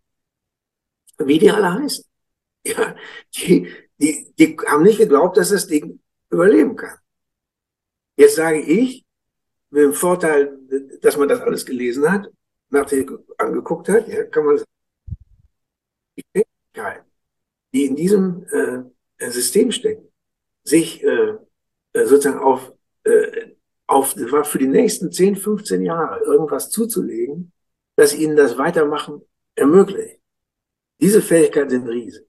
wie 1.18 1.38
die 1.38 1.51
alle 1.51 1.74
heißen. 1.74 2.05
Ja, 2.64 2.96
die, 3.34 3.72
die, 3.99 4.32
die 4.38 4.57
haben 4.66 4.82
nicht 4.82 4.99
geglaubt, 4.99 5.36
dass 5.36 5.51
das 5.51 5.66
Ding 5.66 6.01
überleben 6.30 6.76
kann. 6.76 6.99
Jetzt 8.16 8.36
sage 8.36 8.61
ich, 8.61 9.05
mit 9.70 9.82
dem 9.82 9.92
Vorteil, 9.92 10.59
dass 11.03 11.16
man 11.16 11.28
das 11.28 11.40
alles 11.40 11.64
gelesen 11.64 12.11
hat, 12.11 12.28
nachdem 12.70 13.24
angeguckt 13.36 13.88
hat, 13.88 14.09
ja, 14.09 14.24
kann 14.24 14.44
man 14.44 14.59
sagen, 14.59 14.70
die 16.16 16.24
Fähigkeit, 16.32 17.05
die 17.73 17.87
in 17.87 17.97
diesem 17.97 18.47
äh, 18.51 19.31
System 19.31 19.71
stecken, 19.73 20.09
sich 20.64 21.03
äh, 21.03 21.35
äh 21.93 22.05
sozusagen 22.07 22.41
auf, 22.41 22.73
äh, 23.05 23.53
auf 23.87 24.14
für 24.45 24.59
die 24.59 24.66
nächsten 24.66 25.11
10, 25.11 25.37
15 25.37 25.83
Jahre 25.83 26.21
irgendwas 26.25 26.71
zuzulegen, 26.71 27.53
das 27.97 28.14
ihnen 28.14 28.37
das 28.37 28.59
Weitermachen 28.59 29.23
ermöglicht. 29.55 30.21
Diese 31.01 31.23
Fähigkeiten 31.23 31.71
sind 31.71 31.89
riesig. 31.89 32.27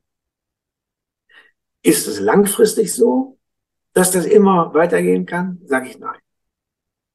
Ist 1.82 2.08
es 2.08 2.20
langfristig 2.20 2.94
so, 2.94 3.38
dass 3.94 4.12
das 4.12 4.26
immer 4.26 4.74
weitergehen 4.74 5.26
kann? 5.26 5.60
Sage 5.66 5.90
ich 5.90 6.00
nein. 6.00 6.20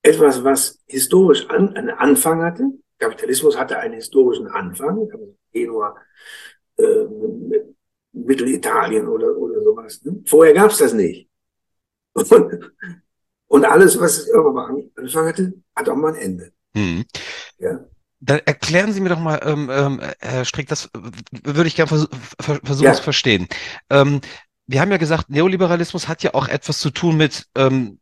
Etwas, 0.03 0.45
was 0.45 0.83
historisch 0.87 1.49
an, 1.49 1.77
einen 1.77 1.91
Anfang 1.91 2.43
hatte, 2.43 2.65
Kapitalismus 2.99 3.59
hatte 3.59 3.79
einen 3.79 3.95
historischen 3.95 4.47
Anfang, 4.49 5.09
Genua, 5.53 5.97
äh, 6.77 7.07
Mittelitalien 8.15 9.07
oder, 9.09 9.37
oder 9.37 9.63
sowas. 9.63 10.01
Ne? 10.05 10.23
Vorher 10.25 10.55
gab 10.55 10.71
es 10.71 10.79
das 10.79 10.93
nicht. 10.93 11.29
Und, 12.15 12.31
und 13.49 13.65
alles, 13.65 13.99
was 14.01 14.29
irgendwann 14.29 14.91
angefangen 14.97 15.29
hatte, 15.29 15.55
hat 15.75 15.89
auch 15.89 15.97
mal 15.97 16.15
ein 16.15 16.21
Ende. 16.21 16.53
Hm. 16.77 17.05
Ja. 17.59 17.81
Dann 18.21 18.41
erklären 18.47 18.93
Sie 18.93 19.01
mir 19.01 19.11
doch 19.11 19.19
mal, 19.19 19.41
ähm, 19.45 19.69
ähm, 19.71 20.01
Herr 20.21 20.45
Strick, 20.45 20.69
das 20.69 20.89
würde 21.45 21.69
ich 21.69 21.77
gerne 21.77 21.89
vers 21.89 22.09
versuchen 22.41 22.85
ja. 22.85 22.95
zu 22.95 23.03
verstehen. 23.03 23.49
Ähm, 23.91 24.21
wir 24.67 24.81
haben 24.81 24.91
ja 24.91 24.97
gesagt, 24.97 25.29
Neoliberalismus 25.29 26.09
hat 26.09 26.23
ja 26.23 26.33
auch 26.33 26.49
etwas 26.49 26.79
zu 26.79 26.91
tun 26.91 27.19
mit 27.19 27.47
ähm, 27.55 27.99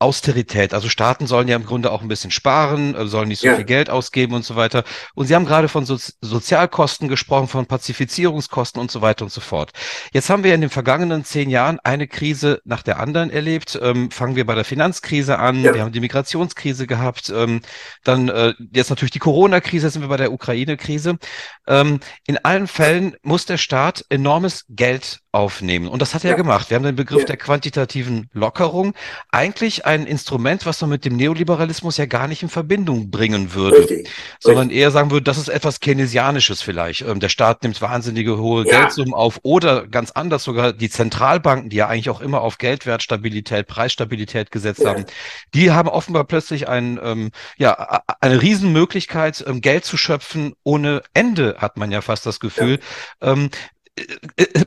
Austerität. 0.00 0.74
Also 0.74 0.88
Staaten 0.88 1.26
sollen 1.26 1.48
ja 1.48 1.56
im 1.56 1.64
Grunde 1.64 1.92
auch 1.92 2.02
ein 2.02 2.08
bisschen 2.08 2.30
sparen, 2.30 2.94
äh, 2.94 3.06
sollen 3.06 3.28
nicht 3.28 3.40
so 3.40 3.46
ja. 3.46 3.56
viel 3.56 3.64
Geld 3.64 3.90
ausgeben 3.90 4.34
und 4.34 4.44
so 4.44 4.56
weiter. 4.56 4.84
Und 5.14 5.26
Sie 5.26 5.34
haben 5.34 5.46
gerade 5.46 5.68
von 5.68 5.86
so 5.86 5.96
Sozialkosten 6.20 7.08
gesprochen, 7.08 7.48
von 7.48 7.66
Pazifizierungskosten 7.66 8.80
und 8.80 8.90
so 8.90 9.02
weiter 9.02 9.24
und 9.24 9.30
so 9.30 9.40
fort. 9.40 9.70
Jetzt 10.12 10.30
haben 10.30 10.44
wir 10.44 10.54
in 10.54 10.60
den 10.60 10.70
vergangenen 10.70 11.24
zehn 11.24 11.48
Jahren 11.48 11.78
eine 11.84 12.08
Krise 12.08 12.60
nach 12.64 12.82
der 12.82 12.98
anderen 12.98 13.30
erlebt. 13.30 13.78
Ähm, 13.80 14.10
fangen 14.10 14.36
wir 14.36 14.44
bei 14.44 14.54
der 14.54 14.64
Finanzkrise 14.64 15.38
an. 15.38 15.62
Ja. 15.62 15.74
Wir 15.74 15.82
haben 15.82 15.92
die 15.92 16.00
Migrationskrise 16.00 16.86
gehabt. 16.86 17.30
Ähm, 17.34 17.60
dann 18.02 18.28
äh, 18.28 18.52
jetzt 18.72 18.90
natürlich 18.90 19.12
die 19.12 19.20
Corona-Krise, 19.20 19.90
sind 19.90 20.02
wir 20.02 20.08
bei 20.08 20.16
der 20.16 20.32
Ukraine-Krise. 20.32 21.18
Ähm, 21.66 22.00
in 22.26 22.38
allen 22.38 22.66
Fällen 22.66 23.16
muss 23.22 23.46
der 23.46 23.58
Staat 23.58 24.04
enormes 24.10 24.64
Geld 24.68 25.20
aufnehmen. 25.34 25.88
Und 25.88 26.00
das 26.00 26.14
hat 26.14 26.24
er 26.24 26.30
ja. 26.30 26.36
gemacht. 26.36 26.70
Wir 26.70 26.76
haben 26.76 26.84
den 26.84 26.94
Begriff 26.96 27.20
ja. 27.20 27.26
der 27.26 27.36
quantitativen 27.36 28.28
Lockerung. 28.32 28.94
Eigentlich 29.32 29.84
ein 29.84 30.06
Instrument, 30.06 30.64
was 30.64 30.80
man 30.80 30.90
mit 30.90 31.04
dem 31.04 31.16
Neoliberalismus 31.16 31.96
ja 31.96 32.06
gar 32.06 32.28
nicht 32.28 32.42
in 32.42 32.48
Verbindung 32.48 33.10
bringen 33.10 33.52
würde, 33.52 33.80
Richtig. 33.80 34.10
sondern 34.38 34.68
Richtig. 34.68 34.80
eher 34.80 34.90
sagen 34.92 35.10
würde, 35.10 35.24
das 35.24 35.38
ist 35.38 35.48
etwas 35.48 35.80
Keynesianisches 35.80 36.62
vielleicht. 36.62 37.02
Ähm, 37.02 37.18
der 37.18 37.28
Staat 37.28 37.64
nimmt 37.64 37.82
wahnsinnige 37.82 38.38
hohe 38.38 38.64
ja. 38.64 38.80
Geldsummen 38.80 39.12
auf 39.12 39.40
oder 39.42 39.88
ganz 39.88 40.12
anders 40.12 40.44
sogar 40.44 40.72
die 40.72 40.88
Zentralbanken, 40.88 41.68
die 41.68 41.76
ja 41.76 41.88
eigentlich 41.88 42.10
auch 42.10 42.20
immer 42.20 42.40
auf 42.40 42.58
Geldwertstabilität, 42.58 43.66
Preisstabilität 43.66 44.52
gesetzt 44.52 44.86
haben, 44.86 45.04
die 45.52 45.72
haben 45.72 45.88
offenbar 45.88 46.24
plötzlich 46.24 46.68
ein, 46.68 47.00
ähm, 47.02 47.30
ja, 47.58 48.02
eine 48.20 48.40
Riesenmöglichkeit, 48.40 49.44
ähm, 49.46 49.60
Geld 49.60 49.84
zu 49.84 49.96
schöpfen 49.96 50.54
ohne 50.62 51.02
Ende, 51.12 51.56
hat 51.58 51.76
man 51.76 51.90
ja 51.90 52.02
fast 52.02 52.24
das 52.24 52.38
Gefühl. 52.38 52.78
Ähm, 53.20 53.44
äh, 53.44 53.48
äh, 53.48 53.73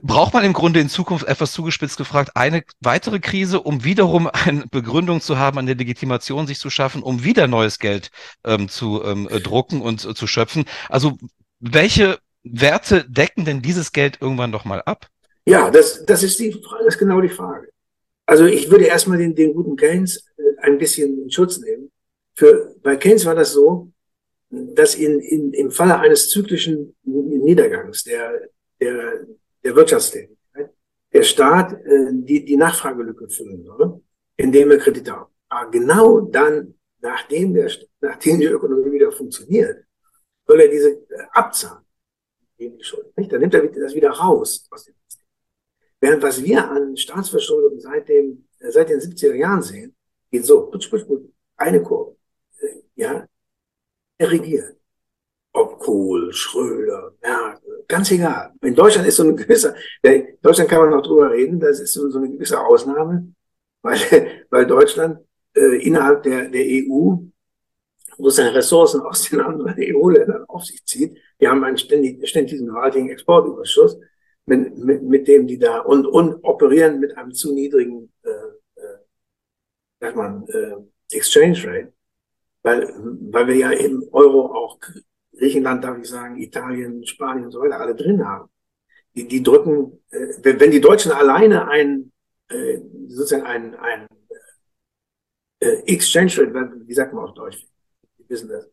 braucht 0.01 0.33
man 0.33 0.45
im 0.45 0.53
Grunde 0.53 0.79
in 0.79 0.89
Zukunft 0.89 1.27
etwas 1.27 1.51
zugespitzt 1.51 1.97
gefragt 1.97 2.31
eine 2.35 2.63
weitere 2.79 3.19
Krise, 3.19 3.59
um 3.59 3.83
wiederum 3.83 4.27
eine 4.33 4.65
Begründung 4.67 5.21
zu 5.21 5.37
haben, 5.37 5.57
eine 5.57 5.73
Legitimation 5.73 6.47
sich 6.47 6.59
zu 6.59 6.69
schaffen, 6.69 7.03
um 7.03 7.23
wieder 7.23 7.47
neues 7.47 7.79
Geld 7.79 8.09
ähm, 8.45 8.69
zu 8.69 9.03
ähm, 9.03 9.27
äh, 9.29 9.39
drucken 9.39 9.81
und 9.81 10.05
äh, 10.05 10.13
zu 10.13 10.27
schöpfen? 10.27 10.65
Also 10.89 11.17
welche 11.59 12.19
Werte 12.43 13.05
decken 13.09 13.45
denn 13.45 13.61
dieses 13.61 13.91
Geld 13.91 14.19
irgendwann 14.21 14.51
doch 14.51 14.63
mal 14.63 14.81
ab? 14.81 15.07
Ja, 15.45 15.69
das, 15.69 16.05
das, 16.05 16.23
ist, 16.23 16.39
die, 16.39 16.51
das 16.51 16.95
ist 16.95 16.97
genau 16.97 17.21
die 17.21 17.29
Frage. 17.29 17.69
Also 18.25 18.45
ich 18.45 18.69
würde 18.69 18.85
erstmal 18.85 19.17
den, 19.17 19.35
den 19.35 19.53
guten 19.53 19.75
Keynes 19.75 20.25
ein 20.61 20.77
bisschen 20.77 21.23
in 21.23 21.31
Schutz 21.31 21.59
nehmen. 21.59 21.91
Für, 22.35 22.75
bei 22.83 22.95
Keynes 22.95 23.25
war 23.25 23.35
das 23.35 23.53
so, 23.53 23.91
dass 24.49 24.95
in, 24.95 25.19
in, 25.19 25.53
im 25.53 25.71
Falle 25.71 25.99
eines 25.99 26.29
zyklischen 26.29 26.95
Niedergangs 27.03 28.03
der 28.03 28.49
der, 28.79 29.25
der 29.63 29.75
Wirtschaftstätigkeit 29.75 30.37
der 31.13 31.23
Staat 31.23 31.73
äh, 31.73 32.09
die, 32.11 32.43
die 32.45 32.57
Nachfragelücke 32.57 33.29
füllen 33.29 33.63
soll, 33.63 34.01
indem 34.35 34.71
er 34.71 34.77
Kredite 34.77 35.11
hat. 35.11 35.29
Aber 35.49 35.71
genau 35.71 36.21
dann, 36.21 36.75
nachdem, 36.99 37.53
der, 37.53 37.71
nachdem 38.01 38.39
die 38.39 38.45
Ökonomie 38.45 38.91
wieder 38.91 39.11
funktioniert, 39.11 39.85
soll 40.45 40.61
er 40.61 40.67
diese 40.67 40.91
äh, 40.91 41.23
abzahlen. 41.31 41.83
Die 42.59 42.75
Schuld, 42.81 43.15
nicht? 43.17 43.31
Dann 43.31 43.41
nimmt 43.41 43.53
er 43.53 43.67
das 43.67 43.95
wieder 43.95 44.11
raus 44.11 44.67
aus 44.71 44.85
dem. 44.85 44.95
Während 45.99 46.21
was 46.21 46.43
wir 46.43 46.69
an 46.69 46.95
Staatsverschuldung 46.95 47.79
seit, 47.79 48.07
dem, 48.07 48.47
äh, 48.59 48.71
seit 48.71 48.89
den 48.89 48.99
70er 48.99 49.33
Jahren 49.33 49.61
sehen, 49.61 49.95
geht 50.29 50.45
so, 50.45 50.69
putsch, 50.69 50.89
putsch, 50.89 51.05
putsch, 51.07 51.29
eine 51.55 51.81
Kurve. 51.81 52.15
Äh, 52.59 52.81
ja, 52.95 53.27
er 54.17 54.31
regiert. 54.31 54.75
Ob 55.53 55.79
Kohl, 55.79 56.31
Schröder, 56.33 57.15
Merkel, 57.21 57.66
ganz 57.87 58.11
egal. 58.11 58.53
In 58.61 58.75
Deutschland 58.75 59.07
ist 59.07 59.15
so 59.15 59.23
eine 59.23 59.35
gewisse, 59.35 59.75
in 60.01 60.37
Deutschland 60.41 60.69
kann 60.69 60.81
man 60.81 60.89
noch 60.91 61.01
drüber 61.01 61.31
reden, 61.31 61.59
das 61.59 61.79
ist 61.79 61.93
so, 61.93 62.17
eine 62.17 62.29
gewisse 62.29 62.59
Ausnahme, 62.59 63.33
weil, 63.81 63.97
weil 64.49 64.65
Deutschland 64.65 65.19
äh, 65.55 65.81
innerhalb 65.85 66.23
der, 66.23 66.49
der 66.49 66.63
EU 66.63 67.15
sozusagen 68.17 68.55
Ressourcen 68.55 69.01
aus 69.01 69.29
den 69.29 69.41
anderen 69.41 69.75
EU-Ländern 69.79 70.45
auf 70.47 70.65
sich 70.65 70.83
zieht. 70.85 71.17
Wir 71.37 71.49
haben 71.49 71.63
einen 71.63 71.77
ständig, 71.77 72.27
ständig 72.27 72.59
gewaltigen 72.59 73.09
Exportüberschuss, 73.09 73.97
mit, 74.45 74.77
mit, 74.77 75.03
mit 75.03 75.27
dem 75.27 75.45
die 75.45 75.59
da 75.59 75.79
und, 75.79 76.05
und 76.07 76.43
operieren 76.43 76.99
mit 76.99 77.15
einem 77.17 77.33
zu 77.33 77.53
niedrigen 77.53 78.11
äh, 78.23 78.29
äh, 78.29 78.97
sagt 79.99 80.15
man, 80.15 80.47
äh, 80.47 80.75
Exchange 81.11 81.57
Rate, 81.65 81.93
weil, 82.63 82.93
weil 83.31 83.47
wir 83.47 83.55
ja 83.55 83.71
im 83.71 84.07
Euro 84.11 84.53
auch 84.53 84.79
Griechenland, 85.37 85.83
darf 85.83 85.97
ich 85.97 86.09
sagen, 86.09 86.37
Italien, 86.37 87.05
Spanien 87.05 87.45
und 87.45 87.51
so 87.51 87.61
weiter 87.61 87.79
alle 87.79 87.95
drin 87.95 88.25
haben. 88.25 88.49
Die, 89.15 89.27
die 89.27 89.41
drücken, 89.41 90.03
äh, 90.11 90.33
wenn 90.41 90.71
die 90.71 90.81
Deutschen 90.81 91.11
alleine 91.11 91.67
ein, 91.67 92.11
äh, 92.49 92.79
sozusagen 93.07 93.45
ein, 93.45 93.75
ein 93.75 94.07
äh, 95.59 95.93
Exchange 95.93 96.33
Rate, 96.37 96.81
wie 96.85 96.93
sagt 96.93 97.13
man 97.13 97.25
auf 97.25 97.33
Deutsch? 97.33 97.65
Die 98.17 98.29
wissen 98.29 98.49
das. 98.49 98.69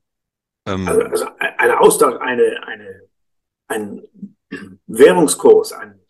Ähm. 0.67 0.87
Also, 0.89 1.03
also 1.03 1.27
eine 1.39 1.81
Austausch, 1.81 2.21
eine, 2.21 2.67
eine, 2.67 3.03
ein 3.69 4.09
Währungskurs, 4.87 5.73
ein, 5.73 6.01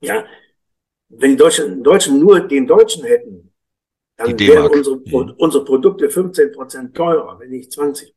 ja, 0.00 0.24
wenn 1.08 1.32
die 1.32 1.36
Deutschen, 1.36 1.82
Deutschen 1.82 2.20
nur 2.20 2.40
den 2.40 2.66
Deutschen 2.66 3.04
hätten, 3.04 3.52
dann 4.16 4.38
wären 4.38 4.70
unsere, 4.70 4.96
mhm. 4.96 5.34
unsere 5.38 5.64
Produkte 5.64 6.08
15 6.08 6.52
Prozent 6.52 6.96
teurer, 6.96 7.38
wenn 7.40 7.50
nicht 7.50 7.72
20. 7.72 8.14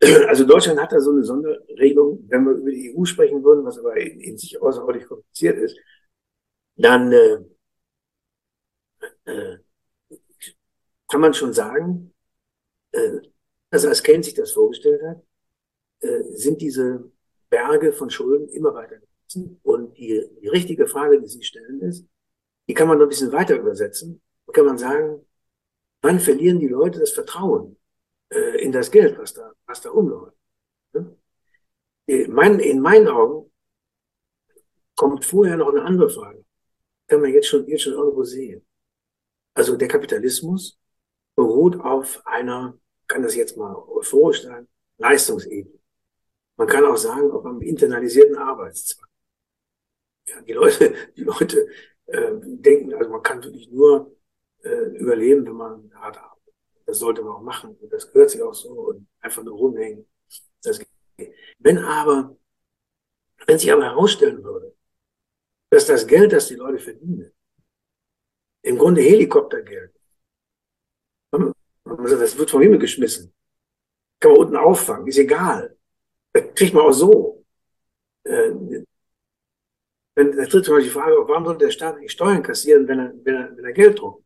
Also 0.28 0.44
Deutschland 0.44 0.80
hat 0.80 0.92
da 0.92 1.00
so 1.00 1.10
eine 1.10 1.24
Sonderregelung, 1.24 2.24
wenn 2.28 2.44
wir 2.44 2.52
über 2.52 2.70
die 2.70 2.94
EU 2.94 3.04
sprechen 3.04 3.42
würden, 3.42 3.64
was 3.64 3.78
aber 3.78 3.96
in, 3.96 4.20
in 4.20 4.38
sich 4.38 4.60
außerordentlich 4.60 5.08
kompliziert 5.08 5.58
ist, 5.58 5.78
dann 6.76 7.12
äh, 7.12 7.38
äh, 9.24 9.58
kann 11.08 11.20
man 11.20 11.34
schon 11.34 11.52
sagen, 11.52 12.12
äh, 12.92 13.20
also 13.70 13.88
als 13.88 14.02
Keynes 14.02 14.26
sich 14.26 14.34
das 14.34 14.52
vorgestellt 14.52 15.02
hat, 15.02 15.22
äh, 16.00 16.22
sind 16.34 16.60
diese 16.60 17.10
Berge 17.48 17.92
von 17.92 18.10
Schulden 18.10 18.48
immer 18.48 18.74
weiter 18.74 18.98
gewachsen. 18.98 19.60
Und 19.62 19.96
die, 19.96 20.28
die 20.42 20.48
richtige 20.48 20.86
Frage, 20.86 21.20
die 21.20 21.28
Sie 21.28 21.42
stellen, 21.42 21.80
ist, 21.80 22.06
die 22.68 22.74
kann 22.74 22.88
man 22.88 22.98
noch 22.98 23.06
ein 23.06 23.10
bisschen 23.10 23.32
weiter 23.32 23.56
übersetzen. 23.56 24.20
Kann 24.52 24.66
man 24.66 24.78
sagen, 24.78 25.24
wann 26.02 26.20
verlieren 26.20 26.60
die 26.60 26.68
Leute 26.68 27.00
das 27.00 27.12
Vertrauen 27.12 27.76
äh, 28.30 28.62
in 28.62 28.72
das 28.72 28.90
Geld, 28.90 29.18
was 29.18 29.34
da, 29.34 29.52
was 29.66 29.80
da 29.80 29.90
umläuft? 29.90 30.36
Ne? 30.92 31.16
In, 32.06 32.32
mein, 32.32 32.58
in 32.60 32.80
meinen 32.80 33.08
Augen 33.08 33.52
kommt 34.94 35.24
vorher 35.24 35.56
noch 35.56 35.68
eine 35.68 35.82
andere 35.82 36.10
Frage. 36.10 36.44
Kann 37.06 37.20
man 37.20 37.32
jetzt 37.32 37.48
schon, 37.48 37.66
jetzt 37.68 37.82
schon 37.82 37.92
irgendwo 37.92 38.24
sehen. 38.24 38.66
Also 39.54 39.76
der 39.76 39.88
Kapitalismus 39.88 40.78
beruht 41.34 41.78
auf 41.80 42.20
einer, 42.26 42.78
kann 43.06 43.22
das 43.22 43.36
jetzt 43.36 43.56
mal 43.56 43.74
euphorisch 43.74 44.42
sagen, 44.42 44.68
Leistungsebene. 44.98 45.78
Man 46.56 46.68
kann 46.68 46.84
auch 46.84 46.96
sagen, 46.96 47.30
auf 47.30 47.44
einem 47.44 47.60
internalisierten 47.60 48.36
Arbeitszwang. 48.36 49.08
Ja, 50.26 50.40
die 50.40 50.52
Leute, 50.52 50.94
die 51.16 51.22
Leute 51.22 51.68
äh, 52.06 52.32
denken, 52.42 52.94
also 52.94 53.10
man 53.10 53.22
kann 53.22 53.44
wirklich 53.44 53.70
nur 53.70 54.16
äh, 54.62 54.96
überleben, 54.96 55.46
wenn 55.46 55.54
man 55.54 55.92
hart 55.94 56.16
arbeitet. 56.16 56.35
Das 56.86 57.00
sollte 57.00 57.22
man 57.22 57.34
auch 57.34 57.42
machen. 57.42 57.76
Und 57.76 57.92
das 57.92 58.10
gehört 58.10 58.30
sich 58.30 58.40
auch 58.42 58.54
so 58.54 58.70
und 58.70 59.08
einfach 59.20 59.42
nur 59.42 59.56
rumhängen. 59.56 60.06
Das 60.62 60.78
geht. 60.78 60.88
Wenn 61.58 61.78
aber, 61.78 62.36
wenn 63.46 63.58
sich 63.58 63.72
aber 63.72 63.84
herausstellen 63.84 64.42
würde, 64.42 64.74
dass 65.70 65.86
das 65.86 66.06
Geld, 66.06 66.32
das 66.32 66.48
die 66.48 66.54
Leute 66.54 66.78
verdienen, 66.78 67.32
im 68.62 68.78
Grunde 68.78 69.00
Helikoptergeld, 69.00 69.92
das 71.84 72.38
wird 72.38 72.50
vom 72.50 72.62
Himmel 72.62 72.78
geschmissen, 72.78 73.32
kann 74.20 74.32
man 74.32 74.40
unten 74.40 74.56
auffangen, 74.56 75.06
ist 75.06 75.18
egal. 75.18 75.76
Das 76.32 76.54
kriegt 76.54 76.74
man 76.74 76.84
auch 76.84 76.92
so. 76.92 77.44
Äh, 78.24 78.52
wenn, 80.14 80.36
da 80.36 80.46
tritt 80.46 80.64
zum 80.64 80.74
Beispiel 80.74 80.84
die 80.84 80.98
Frage, 80.98 81.16
warum 81.28 81.44
soll 81.44 81.58
der 81.58 81.70
Staat 81.70 81.98
nicht 81.98 82.12
Steuern 82.12 82.42
kassieren, 82.42 82.88
wenn 82.88 82.98
er, 82.98 83.12
wenn 83.22 83.34
er, 83.34 83.56
wenn 83.56 83.64
er 83.64 83.72
Geld 83.72 83.98
druckt? 84.00 84.25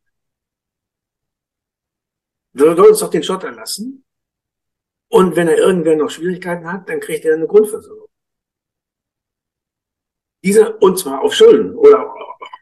Soll 2.53 2.79
uns 2.79 2.99
doch 2.99 3.09
den 3.09 3.23
Schotter 3.23 3.51
lassen. 3.51 4.03
Und 5.09 5.35
wenn 5.35 5.47
er 5.47 5.57
irgendwer 5.57 5.95
noch 5.95 6.09
Schwierigkeiten 6.09 6.71
hat, 6.71 6.87
dann 6.87 6.99
kriegt 6.99 7.25
er 7.25 7.35
eine 7.35 7.47
Grundversorgung. 7.47 8.07
Diese, 10.43 10.77
und 10.77 10.97
zwar 10.97 11.21
auf 11.21 11.33
Schulden 11.33 11.75
oder 11.75 12.13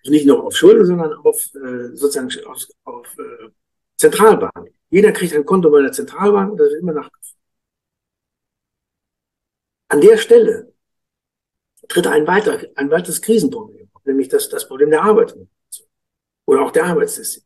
nicht 0.05 0.25
nur 0.25 0.43
auf 0.43 0.55
Schulden, 0.55 0.85
sondern 0.85 1.13
auf 1.13 1.37
äh, 1.55 1.95
sozusagen 1.95 2.29
auf, 2.45 2.65
auf 2.83 3.17
äh, 3.17 3.49
Zentralbank. 3.97 4.73
Jeder 4.89 5.11
kriegt 5.11 5.33
ein 5.33 5.45
Konto 5.45 5.69
bei 5.69 5.81
der 5.81 5.91
Zentralbank 5.91 6.51
und 6.51 6.57
das 6.57 6.69
wird 6.69 6.81
immer 6.81 6.93
nachgeführt. 6.93 7.37
An 9.89 10.01
der 10.01 10.17
Stelle 10.17 10.73
tritt 11.87 12.07
ein, 12.07 12.27
weiter, 12.27 12.59
ein 12.75 12.91
weiteres 12.91 13.21
Krisenproblem, 13.21 13.89
nämlich 14.05 14.27
das, 14.29 14.49
das 14.49 14.67
Problem 14.67 14.89
der 14.89 15.03
Arbeit 15.03 15.35
oder 16.45 16.61
auch 16.61 16.71
der 16.71 16.85
Arbeitssystem. 16.85 17.43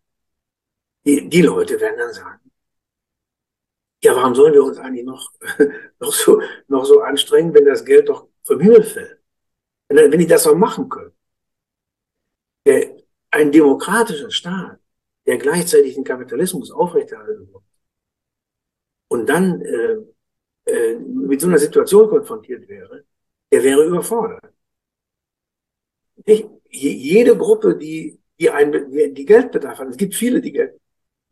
Die, 1.05 1.29
die 1.29 1.41
Leute 1.41 1.79
werden 1.79 1.97
dann 1.97 2.13
sagen, 2.13 2.51
ja, 4.03 4.15
warum 4.15 4.35
sollen 4.35 4.53
wir 4.53 4.63
uns 4.63 4.77
eigentlich 4.77 5.05
noch, 5.05 5.31
noch, 5.99 6.13
so, 6.13 6.41
noch 6.67 6.85
so 6.85 7.01
anstrengen, 7.01 7.53
wenn 7.53 7.65
das 7.65 7.85
Geld 7.85 8.09
doch 8.09 8.27
vom 8.43 8.59
Himmel 8.59 8.83
fällt? 8.83 9.19
Wenn, 9.89 10.11
wenn 10.11 10.19
die 10.19 10.27
das 10.27 10.43
doch 10.43 10.55
machen 10.55 10.89
können. 10.89 11.13
Der, 12.65 12.97
ein 13.31 13.51
demokratischer 13.51 14.31
Staat, 14.31 14.79
der 15.25 15.37
gleichzeitig 15.37 15.95
den 15.95 16.03
Kapitalismus 16.03 16.71
aufrechterhalten 16.71 17.49
muss 17.51 17.63
und 19.07 19.27
dann 19.27 19.61
äh, 19.61 19.97
äh, 20.65 20.95
mit 20.99 21.41
so 21.41 21.47
einer 21.47 21.59
Situation 21.59 22.09
konfrontiert 22.09 22.67
wäre, 22.67 23.05
der 23.51 23.63
wäre 23.63 23.85
überfordert. 23.85 24.53
Ich, 26.25 26.45
jede 26.69 27.37
Gruppe, 27.37 27.75
die, 27.77 28.19
die, 28.39 28.49
ein, 28.49 28.71
die 29.13 29.25
Geldbedarf 29.25 29.79
hat, 29.79 29.89
es 29.89 29.97
gibt 29.97 30.15
viele, 30.15 30.41
die 30.41 30.51
Geld, 30.51 30.79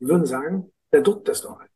die 0.01 0.07
würden 0.07 0.25
sagen, 0.25 0.71
der 0.91 1.01
druckt 1.01 1.27
das 1.27 1.41
doch 1.41 1.59
ein. 1.59 1.69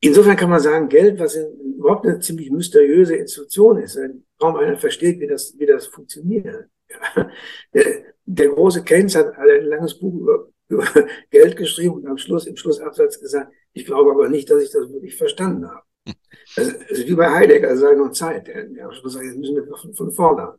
Insofern 0.00 0.36
kann 0.36 0.50
man 0.50 0.60
sagen, 0.60 0.88
Geld, 0.88 1.18
was 1.20 1.36
überhaupt 1.36 2.06
eine 2.06 2.18
ziemlich 2.20 2.50
mysteriöse 2.50 3.16
Institution 3.16 3.78
ist, 3.78 3.98
kaum 4.38 4.56
einer 4.56 4.76
versteht, 4.76 5.20
wie 5.20 5.26
das, 5.26 5.56
wie 5.58 5.66
das 5.66 5.86
funktioniert. 5.86 6.68
Ja. 6.88 7.30
Der, 7.74 8.04
der 8.24 8.48
große 8.48 8.84
Keynes 8.84 9.14
hat 9.16 9.36
ein 9.36 9.64
langes 9.64 9.98
Buch 9.98 10.14
über, 10.14 10.48
über 10.68 10.84
Geld 11.30 11.56
geschrieben 11.56 11.94
und 11.94 12.06
am 12.06 12.18
Schluss, 12.18 12.46
im 12.46 12.56
Schlussabsatz 12.56 13.20
gesagt, 13.20 13.52
ich 13.72 13.84
glaube 13.84 14.10
aber 14.10 14.28
nicht, 14.28 14.50
dass 14.50 14.62
ich 14.62 14.70
das 14.70 14.90
wirklich 14.92 15.16
verstanden 15.16 15.68
habe. 15.68 15.82
Das 16.56 16.68
ist 16.68 17.08
wie 17.08 17.14
bei 17.14 17.30
Heidegger, 17.30 17.76
Sein 17.76 18.00
und 18.00 18.14
Zeit. 18.14 18.46
Der, 18.46 18.64
der 18.64 18.86
am 18.86 18.92
Schluss 18.92 19.14
sagt, 19.14 19.24
jetzt 19.24 19.38
müssen 19.38 19.56
wir 19.56 19.66
von, 19.76 19.94
von 19.94 20.12
vorne. 20.12 20.58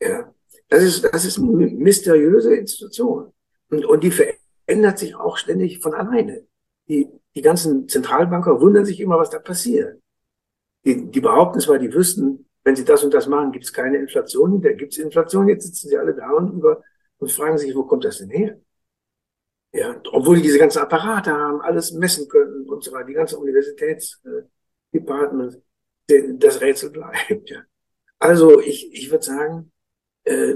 Ja. 0.00 0.34
Das 0.72 0.82
ist, 0.82 1.04
das 1.04 1.24
ist 1.26 1.38
eine 1.38 1.66
mysteriöse 1.66 2.54
Institution. 2.54 3.30
Und, 3.68 3.84
und 3.84 4.02
die 4.02 4.10
verändert 4.10 4.98
sich 4.98 5.14
auch 5.14 5.36
ständig 5.36 5.80
von 5.80 5.92
alleine. 5.92 6.46
Die, 6.88 7.10
die 7.34 7.42
ganzen 7.42 7.88
Zentralbanker 7.88 8.58
wundern 8.58 8.86
sich 8.86 8.98
immer, 9.00 9.18
was 9.18 9.28
da 9.28 9.38
passiert. 9.38 10.00
Die, 10.86 11.10
die 11.10 11.20
behaupten 11.20 11.60
zwar, 11.60 11.78
die 11.78 11.92
wüssten, 11.92 12.48
wenn 12.64 12.74
sie 12.74 12.86
das 12.86 13.04
und 13.04 13.12
das 13.12 13.26
machen, 13.26 13.52
gibt 13.52 13.66
es 13.66 13.72
keine 13.74 13.98
Inflation. 13.98 14.62
Da 14.62 14.72
gibt 14.72 14.94
es 14.94 14.98
Inflation. 14.98 15.46
Jetzt 15.46 15.66
sitzen 15.66 15.90
sie 15.90 15.98
alle 15.98 16.14
da 16.14 16.30
und, 16.30 16.54
über, 16.54 16.82
und 17.18 17.30
fragen 17.30 17.58
sich, 17.58 17.74
wo 17.74 17.84
kommt 17.84 18.06
das 18.06 18.16
denn 18.16 18.30
her? 18.30 18.58
Ja, 19.74 20.00
obwohl 20.10 20.36
die 20.36 20.42
diese 20.42 20.58
ganzen 20.58 20.78
Apparate 20.78 21.32
haben, 21.32 21.60
alles 21.60 21.92
messen 21.92 22.28
können 22.28 22.66
und 22.66 22.82
so 22.82 22.92
weiter, 22.92 23.08
die 23.08 23.12
ganze 23.12 23.36
Universitätsdepartment, 23.36 25.60
äh, 26.08 26.32
das 26.38 26.62
Rätsel 26.62 26.88
bleibt. 26.88 27.50
Ja. 27.50 27.60
Also 28.18 28.58
ich, 28.58 28.90
ich 28.94 29.10
würde 29.10 29.24
sagen, 29.24 29.71
äh, 30.24 30.54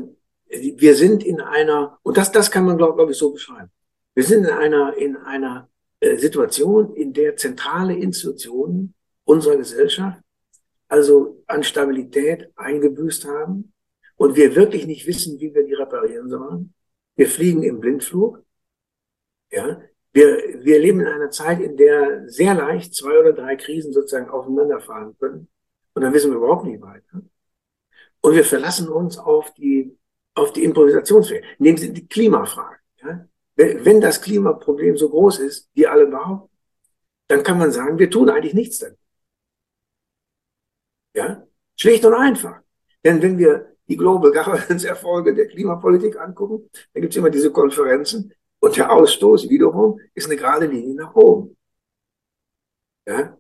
wir 0.48 0.94
sind 0.94 1.24
in 1.24 1.40
einer, 1.40 1.98
und 2.02 2.16
das, 2.16 2.30
das 2.32 2.50
kann 2.50 2.64
man, 2.64 2.76
glaube 2.76 2.96
glaub 2.96 3.10
ich, 3.10 3.16
so 3.16 3.32
beschreiben. 3.32 3.70
Wir 4.14 4.24
sind 4.24 4.44
in 4.44 4.50
einer, 4.50 4.96
in 4.96 5.16
einer 5.16 5.68
äh, 6.00 6.16
Situation, 6.16 6.94
in 6.94 7.12
der 7.12 7.36
zentrale 7.36 7.94
Institutionen 7.94 8.94
unserer 9.24 9.56
Gesellschaft 9.56 10.20
also 10.88 11.42
an 11.48 11.64
Stabilität 11.64 12.48
eingebüßt 12.54 13.26
haben 13.26 13.72
und 14.14 14.36
wir 14.36 14.54
wirklich 14.54 14.86
nicht 14.86 15.06
wissen, 15.06 15.40
wie 15.40 15.52
wir 15.52 15.64
die 15.64 15.74
reparieren 15.74 16.28
sollen. 16.28 16.74
Wir 17.16 17.26
fliegen 17.26 17.64
im 17.64 17.80
Blindflug 17.80 18.46
ja, 19.50 19.80
wir, 20.12 20.64
wir 20.64 20.78
leben 20.78 21.00
in 21.00 21.06
einer 21.06 21.30
Zeit, 21.30 21.60
in 21.60 21.76
der 21.76 22.28
sehr 22.28 22.54
leicht 22.54 22.94
zwei 22.94 23.18
oder 23.18 23.32
drei 23.32 23.56
Krisen 23.56 23.92
sozusagen 23.92 24.30
aufeinanderfahren 24.30 25.16
können. 25.18 25.48
Und 25.94 26.02
dann 26.02 26.12
wissen 26.12 26.30
wir 26.30 26.38
überhaupt 26.38 26.64
nicht 26.64 26.80
weiter. 26.80 27.22
Und 28.26 28.34
wir 28.34 28.44
verlassen 28.44 28.88
uns 28.88 29.18
auf 29.18 29.54
die, 29.54 29.96
auf 30.34 30.52
die 30.52 30.64
Improvisationsfähigkeit. 30.64 31.60
Nehmen 31.60 31.78
Sie 31.78 31.92
die 31.92 32.08
Klimafrage. 32.08 32.78
Ja? 33.00 33.28
Wenn 33.54 34.00
das 34.00 34.20
Klimaproblem 34.20 34.96
so 34.96 35.08
groß 35.10 35.38
ist, 35.38 35.70
wie 35.74 35.86
alle 35.86 36.06
behaupten, 36.06 36.52
dann 37.28 37.44
kann 37.44 37.56
man 37.56 37.70
sagen, 37.70 38.00
wir 38.00 38.10
tun 38.10 38.28
eigentlich 38.28 38.52
nichts 38.52 38.80
dagegen. 38.80 39.00
Ja, 41.14 41.46
schlicht 41.76 42.04
und 42.04 42.14
einfach. 42.14 42.62
Denn 43.04 43.22
wenn 43.22 43.38
wir 43.38 43.76
die 43.86 43.96
Global 43.96 44.32
Governance 44.32 44.88
Erfolge 44.88 45.32
der 45.32 45.46
Klimapolitik 45.46 46.18
angucken, 46.18 46.68
dann 46.94 47.02
gibt 47.02 47.12
es 47.12 47.18
immer 47.18 47.30
diese 47.30 47.52
Konferenzen 47.52 48.34
und 48.58 48.76
der 48.76 48.90
Ausstoß 48.90 49.48
wiederum 49.48 50.00
ist 50.14 50.26
eine 50.26 50.34
gerade 50.34 50.66
Linie 50.66 50.96
nach 50.96 51.14
oben. 51.14 51.56
Ja? 53.06 53.38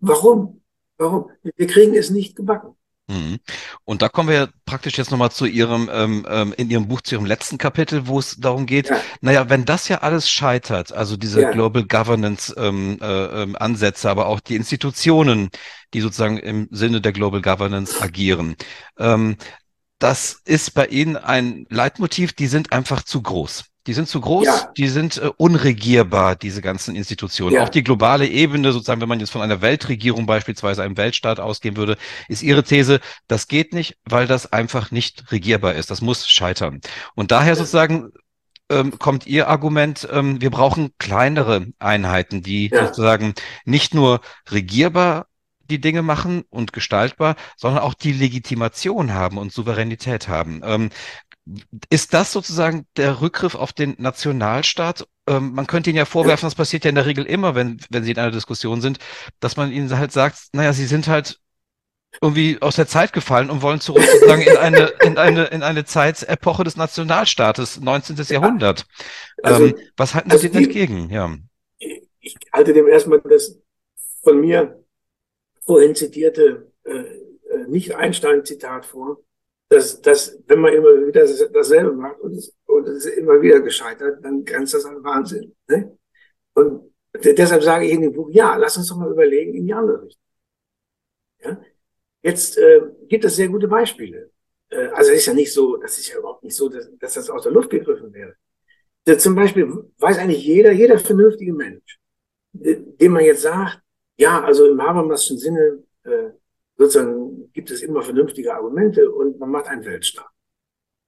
Warum? 0.00 0.60
Warum? 0.98 1.30
Wir 1.42 1.66
kriegen 1.66 1.94
es 1.94 2.10
nicht 2.10 2.36
gebacken. 2.36 2.77
Mhm. 3.08 3.38
Und 3.84 4.02
da 4.02 4.08
kommen 4.08 4.28
wir 4.28 4.50
praktisch 4.66 4.98
jetzt 4.98 5.10
nochmal 5.10 5.30
zu 5.30 5.46
Ihrem, 5.46 5.90
ähm, 5.92 6.26
ähm, 6.28 6.54
in 6.56 6.70
Ihrem 6.70 6.88
Buch, 6.88 7.00
zu 7.00 7.14
Ihrem 7.14 7.24
letzten 7.24 7.56
Kapitel, 7.56 8.06
wo 8.06 8.18
es 8.18 8.36
darum 8.36 8.66
geht, 8.66 8.90
ja. 8.90 9.00
naja, 9.22 9.48
wenn 9.48 9.64
das 9.64 9.88
ja 9.88 9.98
alles 9.98 10.28
scheitert, 10.28 10.92
also 10.92 11.16
diese 11.16 11.40
ja. 11.40 11.50
Global 11.50 11.84
Governance 11.84 12.54
ähm, 12.58 12.98
äh, 13.00 13.42
ähm, 13.42 13.56
Ansätze, 13.58 14.10
aber 14.10 14.26
auch 14.26 14.40
die 14.40 14.56
Institutionen, 14.56 15.48
die 15.94 16.00
sozusagen 16.02 16.36
im 16.36 16.68
Sinne 16.70 17.00
der 17.00 17.12
Global 17.12 17.40
Governance 17.40 18.00
agieren, 18.00 18.56
ähm, 18.98 19.36
das 19.98 20.40
ist 20.44 20.74
bei 20.74 20.86
Ihnen 20.86 21.16
ein 21.16 21.66
Leitmotiv, 21.70 22.32
die 22.32 22.46
sind 22.46 22.72
einfach 22.72 23.02
zu 23.02 23.20
groß. 23.22 23.64
Die 23.88 23.94
sind 23.94 24.06
zu 24.06 24.20
groß, 24.20 24.44
ja. 24.44 24.70
die 24.76 24.88
sind 24.88 25.16
äh, 25.16 25.30
unregierbar, 25.38 26.36
diese 26.36 26.60
ganzen 26.60 26.94
Institutionen. 26.94 27.54
Ja. 27.54 27.64
Auch 27.64 27.70
die 27.70 27.82
globale 27.82 28.26
Ebene, 28.26 28.70
sozusagen, 28.70 29.00
wenn 29.00 29.08
man 29.08 29.18
jetzt 29.18 29.30
von 29.30 29.40
einer 29.40 29.62
Weltregierung 29.62 30.26
beispielsweise 30.26 30.82
einem 30.82 30.98
Weltstaat 30.98 31.40
ausgehen 31.40 31.78
würde, 31.78 31.96
ist 32.28 32.42
ihre 32.42 32.62
These, 32.62 33.00
das 33.28 33.48
geht 33.48 33.72
nicht, 33.72 33.96
weil 34.04 34.26
das 34.26 34.52
einfach 34.52 34.90
nicht 34.90 35.32
regierbar 35.32 35.74
ist. 35.74 35.90
Das 35.90 36.02
muss 36.02 36.28
scheitern. 36.28 36.82
Und 37.14 37.30
daher 37.30 37.56
sozusagen 37.56 38.10
ähm, 38.68 38.98
kommt 38.98 39.26
Ihr 39.26 39.48
Argument, 39.48 40.06
ähm, 40.12 40.38
wir 40.42 40.50
brauchen 40.50 40.90
kleinere 40.98 41.68
Einheiten, 41.78 42.42
die 42.42 42.68
ja. 42.68 42.88
sozusagen 42.88 43.32
nicht 43.64 43.94
nur 43.94 44.20
regierbar 44.50 45.28
die 45.70 45.80
Dinge 45.80 46.02
machen 46.02 46.44
und 46.50 46.74
gestaltbar, 46.74 47.36
sondern 47.56 47.82
auch 47.82 47.94
die 47.94 48.12
Legitimation 48.12 49.14
haben 49.14 49.38
und 49.38 49.52
Souveränität 49.52 50.28
haben. 50.28 50.60
Ähm, 50.64 50.90
ist 51.90 52.14
das 52.14 52.32
sozusagen 52.32 52.86
der 52.96 53.20
Rückgriff 53.20 53.54
auf 53.54 53.72
den 53.72 53.94
Nationalstaat? 53.98 55.06
Ähm, 55.26 55.52
man 55.52 55.66
könnte 55.66 55.90
Ihnen 55.90 55.96
ja 55.96 56.04
vorwerfen, 56.04 56.46
das 56.46 56.54
passiert 56.54 56.84
ja 56.84 56.90
in 56.90 56.94
der 56.94 57.06
Regel 57.06 57.24
immer, 57.24 57.54
wenn, 57.54 57.80
wenn 57.90 58.04
Sie 58.04 58.10
in 58.10 58.18
einer 58.18 58.30
Diskussion 58.30 58.80
sind, 58.80 58.98
dass 59.40 59.56
man 59.56 59.72
Ihnen 59.72 59.96
halt 59.96 60.12
sagt, 60.12 60.48
naja, 60.52 60.72
Sie 60.72 60.86
sind 60.86 61.08
halt 61.08 61.40
irgendwie 62.20 62.60
aus 62.60 62.76
der 62.76 62.86
Zeit 62.86 63.12
gefallen 63.12 63.50
und 63.50 63.62
wollen 63.62 63.80
zurück 63.80 64.02
sozusagen 64.02 64.42
in 64.42 64.56
eine, 64.56 64.92
in 65.04 65.18
eine, 65.18 65.44
in 65.46 65.62
eine 65.62 65.84
Zeitepoche 65.84 66.64
des 66.64 66.76
Nationalstaates, 66.76 67.80
19. 67.80 68.16
Jahrhundert. 68.28 68.86
Also, 69.42 69.66
ähm, 69.66 69.76
was 69.96 70.14
halten 70.14 70.30
Sie 70.30 70.36
also 70.36 70.48
dem 70.48 70.64
entgegen? 70.64 71.10
Ja. 71.10 71.36
Ich 72.20 72.36
halte 72.52 72.72
dem 72.72 72.88
erstmal 72.88 73.20
das 73.20 73.58
von 74.22 74.40
mir 74.40 74.82
vorhin 75.64 75.94
zitierte 75.94 76.72
äh, 76.84 76.92
äh 76.92 77.66
nicht 77.68 77.94
Einstein-Zitat 77.94 78.86
vor 78.86 79.18
dass, 79.68 80.00
dass 80.00 80.38
wenn 80.46 80.60
man 80.60 80.72
immer 80.72 81.06
wieder 81.06 81.26
dasselbe 81.52 81.92
macht 81.92 82.20
und 82.20 82.32
es, 82.32 82.56
und 82.66 82.88
es 82.88 83.06
immer 83.06 83.40
wieder 83.40 83.60
gescheitert, 83.60 84.24
dann 84.24 84.44
grenzt 84.44 84.74
das 84.74 84.84
an 84.84 85.02
Wahnsinn. 85.04 85.54
Ne? 85.68 85.96
Und 86.54 86.92
deshalb 87.14 87.62
sage 87.62 87.86
ich 87.86 87.92
in 87.92 88.02
dem 88.02 88.12
Buch, 88.12 88.30
ja, 88.30 88.56
lass 88.56 88.76
uns 88.76 88.88
doch 88.88 88.96
mal 88.96 89.10
überlegen 89.10 89.54
in 89.54 89.66
die 89.66 89.74
andere 89.74 90.02
Richtung. 90.02 90.24
Ja? 91.44 91.60
Jetzt 92.22 92.56
äh, 92.58 92.80
gibt 93.08 93.24
es 93.24 93.36
sehr 93.36 93.48
gute 93.48 93.68
Beispiele. 93.68 94.30
Äh, 94.70 94.88
also 94.88 95.12
es 95.12 95.18
ist 95.18 95.26
ja 95.26 95.34
nicht 95.34 95.52
so, 95.52 95.76
das 95.76 95.98
ist 95.98 96.08
ja 96.08 96.18
überhaupt 96.18 96.44
nicht 96.44 96.56
so, 96.56 96.68
dass, 96.68 96.88
dass 96.98 97.14
das 97.14 97.30
aus 97.30 97.42
der 97.42 97.52
Luft 97.52 97.70
gegriffen 97.70 98.12
wäre. 98.12 98.34
Da 99.04 99.18
zum 99.18 99.34
Beispiel 99.34 99.66
weiß 99.98 100.18
eigentlich 100.18 100.44
jeder, 100.44 100.72
jeder 100.72 100.98
vernünftige 100.98 101.52
Mensch, 101.52 101.98
dem 102.52 103.12
man 103.12 103.24
jetzt 103.24 103.42
sagt, 103.42 103.80
ja, 104.16 104.42
also 104.42 104.66
im 104.66 104.82
Habermaschen 104.82 105.38
Sinne, 105.38 105.84
äh, 106.04 106.30
sozusagen 106.76 107.27
gibt 107.58 107.72
es 107.72 107.82
immer 107.82 108.02
vernünftige 108.02 108.54
Argumente 108.54 109.10
und 109.10 109.40
man 109.40 109.50
macht 109.50 109.66
einen 109.66 109.84
Weltstaat. 109.84 110.30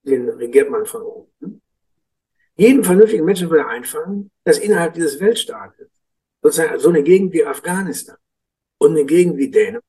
Den 0.03 0.27
regiert 0.27 0.69
man 0.69 0.85
von 0.85 1.01
oben. 1.01 1.61
Jedem 2.57 2.83
vernünftigen 2.83 3.23
Menschen 3.23 3.49
würde 3.49 3.67
einfallen, 3.67 4.29
dass 4.43 4.59
innerhalb 4.59 4.93
dieses 4.93 5.21
Weltstaates 5.21 5.87
sozusagen 6.41 6.77
so 6.77 6.89
eine 6.89 7.03
Gegend 7.03 7.31
wie 7.31 7.45
Afghanistan 7.45 8.17
und 8.79 8.91
eine 8.91 9.05
Gegend 9.05 9.37
wie 9.37 9.49
Dänemark 9.49 9.85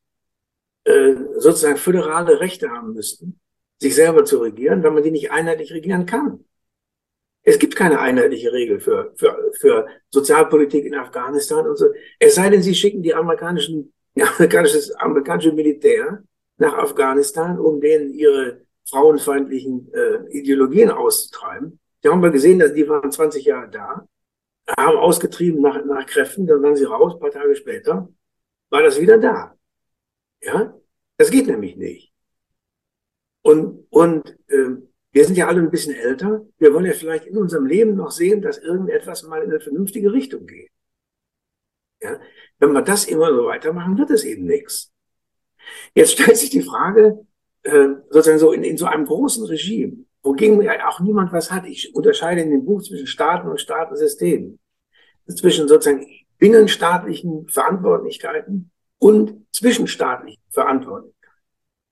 äh, 0.85 1.15
sozusagen 1.39 1.79
föderale 1.79 2.39
Rechte 2.39 2.71
haben 2.71 2.95
müssten, 2.95 3.41
sich 3.81 3.97
selber 3.97 4.25
zu 4.25 4.39
regieren, 4.39 4.85
weil 4.85 4.93
man 4.93 5.03
die 5.03 5.11
nicht 5.11 5.33
einheitlich 5.33 5.73
regieren 5.73 6.07
kann. 6.07 6.45
Es 7.43 7.59
gibt 7.59 7.75
keine 7.75 7.99
einheitliche 7.99 8.53
Regel 8.53 8.79
für, 8.79 9.13
für, 9.17 9.51
für 9.59 9.89
Sozialpolitik 10.11 10.85
in 10.85 10.95
Afghanistan 10.95 11.67
und 11.67 11.77
so. 11.77 11.87
Es 12.21 12.37
sei 12.37 12.51
denn, 12.51 12.63
sie 12.63 12.77
schicken 12.77 13.03
die 13.03 13.15
amerikanischen 13.15 13.93
amerikanisches, 14.17 14.93
amerikanische 14.93 15.53
Militär 15.53 16.23
nach 16.63 16.75
Afghanistan, 16.75 17.59
um 17.59 17.81
denen 17.81 18.15
ihre 18.15 18.63
frauenfeindlichen 18.89 19.93
äh, 19.93 20.27
Ideologien 20.31 20.91
auszutreiben. 20.91 21.79
Die 22.03 22.09
haben 22.09 22.23
wir 22.23 22.31
gesehen, 22.31 22.59
dass 22.59 22.73
die 22.73 22.89
waren 22.89 23.13
20 23.13 23.45
Jahre 23.45 23.69
da, 23.71 24.07
haben 24.79 24.97
ausgetrieben 24.97 25.61
nach, 25.61 25.85
nach 25.85 26.07
Kräften, 26.07 26.47
dann 26.47 26.63
waren 26.63 26.77
sie 26.77 26.85
raus, 26.85 27.19
paar 27.19 27.31
Tage 27.31 27.55
später 27.55 28.09
war 28.73 28.83
das 28.83 28.99
wieder 28.99 29.19
da. 29.19 29.55
Ja, 30.43 30.75
das 31.19 31.31
geht 31.31 31.47
nämlich 31.47 31.77
nicht. 31.77 32.13
Und, 33.43 33.87
und 33.91 34.39
äh, 34.49 34.77
wir 35.13 35.25
sind 35.27 35.37
ja 35.37 35.47
alle 35.47 35.61
ein 35.61 35.71
bisschen 35.71 35.95
älter. 35.95 36.47
Wir 36.59 36.73
wollen 36.73 36.87
ja 36.87 36.95
vielleicht 36.95 37.27
in 37.27 37.37
unserem 37.37 37.67
Leben 37.67 37.97
noch 37.97 38.11
sehen, 38.11 38.41
dass 38.41 38.59
irgendetwas 38.59 39.25
mal 39.25 39.43
in 39.43 39.51
eine 39.51 39.61
vernünftige 39.61 40.13
Richtung 40.13 40.47
geht. 40.47 40.71
Ja? 42.01 42.19
Wenn 42.59 42.73
wir 42.73 42.83
das 42.83 43.05
immer 43.05 43.29
so 43.29 43.45
weitermachen, 43.45 43.99
wird 43.99 44.11
es 44.11 44.25
eben 44.25 44.47
nichts. 44.47 44.91
Jetzt 45.95 46.13
stellt 46.13 46.37
sich 46.37 46.51
die 46.51 46.63
Frage, 46.63 47.27
äh, 47.63 47.89
sozusagen 48.11 48.39
so 48.39 48.53
in, 48.53 48.65
in 48.65 48.77
so 48.77 48.87
einem 48.87 49.07
großen 49.07 49.45
Regime, 49.47 50.05
wogegen 50.23 50.61
ja 50.63 50.89
auch 50.89 51.01
niemand 51.01 51.33
was 51.33 51.51
hat. 51.51 51.67
Ich 51.67 51.95
unterscheide 51.95 52.41
in 52.41 52.51
dem 52.51 52.65
Buch 52.65 52.83
zwischen 52.83 53.07
Staaten 53.07 53.49
und 53.49 53.61
Staatensystemen. 53.61 54.59
Zwischen 55.27 55.69
sozusagen 55.69 56.07
binnenstaatlichen 56.39 57.49
Verantwortlichkeiten 57.49 58.71
und 58.99 59.47
zwischenstaatlichen 59.53 60.43
Verantwortlichkeiten. 60.51 61.41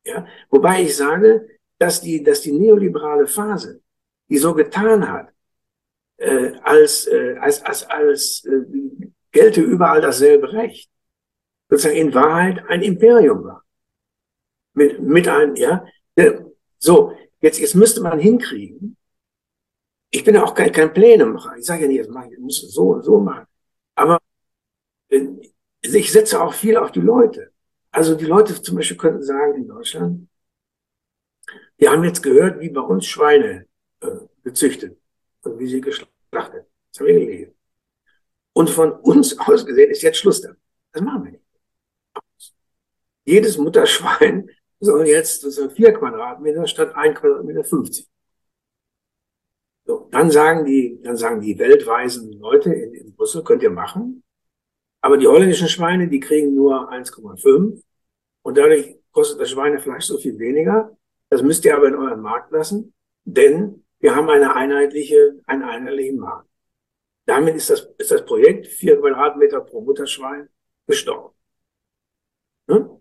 Ja? 0.05 0.27
Wobei 0.51 0.83
ich 0.83 0.97
sage, 0.97 1.49
dass 1.79 2.01
die, 2.01 2.23
dass 2.23 2.43
die 2.43 2.53
neoliberale 2.53 3.27
Phase, 3.27 3.81
die 4.29 4.39
so 4.39 4.55
getan 4.55 5.11
hat, 5.11 5.29
äh, 6.19 6.53
als, 6.63 7.07
äh, 7.07 7.37
als, 7.41 7.63
als, 7.63 7.89
als 7.89 8.45
äh, 8.45 9.09
gelte 9.33 9.61
überall 9.61 10.01
dasselbe 10.01 10.53
Recht. 10.53 10.91
Sozusagen 11.71 11.97
in 11.97 12.15
Wahrheit 12.15 12.69
ein 12.69 12.83
Imperium 12.83 13.45
war. 13.45 13.65
Mit, 14.75 15.01
mit 15.01 15.29
einem, 15.29 15.55
ja. 15.55 15.85
So, 16.79 17.17
jetzt, 17.41 17.61
jetzt 17.61 17.75
müsste 17.75 18.01
man 18.01 18.19
hinkriegen. 18.19 18.97
Ich 20.11 20.25
bin 20.25 20.35
ja 20.35 20.43
auch 20.43 20.55
kein, 20.55 20.73
kein 20.73 20.93
Plänemacher. 20.93 21.57
Ich 21.57 21.65
sage 21.65 21.83
ja 21.83 21.89
nicht, 21.89 21.99
jetzt 21.99 22.11
mach 22.11 22.27
ich, 22.27 22.39
muss 22.39 22.61
so 22.61 22.95
und 22.95 23.05
so 23.05 23.21
machen. 23.21 23.47
Aber 23.95 24.19
äh, 25.09 25.27
ich 25.83 26.11
setze 26.11 26.43
auch 26.43 26.53
viel 26.53 26.77
auf 26.77 26.91
die 26.91 27.01
Leute. 27.01 27.53
Also 27.93 28.15
die 28.15 28.27
Leute 28.27 28.61
zum 28.61 28.77
Beispiel 28.77 28.97
könnten 28.97 29.23
sagen 29.23 29.55
in 29.57 29.69
Deutschland, 29.69 30.29
wir 31.77 31.91
haben 31.91 32.05
jetzt 32.05 32.23
gehört, 32.23 32.61
wie 32.61 32.71
bei 32.71 32.81
uns 32.81 33.07
Schweine 33.07 33.67
äh, 34.01 34.09
gezüchtet 34.43 34.99
und 35.43 35.59
wie 35.59 35.67
sie 35.67 35.81
geschlachtet. 35.81 36.67
Das 36.93 37.01
haben 37.01 37.07
wir 37.07 37.15
gelesen. 37.15 37.55
Und 38.53 38.71
von 38.71 38.93
uns 38.93 39.39
aus 39.39 39.65
gesehen 39.65 39.91
ist 39.91 40.03
jetzt 40.03 40.19
Schluss 40.19 40.41
damit. 40.41 40.59
Das 40.93 41.03
machen 41.03 41.25
wir 41.25 41.31
nicht. 41.33 41.45
Jedes 43.25 43.59
Mutterschwein 43.59 44.51
soll 44.81 45.07
jetzt 45.07 45.43
so 45.43 45.69
vier 45.71 45.93
Quadratmeter 45.93 46.67
statt 46.67 46.95
ein 46.95 47.15
Quadratmeter 47.15 47.65
50. 47.65 48.09
So, 49.85 50.09
dann 50.11 50.31
sagen 50.31 50.65
die, 50.65 51.01
dann 51.03 51.17
sagen 51.17 51.41
die 51.41 51.59
weltweisen 51.59 52.33
Leute 52.39 52.73
in, 52.73 52.95
in 52.95 53.15
Brüssel, 53.15 53.43
könnt 53.43 53.63
ihr 53.63 53.71
machen. 53.71 54.23
Aber 55.01 55.17
die 55.17 55.27
holländischen 55.27 55.69
Schweine, 55.69 56.09
die 56.09 56.21
kriegen 56.21 56.55
nur 56.55 56.93
1,5. 56.93 57.83
Und 58.43 58.59
dadurch 58.59 58.97
kostet 59.13 59.41
das 59.41 59.51
Schweinefleisch 59.51 60.05
so 60.05 60.19
viel 60.19 60.39
weniger. 60.39 60.97
Das 61.29 61.43
müsst 61.43 61.65
ihr 61.65 61.77
aber 61.77 61.89
in 61.89 61.95
euren 61.95 62.21
Markt 62.21 62.51
lassen, 62.53 62.93
denn 63.25 63.85
wir 64.01 64.17
haben 64.17 64.29
eine 64.31 64.55
einheitliche, 64.55 65.41
einen 65.47 65.63
einheitlichen 65.63 66.19
Markt. 66.19 66.49
Damit 67.27 67.55
ist 67.55 67.71
das, 67.71 67.89
ist 67.99 68.11
das 68.11 68.25
Projekt 68.25 68.67
vier 68.67 68.99
Quadratmeter 68.99 69.61
pro 69.61 69.81
Mutterschwein 69.81 70.49
gestorben. 70.87 71.35
Hm? 72.69 73.00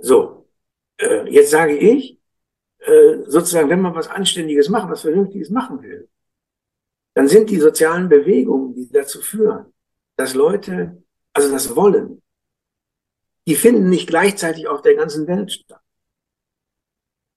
So, 0.00 0.48
äh, 0.98 1.28
jetzt 1.30 1.50
sage 1.50 1.76
ich, 1.76 2.18
äh, 2.78 3.18
sozusagen, 3.26 3.70
wenn 3.70 3.80
man 3.80 3.94
was 3.94 4.08
Anständiges 4.08 4.68
machen, 4.68 4.90
was 4.90 5.02
Vernünftiges 5.02 5.50
machen 5.50 5.82
will, 5.82 6.08
dann 7.14 7.28
sind 7.28 7.50
die 7.50 7.58
sozialen 7.58 8.08
Bewegungen, 8.08 8.74
die 8.74 8.90
dazu 8.90 9.20
führen, 9.20 9.72
dass 10.16 10.34
Leute, 10.34 11.02
also 11.32 11.50
das 11.50 11.76
Wollen, 11.76 12.22
die 13.46 13.54
finden 13.54 13.88
nicht 13.88 14.08
gleichzeitig 14.08 14.66
auf 14.66 14.82
der 14.82 14.94
ganzen 14.94 15.26
Welt 15.26 15.52
statt. 15.52 15.80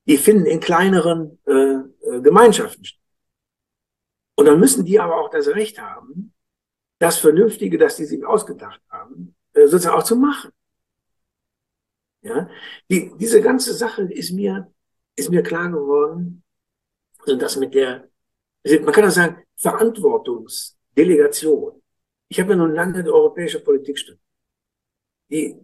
Die 0.07 0.17
finden 0.17 0.45
in 0.45 0.59
kleineren 0.59 1.39
äh, 1.45 1.53
äh 1.53 2.21
Gemeinschaften 2.21 2.85
statt. 2.85 3.01
Und 4.35 4.45
dann 4.45 4.59
müssen 4.59 4.85
die 4.85 4.99
aber 4.99 5.17
auch 5.17 5.29
das 5.29 5.47
Recht 5.47 5.79
haben, 5.81 6.33
das 6.99 7.17
Vernünftige, 7.17 7.77
das 7.77 7.95
die 7.97 8.05
sich 8.05 8.25
ausgedacht 8.25 8.81
haben, 8.89 9.35
äh, 9.53 9.67
sozusagen 9.67 9.97
auch 9.97 10.03
zu 10.03 10.15
machen. 10.15 10.51
Ja, 12.25 12.49
die, 12.89 13.13
diese 13.17 13.39
ganze 13.39 13.73
Sache 13.75 14.11
ist 14.11 14.31
mir, 14.31 14.73
ist 15.15 15.29
mir 15.29 15.43
klar 15.43 15.69
geworden, 15.69 16.43
und 17.27 17.39
das 17.39 17.55
mit 17.57 17.75
der, 17.75 18.09
man 18.63 18.91
kann 18.91 19.05
auch 19.05 19.11
sagen, 19.11 19.43
Verantwortungsdelegation. 19.57 21.83
Ich 22.27 22.39
habe 22.39 22.49
ja 22.51 22.55
nun 22.55 22.73
lange 22.73 23.03
die 23.03 23.11
europäische 23.11 23.63
Politik 23.63 23.99
studiert. 23.99 24.23
Die, 25.29 25.55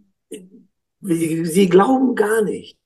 die, 1.00 1.44
sie 1.46 1.68
glauben 1.68 2.14
gar 2.14 2.42
nicht, 2.42 2.78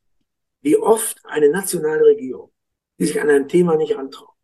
wie 0.63 0.79
oft 0.79 1.21
eine 1.27 1.51
nationale 1.51 2.07
Regierung, 2.07 2.51
die 2.99 3.05
sich 3.05 3.21
an 3.21 3.29
ein 3.29 3.47
Thema 3.47 3.77
nicht 3.77 3.95
antraut, 3.95 4.35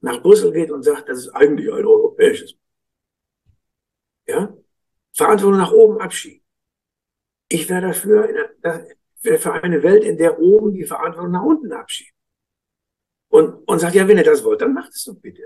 nach 0.00 0.20
Brüssel 0.20 0.50
geht 0.52 0.72
und 0.72 0.82
sagt, 0.82 1.08
das 1.08 1.18
ist 1.18 1.28
eigentlich 1.28 1.72
ein 1.72 1.86
europäisches. 1.86 2.56
Ja? 4.26 4.52
Verantwortung 5.12 5.58
nach 5.58 5.70
oben 5.70 6.00
abschieben. 6.00 6.43
Ich 7.54 7.68
wäre 7.68 7.82
dafür, 7.82 8.28
wäre 9.22 9.38
für 9.38 9.52
eine 9.52 9.84
Welt, 9.84 10.02
in 10.02 10.18
der 10.18 10.40
oben 10.40 10.74
die 10.74 10.82
Verantwortung 10.82 11.30
nach 11.30 11.44
unten 11.44 11.72
abschiebt. 11.72 12.12
Und, 13.28 13.68
und 13.68 13.78
sagt, 13.78 13.94
ja, 13.94 14.08
wenn 14.08 14.18
ihr 14.18 14.24
das 14.24 14.42
wollt, 14.42 14.60
dann 14.60 14.74
macht 14.74 14.92
es 14.92 15.04
doch 15.04 15.14
bitte. 15.14 15.42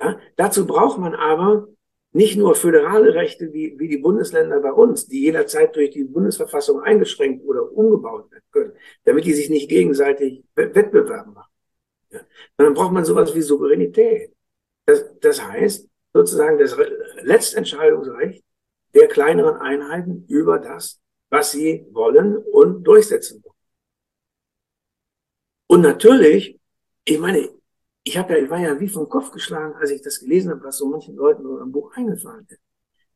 Ja? 0.00 0.20
Dazu 0.36 0.64
braucht 0.64 0.98
man 0.98 1.16
aber 1.16 1.66
nicht 2.12 2.36
nur 2.36 2.54
föderale 2.54 3.14
Rechte 3.14 3.52
wie, 3.52 3.74
wie 3.80 3.88
die 3.88 3.98
Bundesländer 3.98 4.60
bei 4.60 4.70
uns, 4.70 5.08
die 5.08 5.22
jederzeit 5.22 5.74
durch 5.74 5.90
die 5.90 6.04
Bundesverfassung 6.04 6.82
eingeschränkt 6.82 7.44
oder 7.44 7.72
umgebaut 7.72 8.30
werden 8.30 8.44
können, 8.52 8.72
damit 9.02 9.24
die 9.24 9.34
sich 9.34 9.50
nicht 9.50 9.68
gegenseitig 9.68 10.44
Wettbewerb 10.54 11.26
machen. 11.26 11.52
Ja. 12.10 12.20
Dann 12.58 12.74
braucht 12.74 12.92
man 12.92 13.04
sowas 13.04 13.34
wie 13.34 13.42
Souveränität. 13.42 14.32
Das, 14.84 15.04
das 15.18 15.42
heißt, 15.42 15.88
sozusagen 16.12 16.58
das 16.60 16.76
Letztentscheidungsrecht 17.22 18.44
der 18.96 19.08
kleineren 19.08 19.56
Einheiten 19.56 20.24
über 20.26 20.58
das, 20.58 21.00
was 21.28 21.52
sie 21.52 21.86
wollen 21.92 22.36
und 22.36 22.82
durchsetzen 22.84 23.42
wollen. 23.44 23.54
Und 25.68 25.82
natürlich, 25.82 26.58
ich 27.04 27.18
meine, 27.18 27.50
ich 28.02 28.14
ja, 28.14 28.28
ich 28.30 28.48
war 28.48 28.58
ja 28.58 28.78
wie 28.80 28.88
vom 28.88 29.08
Kopf 29.08 29.32
geschlagen, 29.32 29.74
als 29.74 29.90
ich 29.90 30.00
das 30.00 30.20
gelesen 30.20 30.50
habe, 30.52 30.62
was 30.62 30.78
so 30.78 30.88
manchen 30.88 31.16
Leuten 31.16 31.42
so 31.42 31.58
im 31.58 31.72
Buch 31.72 31.92
eingefallen 31.94 32.46
ist. 32.48 32.60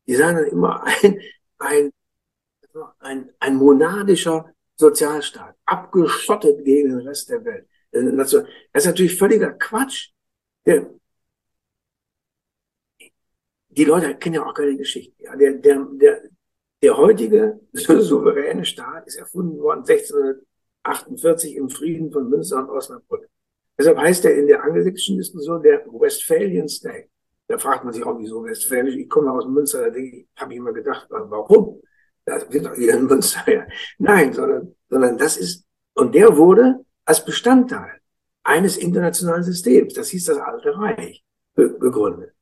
Die 0.05 0.15
sagen 0.15 0.37
dann 0.37 0.47
immer 0.47 0.83
ein, 1.01 1.19
ein, 1.57 1.91
ein, 2.99 3.31
ein 3.39 3.55
monadischer 3.55 4.53
Sozialstaat, 4.75 5.55
abgeschottet 5.65 6.63
gegen 6.65 6.89
den 6.89 7.07
Rest 7.07 7.29
der 7.29 7.43
Welt. 7.45 7.67
Das 7.91 8.33
ist 8.33 8.85
natürlich 8.85 9.17
völliger 9.17 9.51
Quatsch. 9.53 10.11
Die 13.71 13.85
Leute 13.85 14.15
kennen 14.15 14.35
ja 14.35 14.45
auch 14.45 14.53
keine 14.53 14.75
Geschichte. 14.75 15.13
Ja, 15.23 15.35
der, 15.35 15.53
der, 15.53 15.87
der, 15.93 16.21
der 16.81 16.97
heutige 16.97 17.59
souveräne 17.73 18.65
Staat 18.65 19.07
ist 19.07 19.17
erfunden 19.17 19.59
worden 19.59 19.85
1648 19.87 21.55
im 21.55 21.69
Frieden 21.69 22.11
von 22.11 22.29
Münster 22.29 22.57
und 22.57 22.69
Osnabrück. 22.69 23.27
Deshalb 23.77 23.97
heißt 23.97 24.25
er 24.25 24.37
in 24.37 24.47
der 24.47 24.63
angelsächsischen 24.63 25.17
Diskussion 25.17 25.63
der 25.63 25.85
Westphalian 25.87 26.67
State. 26.67 27.09
Da 27.47 27.57
fragt 27.57 27.83
man 27.83 27.93
sich 27.93 28.05
auch, 28.05 28.17
wieso 28.19 28.43
Westfälisch? 28.43 28.95
Ich 28.95 29.09
komme 29.09 29.31
aus 29.31 29.45
Münster, 29.45 29.91
da 29.91 29.99
habe 30.35 30.53
ich 30.53 30.57
immer 30.57 30.71
gedacht, 30.71 31.07
warum? 31.09 31.81
Da 32.23 32.39
sind 32.39 32.65
doch 32.65 32.75
hier 32.75 32.93
in 32.93 33.05
Münster. 33.05 33.51
Ja. 33.51 33.67
Nein, 33.97 34.31
sondern, 34.31 34.75
sondern 34.89 35.17
das 35.17 35.37
ist, 35.37 35.65
und 35.95 36.15
der 36.15 36.37
wurde 36.37 36.85
als 37.05 37.25
Bestandteil 37.25 37.99
eines 38.43 38.77
internationalen 38.77 39.43
Systems, 39.43 39.93
das 39.93 40.09
hieß 40.09 40.25
das 40.25 40.37
Alte 40.37 40.77
Reich, 40.77 41.23
gegründet. 41.55 42.33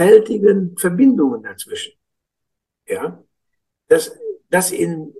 Fältigen 0.00 0.76
Verbindungen 0.78 1.42
dazwischen. 1.42 1.92
Ja, 2.86 3.22
dass, 3.88 4.16
dass 4.48 4.72
in 4.72 5.14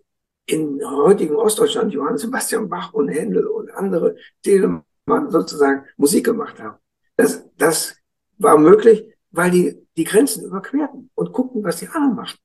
in 0.47 0.81
heutigen 0.85 1.37
Ostdeutschland 1.37 1.93
Johann 1.93 2.17
Sebastian 2.19 2.69
Bach 2.69 2.93
und 2.93 3.09
Händel 3.09 3.47
und 3.47 3.71
andere 3.71 4.17
Telemann 4.43 4.85
sozusagen 5.29 5.85
Musik 5.97 6.25
gemacht 6.25 6.59
haben. 6.59 6.79
Das, 7.17 7.45
das 7.57 7.97
war 8.39 8.59
möglich, 8.59 9.05
weil 9.31 9.51
die 9.51 9.87
die 9.97 10.05
Grenzen 10.05 10.45
überquerten 10.45 11.11
und 11.15 11.33
guckten, 11.33 11.63
was 11.63 11.77
die 11.77 11.89
anderen 11.89 12.15
machten. 12.15 12.41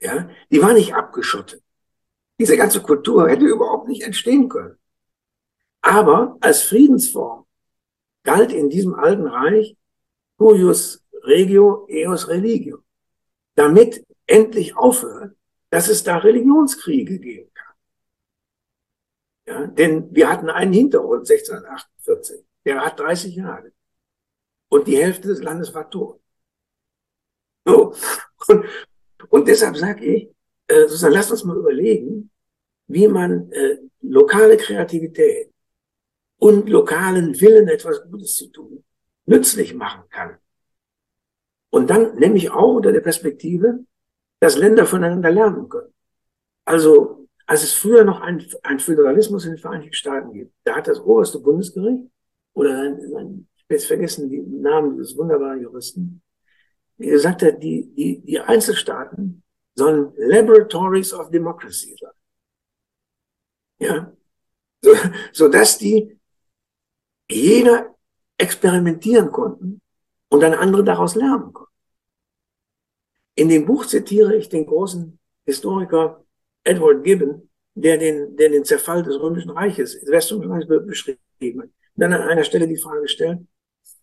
Ja, 0.00 0.30
die 0.50 0.62
war 0.62 0.72
nicht 0.72 0.94
abgeschottet. 0.94 1.62
Diese 2.38 2.56
ganze 2.56 2.80
Kultur 2.80 3.28
hätte 3.28 3.44
überhaupt 3.44 3.88
nicht 3.88 4.02
entstehen 4.02 4.48
können. 4.48 4.76
Aber 5.80 6.36
als 6.40 6.62
Friedensform 6.62 7.44
galt 8.22 8.52
in 8.52 8.70
diesem 8.70 8.94
alten 8.94 9.26
Reich 9.26 9.76
Curius 10.36 11.02
Regio 11.28 11.86
Eos 11.88 12.28
Religio. 12.28 12.82
Damit 13.54 14.04
endlich 14.26 14.76
aufhört, 14.76 15.36
dass 15.70 15.88
es 15.88 16.02
da 16.02 16.18
Religionskriege 16.18 17.18
geben 17.18 17.50
kann. 17.54 17.74
Ja, 19.46 19.66
denn 19.66 20.14
wir 20.14 20.28
hatten 20.28 20.50
einen 20.50 20.72
Hintergrund 20.72 21.28
1648, 21.30 22.44
der 22.64 22.80
hat 22.80 22.98
30 22.98 23.36
Jahre. 23.36 23.72
Und 24.68 24.86
die 24.86 24.98
Hälfte 24.98 25.28
des 25.28 25.42
Landes 25.42 25.72
war 25.74 25.88
tot. 25.90 26.20
So. 27.64 27.94
Und, 28.48 28.64
und 29.30 29.48
deshalb 29.48 29.76
sage 29.76 30.04
ich, 30.04 30.30
äh, 30.68 30.82
sozusagen, 30.82 31.14
lasst 31.14 31.30
uns 31.30 31.44
mal 31.44 31.56
überlegen, 31.56 32.30
wie 32.86 33.08
man 33.08 33.50
äh, 33.52 33.78
lokale 34.00 34.56
Kreativität 34.56 35.52
und 36.38 36.68
lokalen 36.68 37.38
Willen, 37.40 37.68
etwas 37.68 38.02
Gutes 38.10 38.36
zu 38.36 38.48
tun, 38.48 38.84
nützlich 39.26 39.74
machen 39.74 40.04
kann. 40.08 40.38
Und 41.70 41.90
dann 41.90 42.16
nämlich 42.16 42.50
auch 42.50 42.76
unter 42.76 42.92
der 42.92 43.00
Perspektive, 43.00 43.84
dass 44.40 44.56
Länder 44.56 44.86
voneinander 44.86 45.30
lernen 45.30 45.68
können. 45.68 45.92
Also, 46.64 47.28
als 47.46 47.62
es 47.62 47.74
früher 47.74 48.04
noch 48.04 48.20
ein, 48.20 48.44
ein 48.62 48.78
Föderalismus 48.78 49.44
in 49.44 49.52
den 49.52 49.58
Vereinigten 49.58 49.94
Staaten 49.94 50.32
gibt, 50.32 50.52
da 50.64 50.76
hat 50.76 50.86
das 50.86 51.00
oberste 51.00 51.40
Bundesgericht 51.40 52.04
oder 52.54 52.78
ein, 52.78 52.94
ein, 53.16 53.48
ich 53.56 53.64
habe 53.64 53.74
jetzt 53.74 53.86
vergessen 53.86 54.30
die 54.30 54.40
Namen 54.40 54.96
dieses 54.96 55.16
wunderbaren 55.16 55.62
Juristen, 55.62 56.22
gesagt 56.98 57.42
hat, 57.42 57.62
die, 57.62 57.86
die, 57.94 58.20
die 58.20 58.40
Einzelstaaten 58.40 59.42
sollen 59.74 60.12
Laboratories 60.16 61.12
of 61.12 61.30
Democracy 61.30 61.96
sein. 62.00 62.12
Ja, 63.80 64.12
so, 64.82 64.94
so 65.32 65.48
dass 65.48 65.78
die 65.78 66.18
jeder 67.30 67.94
experimentieren 68.36 69.30
konnten 69.30 69.80
und 70.28 70.40
dann 70.40 70.54
andere 70.54 70.84
daraus 70.84 71.14
lernen 71.14 71.52
konnten. 71.52 71.72
In 73.34 73.48
dem 73.48 73.66
Buch 73.66 73.86
zitiere 73.86 74.36
ich 74.36 74.48
den 74.48 74.66
großen 74.66 75.18
Historiker 75.44 76.24
Edward 76.64 77.04
Gibbon, 77.04 77.48
der 77.74 77.96
den, 77.96 78.36
der 78.36 78.50
den 78.50 78.64
Zerfall 78.64 79.02
des 79.02 79.20
Römischen 79.20 79.50
Reiches, 79.50 80.00
des 80.00 80.10
Weströmischen 80.10 80.52
Reiches 80.52 80.86
beschrieben 80.86 81.62
hat. 81.62 81.68
Dann 81.94 82.12
an 82.12 82.22
einer 82.22 82.44
Stelle 82.44 82.66
die 82.66 82.76
Frage 82.76 83.08
stellt, 83.08 83.40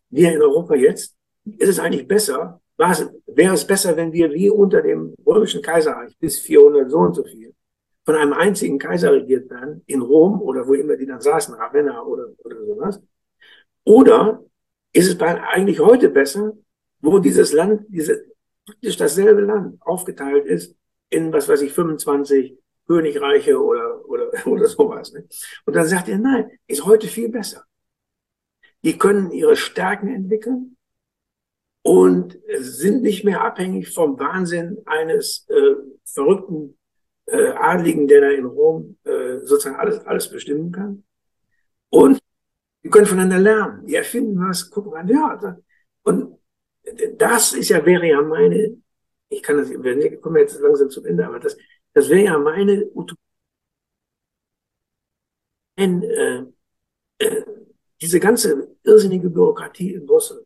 wir 0.09 0.33
in 0.33 0.41
Europa 0.41 0.75
jetzt, 0.75 1.15
ist 1.45 1.69
es 1.69 1.79
eigentlich 1.79 2.07
besser, 2.07 2.61
es, 2.77 3.09
wäre 3.27 3.53
es 3.53 3.65
besser, 3.65 3.95
wenn 3.95 4.11
wir 4.11 4.31
wie 4.31 4.49
unter 4.49 4.81
dem 4.81 5.13
Römischen 5.25 5.61
Kaiserreich 5.61 6.17
bis 6.17 6.39
400 6.39 6.89
so 6.89 6.97
und 6.99 7.13
so 7.13 7.23
viel 7.23 7.53
von 8.05 8.15
einem 8.15 8.33
einzigen 8.33 8.77
Kaiser 8.77 9.11
regiert 9.11 9.49
werden, 9.49 9.81
in 9.87 10.01
Rom 10.01 10.41
oder 10.41 10.67
wo 10.67 10.73
immer 10.73 10.95
die 10.95 11.07
dann 11.07 11.21
saßen, 11.21 11.55
Ravenna 11.55 12.03
oder, 12.03 12.27
oder 12.43 12.63
sowas? 12.63 13.01
Oder 13.83 14.44
ist 14.95 15.13
es 15.13 15.19
eigentlich 15.19 15.79
heute 15.81 16.09
besser, 16.09 16.53
wo 17.01 17.19
dieses 17.19 17.51
Land, 17.51 17.85
diese, 17.89 18.25
praktisch 18.65 18.95
dasselbe 18.95 19.41
Land 19.41 19.77
aufgeteilt 19.81 20.45
ist 20.45 20.75
in, 21.09 21.33
was 21.33 21.49
weiß 21.49 21.61
ich, 21.61 21.73
25 21.73 22.57
Königreiche 22.87 23.61
oder, 23.61 24.07
oder, 24.07 24.31
oder 24.47 24.67
sowas. 24.67 25.11
Ne? 25.11 25.27
Und 25.65 25.75
dann 25.75 25.87
sagt 25.87 26.07
er, 26.07 26.17
nein, 26.17 26.49
ist 26.67 26.85
heute 26.85 27.07
viel 27.07 27.29
besser. 27.29 27.65
Die 28.83 28.97
können 28.97 29.31
ihre 29.31 29.57
Stärken 29.57 30.07
entwickeln 30.07 30.77
und 31.81 32.39
sind 32.57 33.01
nicht 33.01 33.25
mehr 33.25 33.43
abhängig 33.43 33.93
vom 33.93 34.17
Wahnsinn 34.17 34.77
eines 34.85 35.45
äh, 35.49 35.75
verrückten 36.05 36.77
äh, 37.25 37.49
Adligen, 37.49 38.07
der 38.07 38.21
da 38.21 38.29
in 38.29 38.45
Rom 38.45 38.97
äh, 39.03 39.39
sozusagen 39.39 39.75
alles, 39.75 39.99
alles 40.05 40.29
bestimmen 40.29 40.71
kann. 40.71 41.03
Und 41.89 42.19
die 42.85 42.91
können 42.91 43.07
voneinander 43.07 43.39
lernen. 43.39 43.87
Die 43.87 43.95
erfinden 43.95 44.39
was, 44.39 44.69
gucken 44.69 44.93
an, 44.93 45.07
ja. 45.07 45.57
Und 46.03 46.37
das 47.17 47.53
ist 47.53 47.69
ja, 47.69 47.83
wäre 47.83 48.05
ja 48.07 48.21
meine, 48.21 48.77
ich 49.27 49.41
kann 49.41 49.57
das, 49.57 49.71
wir 49.71 50.21
kommen 50.21 50.37
jetzt 50.37 50.59
langsam 50.59 50.91
zum 50.91 51.03
Ende, 51.05 51.25
aber 51.25 51.39
das, 51.39 51.57
das 51.93 52.09
wäre 52.09 52.25
ja 52.25 52.37
meine 52.37 52.85
Utopie. 52.93 53.19
Äh, 55.77 56.43
äh, 57.17 57.43
diese 57.99 58.19
ganze 58.19 58.77
irrsinnige 58.83 59.31
Bürokratie 59.31 59.95
in 59.95 60.05
Brüssel 60.05 60.45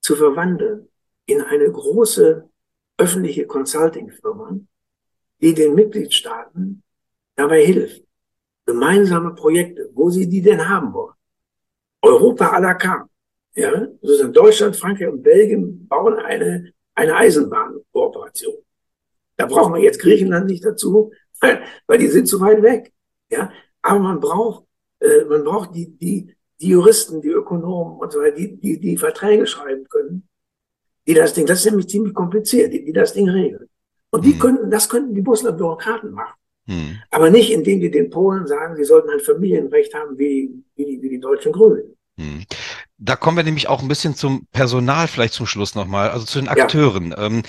zu 0.00 0.16
verwandeln 0.16 0.88
in 1.26 1.42
eine 1.42 1.70
große 1.70 2.48
öffentliche 2.96 3.46
Consulting-Firma, 3.46 4.58
die 5.42 5.52
den 5.52 5.74
Mitgliedstaaten 5.74 6.82
dabei 7.36 7.62
hilft, 7.62 8.06
gemeinsame 8.64 9.34
Projekte, 9.34 9.90
wo 9.92 10.08
sie 10.08 10.26
die 10.26 10.40
denn 10.40 10.66
haben 10.66 10.94
wollen. 10.94 11.13
Europa 12.04 12.46
à 12.46 12.60
la 12.60 12.74
carte 12.74 13.08
Ja, 13.56 13.86
sozusagen 14.02 14.32
Deutschland, 14.32 14.76
Frankreich 14.76 15.08
und 15.08 15.22
Belgien 15.22 15.86
bauen 15.86 16.18
eine, 16.18 16.72
eine 16.94 17.16
Eisenbahnkooperation. 17.16 18.56
Da 19.36 19.46
brauchen 19.46 19.74
wir 19.74 19.80
jetzt 19.80 20.00
Griechenland 20.00 20.46
nicht 20.46 20.64
dazu, 20.64 21.12
weil, 21.40 21.62
weil 21.86 21.98
die 21.98 22.08
sind 22.08 22.26
zu 22.26 22.40
weit 22.40 22.62
weg. 22.62 22.92
Ja, 23.30 23.52
aber 23.80 24.00
man 24.00 24.20
braucht, 24.20 24.64
äh, 25.00 25.24
man 25.24 25.44
braucht 25.44 25.74
die, 25.74 25.96
die, 25.96 26.34
die 26.60 26.68
Juristen, 26.68 27.20
die 27.20 27.28
Ökonomen 27.28 27.98
und 27.98 28.12
so 28.12 28.20
weiter, 28.20 28.36
die, 28.36 28.56
die, 28.56 28.80
die 28.80 28.96
Verträge 28.96 29.46
schreiben 29.46 29.84
können, 29.88 30.28
die 31.06 31.14
das 31.14 31.34
Ding, 31.34 31.46
das 31.46 31.60
ist 31.60 31.66
nämlich 31.66 31.88
ziemlich 31.88 32.14
kompliziert, 32.14 32.72
die, 32.72 32.84
die 32.84 32.92
das 32.92 33.12
Ding 33.12 33.28
regeln. 33.28 33.68
Und 34.10 34.24
die 34.24 34.32
hm. 34.32 34.38
könnten, 34.38 34.70
das 34.70 34.88
könnten 34.88 35.14
die 35.14 35.22
Brüsseler 35.22 35.52
Bürokraten 35.52 36.10
machen. 36.10 36.34
Hm. 36.66 36.98
Aber 37.10 37.30
nicht, 37.30 37.52
indem 37.52 37.80
die 37.80 37.90
den 37.90 38.10
Polen 38.10 38.46
sagen, 38.46 38.74
sie 38.74 38.84
sollten 38.84 39.10
ein 39.10 39.20
Familienrecht 39.20 39.94
haben 39.94 40.18
wie, 40.18 40.50
wie, 40.74 41.00
wie 41.02 41.08
die 41.08 41.20
deutschen 41.20 41.52
Grünen. 41.52 41.93
Hm. 42.18 42.44
Da 42.98 43.16
kommen 43.16 43.36
wir 43.36 43.44
nämlich 43.44 43.68
auch 43.68 43.82
ein 43.82 43.88
bisschen 43.88 44.14
zum 44.14 44.46
Personal 44.52 45.08
vielleicht 45.08 45.34
zum 45.34 45.46
Schluss 45.46 45.74
nochmal, 45.74 46.10
also 46.10 46.24
zu 46.24 46.38
den 46.38 46.48
Akteuren. 46.48 47.10
Ja. 47.10 47.18
Ähm, 47.18 47.42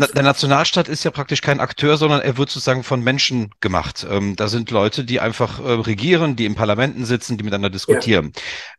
der 0.00 0.22
Nationalstaat 0.22 0.88
ist 0.88 1.04
ja 1.04 1.10
praktisch 1.10 1.42
kein 1.42 1.60
Akteur, 1.60 1.96
sondern 1.96 2.20
er 2.20 2.36
wird 2.38 2.50
sozusagen 2.50 2.82
von 2.82 3.02
Menschen 3.02 3.50
gemacht. 3.60 4.06
Ähm, 4.08 4.36
da 4.36 4.48
sind 4.48 4.70
Leute, 4.70 5.04
die 5.04 5.20
einfach 5.20 5.60
äh, 5.60 5.72
regieren, 5.72 6.36
die 6.36 6.46
in 6.46 6.54
Parlamenten 6.54 7.04
sitzen, 7.04 7.36
die 7.36 7.44
miteinander 7.44 7.70
diskutieren. 7.70 8.32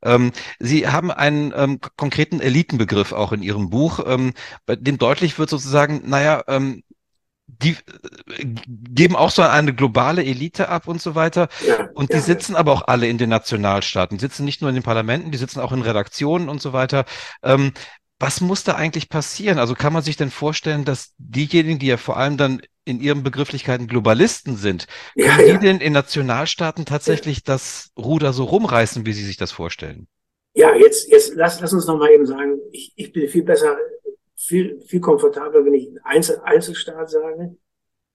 Ja. 0.03 0.15
Ähm, 0.15 0.31
Sie 0.59 0.87
haben 0.87 1.11
einen 1.11 1.53
ähm, 1.55 1.79
konkreten 1.97 2.39
Elitenbegriff 2.39 3.11
auch 3.11 3.31
in 3.31 3.43
Ihrem 3.43 3.69
Buch, 3.69 3.99
ähm, 4.05 4.33
bei 4.65 4.75
dem 4.75 4.97
deutlich 4.97 5.37
wird 5.37 5.49
sozusagen, 5.49 6.01
naja, 6.05 6.43
ähm, 6.47 6.83
die 7.61 7.71
äh, 8.37 8.45
geben 8.89 9.15
auch 9.15 9.31
so 9.31 9.41
eine 9.41 9.73
globale 9.73 10.23
Elite 10.23 10.69
ab 10.69 10.87
und 10.87 11.01
so 11.01 11.15
weiter. 11.15 11.49
Ja, 11.65 11.89
und 11.93 12.11
die 12.11 12.17
ja, 12.17 12.21
sitzen 12.21 12.53
ja. 12.53 12.59
aber 12.59 12.71
auch 12.71 12.87
alle 12.87 13.07
in 13.07 13.17
den 13.17 13.29
Nationalstaaten. 13.29 14.17
Die 14.17 14.21
sitzen 14.21 14.45
nicht 14.45 14.61
nur 14.61 14.69
in 14.69 14.75
den 14.75 14.83
Parlamenten, 14.83 15.31
die 15.31 15.37
sitzen 15.37 15.59
auch 15.59 15.71
in 15.71 15.81
Redaktionen 15.81 16.49
und 16.49 16.61
so 16.61 16.73
weiter. 16.73 17.05
Ähm, 17.43 17.73
was 18.19 18.41
muss 18.41 18.63
da 18.63 18.75
eigentlich 18.75 19.09
passieren? 19.09 19.59
Also 19.59 19.75
kann 19.75 19.91
man 19.91 20.03
sich 20.03 20.15
denn 20.15 20.31
vorstellen, 20.31 20.85
dass 20.85 21.13
diejenigen, 21.17 21.79
die 21.79 21.87
ja 21.87 21.97
vor 21.97 22.17
allem 22.17 22.37
dann 22.37 22.61
in 22.85 23.01
ihren 23.01 23.23
Begrifflichkeiten 23.23 23.87
Globalisten 23.87 24.55
sind, 24.55 24.87
können 25.17 25.59
die 25.59 25.65
denn 25.65 25.79
in 25.79 25.93
Nationalstaaten 25.93 26.85
tatsächlich 26.85 27.43
das 27.43 27.91
Ruder 27.97 28.33
so 28.33 28.45
rumreißen, 28.45 29.05
wie 29.05 29.13
sie 29.13 29.25
sich 29.25 29.37
das 29.37 29.51
vorstellen? 29.51 30.07
Ja, 30.53 30.75
jetzt, 30.75 31.09
jetzt 31.09 31.33
lass, 31.35 31.59
lass 31.59 31.73
uns 31.73 31.87
noch 31.87 31.97
mal 31.97 32.11
eben 32.11 32.25
sagen, 32.25 32.59
ich, 32.71 32.93
ich 32.95 33.11
bin 33.11 33.27
viel 33.27 33.43
besser 33.43 33.75
viel, 34.35 34.81
viel 34.81 34.99
komfortabler, 34.99 35.63
wenn 35.65 35.73
ich 35.73 35.89
Einzel 36.03 36.39
Einzelstaat 36.43 37.09
sage, 37.09 37.55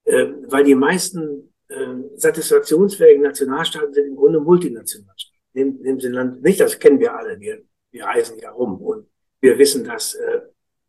äh, 0.05 0.27
weil 0.49 0.65
die 0.65 0.75
meisten 0.75 1.53
äh, 1.69 1.95
satisfaktionsfähigen 2.17 3.23
Nationalstaaten 3.23 3.93
sind 3.93 4.09
im 4.09 4.17
Grunde 4.17 4.41
Multinationalstaaten. 4.41 5.39
In 5.55 5.83
dem 5.83 6.01
Sinne, 6.01 6.39
nicht, 6.41 6.61
das 6.61 6.79
kennen 6.79 7.01
wir 7.01 7.15
alle, 7.15 7.39
wir, 7.41 7.63
wir 7.91 8.05
reisen 8.05 8.39
ja 8.39 8.51
rum 8.51 8.81
und 8.81 9.09
wir 9.41 9.59
wissen, 9.59 9.85
dass, 9.85 10.15
äh, 10.15 10.41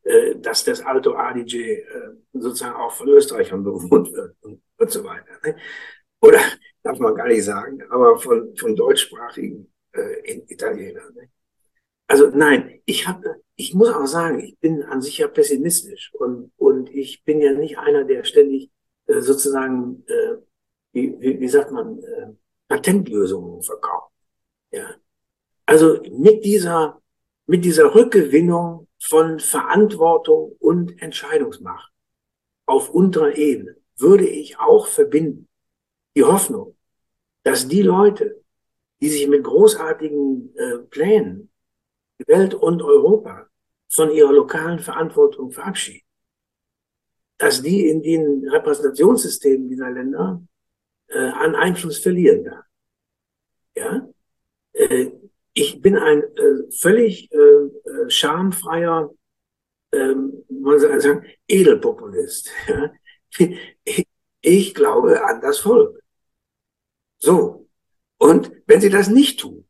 äh, 0.03 0.39
dass 0.39 0.63
das 0.63 0.81
Alto 0.81 1.15
Adige 1.15 1.81
äh, 1.81 2.11
sozusagen 2.33 2.75
auch 2.75 2.91
von 2.91 3.09
Österreichern 3.09 3.63
bewohnt 3.63 4.11
wird 4.13 4.35
und, 4.41 4.61
und 4.77 4.91
so 4.91 5.03
weiter. 5.03 5.39
Ne? 5.45 5.55
Oder 6.21 6.39
darf 6.83 6.99
man 6.99 7.15
gar 7.15 7.27
nicht 7.27 7.43
sagen, 7.43 7.81
aber 7.89 8.17
von, 8.17 8.55
von 8.55 8.75
deutschsprachigen 8.75 9.71
äh, 9.93 10.41
Italienern. 10.47 11.13
Ne? 11.13 11.29
Also 12.09 12.29
nein, 12.33 12.81
ich 12.85 13.07
habe 13.07 13.39
ich 13.59 13.73
muss 13.73 13.89
auch 13.89 14.05
sagen, 14.05 14.39
ich 14.39 14.57
bin 14.59 14.83
an 14.83 15.01
sich 15.01 15.17
ja 15.17 15.27
pessimistisch 15.27 16.13
und, 16.13 16.49
und 16.55 16.89
ich 16.95 17.25
bin 17.25 17.41
ja 17.41 17.51
nicht 17.51 17.77
einer, 17.77 18.05
der 18.05 18.23
ständig 18.23 18.71
äh, 19.07 19.19
sozusagen, 19.19 20.05
äh, 20.07 20.35
wie, 20.93 21.19
wie, 21.19 21.41
wie 21.41 21.49
sagt 21.49 21.69
man, 21.71 21.99
äh, 21.99 22.27
Patentlösungen 22.69 23.61
verkauft. 23.61 24.13
Ja. 24.71 24.95
Also 25.65 26.01
mit 26.09 26.45
dieser, 26.45 27.01
mit 27.47 27.65
dieser 27.65 27.93
Rückgewinnung 27.93 28.87
von 28.97 29.41
Verantwortung 29.41 30.55
und 30.59 31.01
Entscheidungsmacht 31.01 31.91
auf 32.65 32.89
unterer 32.89 33.35
Ebene 33.35 33.75
würde 33.97 34.25
ich 34.25 34.57
auch 34.57 34.87
verbinden 34.87 35.49
die 36.15 36.23
Hoffnung, 36.23 36.77
dass 37.43 37.67
die 37.67 37.81
Leute, 37.81 38.41
die 39.01 39.09
sich 39.09 39.27
mit 39.27 39.43
großartigen 39.43 40.55
äh, 40.55 40.77
Plänen 40.89 41.48
Welt 42.27 42.53
und 42.53 42.81
Europa 42.81 43.47
von 43.89 44.11
ihrer 44.11 44.31
lokalen 44.31 44.79
Verantwortung 44.79 45.51
verabschieden. 45.51 46.05
Dass 47.37 47.61
die 47.61 47.87
in 47.87 48.01
den 48.01 48.47
Repräsentationssystemen 48.49 49.69
dieser 49.69 49.89
Länder 49.89 50.41
äh, 51.07 51.17
an 51.17 51.55
Einfluss 51.55 51.99
verlieren 51.99 52.45
werden. 52.45 52.63
Ja? 53.75 54.09
Äh, 54.73 55.11
ich 55.53 55.81
bin 55.81 55.97
ein 55.97 56.23
äh, 56.23 56.71
völlig 56.71 57.31
äh, 57.31 57.37
äh 57.37 58.09
schamfreier, 58.09 59.11
äh, 59.91 60.13
man 60.13 60.79
soll 60.79 60.99
sagen, 61.01 61.25
Edelpopulist. 61.47 62.49
Ja? 62.67 62.91
Ich 64.41 64.73
glaube 64.73 65.23
an 65.23 65.39
das 65.39 65.59
Volk. 65.59 66.01
So. 67.19 67.67
Und 68.17 68.51
wenn 68.65 68.81
sie 68.81 68.89
das 68.89 69.07
nicht 69.07 69.39
tun, 69.39 69.68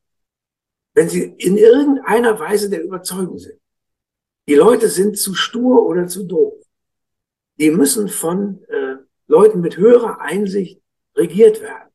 wenn 0.99 1.07
sie 1.07 1.33
in 1.37 1.55
irgendeiner 1.55 2.37
Weise 2.41 2.69
der 2.69 2.83
Überzeugung 2.83 3.39
sind, 3.39 3.57
die 4.49 4.55
Leute 4.55 4.89
sind 4.89 5.17
zu 5.17 5.33
stur 5.33 5.85
oder 5.85 6.07
zu 6.07 6.25
doof. 6.25 6.55
Die 7.57 7.71
müssen 7.71 8.09
von 8.09 8.61
äh, 8.67 8.97
Leuten 9.25 9.61
mit 9.61 9.77
höherer 9.77 10.19
Einsicht 10.19 10.81
regiert 11.15 11.61
werden. 11.61 11.89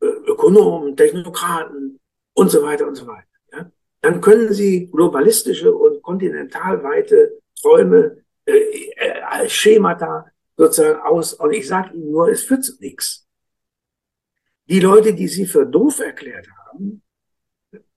Äh, 0.00 0.06
Ökonomen, 0.06 0.96
Technokraten 0.96 1.98
und 2.34 2.48
so 2.48 2.62
weiter 2.62 2.86
und 2.86 2.94
so 2.94 3.08
weiter. 3.08 3.26
Ja? 3.50 3.72
Dann 4.02 4.20
können 4.20 4.52
sie 4.52 4.86
globalistische 4.86 5.74
und 5.74 6.00
kontinentalweite 6.00 7.40
Träume 7.60 8.22
äh, 8.44 8.52
äh, 8.54 9.48
Schemata 9.48 10.26
sozusagen 10.56 11.00
aus. 11.00 11.34
Und 11.34 11.52
ich 11.54 11.66
sage 11.66 11.92
Ihnen 11.96 12.12
nur, 12.12 12.28
es 12.28 12.44
führt 12.44 12.64
zu 12.64 12.74
nichts. 12.78 13.26
Die 14.68 14.78
Leute, 14.78 15.12
die 15.12 15.26
Sie 15.26 15.44
für 15.44 15.66
doof 15.66 15.98
erklärt 15.98 16.46
haben, 16.68 17.02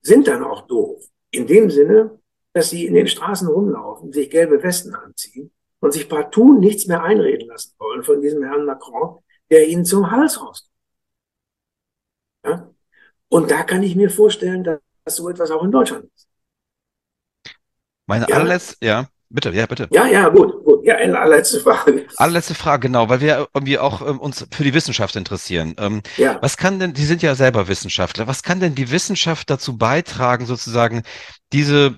sind 0.05 0.27
dann 0.27 0.43
auch 0.43 0.67
doof. 0.67 1.03
In 1.31 1.47
dem 1.47 1.69
Sinne, 1.69 2.19
dass 2.53 2.69
sie 2.69 2.85
in 2.85 2.93
den 2.93 3.07
Straßen 3.07 3.47
rumlaufen, 3.47 4.13
sich 4.13 4.29
gelbe 4.29 4.61
Westen 4.61 4.93
anziehen 4.93 5.51
und 5.79 5.93
sich 5.93 6.07
partout 6.07 6.59
nichts 6.59 6.87
mehr 6.87 7.03
einreden 7.03 7.47
lassen 7.47 7.73
wollen 7.79 8.03
von 8.03 8.21
diesem 8.21 8.43
Herrn 8.43 8.65
Macron, 8.65 9.19
der 9.49 9.67
ihnen 9.67 9.83
zum 9.83 10.09
Hals 10.11 10.39
rauskommt. 10.39 10.71
Ja? 12.45 12.71
Und 13.29 13.51
da 13.51 13.63
kann 13.63 13.83
ich 13.83 13.95
mir 13.95 14.09
vorstellen, 14.09 14.63
dass 14.63 14.79
so 15.07 15.27
etwas 15.27 15.49
auch 15.51 15.63
in 15.63 15.71
Deutschland 15.71 16.05
ist. 16.15 16.27
Meine 18.05 18.27
ja. 18.29 18.35
allerletzte, 18.35 18.85
ja, 18.85 19.07
bitte, 19.29 19.49
ja, 19.51 19.65
bitte. 19.65 19.87
Ja, 19.91 20.05
ja, 20.05 20.29
gut, 20.29 20.63
gut. 20.63 20.74
Ja, 20.85 20.97
eine 20.97 21.17
allerletzte 21.17 21.61
Frage. 21.61 22.05
Allerletzte 22.17 22.53
Frage, 22.53 22.81
genau, 22.81 23.09
weil 23.09 23.19
wir 23.19 23.47
irgendwie 23.55 23.79
auch 23.79 24.07
ähm, 24.07 24.19
uns 24.19 24.45
für 24.51 24.63
die 24.63 24.75
Wissenschaft 24.75 25.15
interessieren. 25.15 25.73
Ähm, 25.79 26.03
ja. 26.15 26.37
Was 26.43 26.57
kann 26.57 26.77
denn, 26.77 26.93
die 26.93 27.05
sind 27.05 27.23
ja 27.23 27.33
selber 27.33 27.67
Wissenschaftler, 27.67 28.27
was 28.27 28.43
kann 28.43 28.59
denn 28.59 28.75
die 28.75 28.91
Wissenschaft 28.91 29.49
dazu 29.49 29.79
beitragen, 29.79 30.45
sozusagen 30.45 31.01
diese 31.53 31.97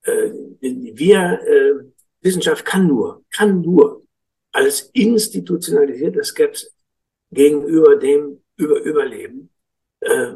Äh, 0.04 0.32
wir, 0.60 1.94
Wissenschaft 2.22 2.66
kann 2.66 2.88
nur, 2.88 3.24
kann 3.32 3.62
nur 3.62 4.04
als 4.52 4.90
institutionalisierte 4.94 6.24
Skepsis 6.24 6.76
gegenüber 7.32 7.96
dem 7.96 8.42
über 8.58 8.80
Überleben, 8.82 9.52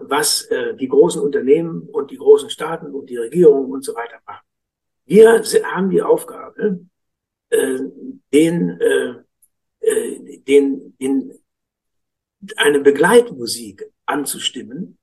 was 0.03 0.47
die 0.79 0.87
großen 0.87 1.21
Unternehmen 1.21 1.89
und 1.91 2.11
die 2.11 2.17
großen 2.17 2.49
Staaten 2.51 2.93
und 2.93 3.09
die 3.09 3.17
Regierungen 3.17 3.71
und 3.71 3.83
so 3.83 3.95
weiter 3.95 4.19
machen. 4.27 4.45
Wir 5.05 5.41
haben 5.73 5.89
die 5.89 6.03
Aufgabe, 6.03 6.79
den, 8.31 8.79
den, 10.47 10.97
den 10.99 11.40
eine 12.57 12.79
Begleitmusik 12.79 13.91
anzustimmen, 14.05 14.97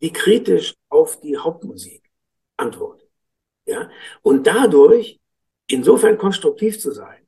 die 0.00 0.12
kritisch 0.12 0.74
auf 0.88 1.20
die 1.20 1.36
Hauptmusik 1.36 2.10
antwortet. 2.56 3.08
Ja? 3.66 3.90
Und 4.22 4.46
dadurch 4.46 5.20
insofern 5.66 6.18
konstruktiv 6.18 6.78
zu 6.78 6.92
sein, 6.92 7.26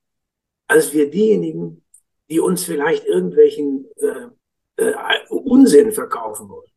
als 0.69 0.93
wir 0.93 1.11
diejenigen, 1.11 1.85
die 2.31 2.41
uns 2.41 2.65
vielleicht 2.65 3.05
irgendwelchen 3.05 3.87
äh, 3.97 4.29
äh, 4.77 5.27
Unsinn 5.29 5.93
verkaufen 5.93 6.49
wollen, 6.49 6.71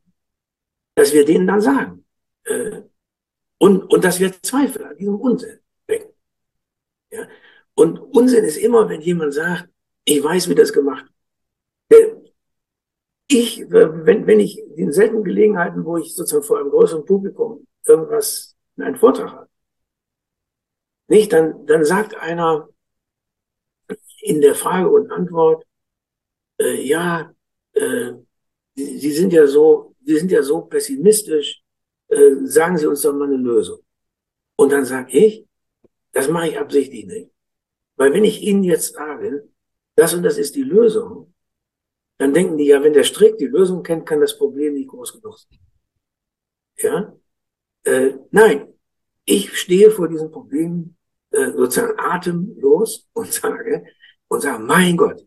dass 0.95 1.13
wir 1.13 1.25
denen 1.25 1.47
dann 1.47 1.61
sagen, 1.61 2.05
äh, 2.45 2.81
und, 3.57 3.83
und 3.91 4.03
dass 4.03 4.19
wir 4.19 4.33
Zweifel 4.41 4.83
an 4.83 4.97
diesem 4.97 5.15
Unsinn 5.15 5.59
wecken. 5.87 6.13
Ja? 7.11 7.27
Und 7.73 7.99
Unsinn 7.99 8.43
ist 8.43 8.57
immer, 8.57 8.89
wenn 8.89 9.01
jemand 9.01 9.33
sagt, 9.33 9.69
ich 10.03 10.23
weiß, 10.23 10.49
wie 10.49 10.55
das 10.55 10.73
gemacht 10.73 11.05
wird. 11.05 11.14
Ich, 13.27 13.65
wenn, 13.69 14.27
wenn 14.27 14.39
ich 14.39 14.59
in 14.75 14.91
seltenen 14.91 15.23
Gelegenheiten, 15.23 15.83
wo 15.83 15.97
ich 15.97 16.13
sozusagen 16.13 16.43
vor 16.43 16.59
einem 16.59 16.69
größeren 16.69 17.05
Publikum 17.05 17.65
irgendwas, 17.85 18.55
einen 18.77 18.95
Vortrag 18.95 19.31
habe, 19.31 19.49
nicht, 21.07 21.33
dann, 21.33 21.65
dann 21.65 21.85
sagt 21.85 22.15
einer 22.15 22.69
in 24.21 24.41
der 24.41 24.55
Frage 24.55 24.89
und 24.89 25.11
Antwort, 25.11 25.65
äh, 26.59 26.81
ja, 26.81 27.33
äh, 27.73 28.13
Sie, 28.75 28.97
Sie 28.99 29.11
sind 29.11 29.31
ja 29.31 29.47
so, 29.47 29.95
Sie 30.03 30.17
sind 30.17 30.31
ja 30.31 30.43
so 30.43 30.61
pessimistisch, 30.61 31.63
äh, 32.09 32.35
sagen 32.43 32.77
Sie 32.77 32.87
uns 32.87 33.01
doch 33.01 33.13
mal 33.13 33.27
eine 33.27 33.37
Lösung. 33.37 33.79
Und 34.57 34.71
dann 34.71 34.85
sage 34.85 35.11
ich, 35.17 35.45
das 36.11 36.27
mache 36.27 36.49
ich 36.49 36.59
absichtlich 36.59 37.05
nicht. 37.05 37.29
Weil 37.95 38.13
wenn 38.13 38.25
ich 38.25 38.41
Ihnen 38.41 38.63
jetzt 38.63 38.93
sage, 38.93 39.47
das 39.95 40.13
und 40.13 40.23
das 40.23 40.37
ist 40.37 40.55
die 40.55 40.63
Lösung, 40.63 41.24
dann 42.17 42.33
denken 42.33 42.57
die 42.57 42.67
ja, 42.67 42.81
wenn 42.81 42.93
der 42.93 43.03
Strick 43.03 43.37
die 43.37 43.47
Lösung 43.47 43.83
kennt, 43.83 44.05
kann 44.05 44.21
das 44.21 44.37
Problem 44.37 44.73
nicht 44.73 44.89
groß 44.89 45.13
genug 45.13 45.37
sein. 45.37 45.59
Ja? 46.77 47.15
Äh, 47.83 48.13
nein, 48.31 48.73
ich 49.25 49.57
stehe 49.57 49.91
vor 49.91 50.07
diesem 50.07 50.31
Problem 50.31 50.95
äh, 51.31 51.51
sozusagen 51.51 51.99
atemlos 51.99 53.09
und 53.13 53.31
sage, 53.31 53.85
und 54.27 54.41
sage, 54.41 54.63
mein 54.63 54.95
Gott, 54.95 55.25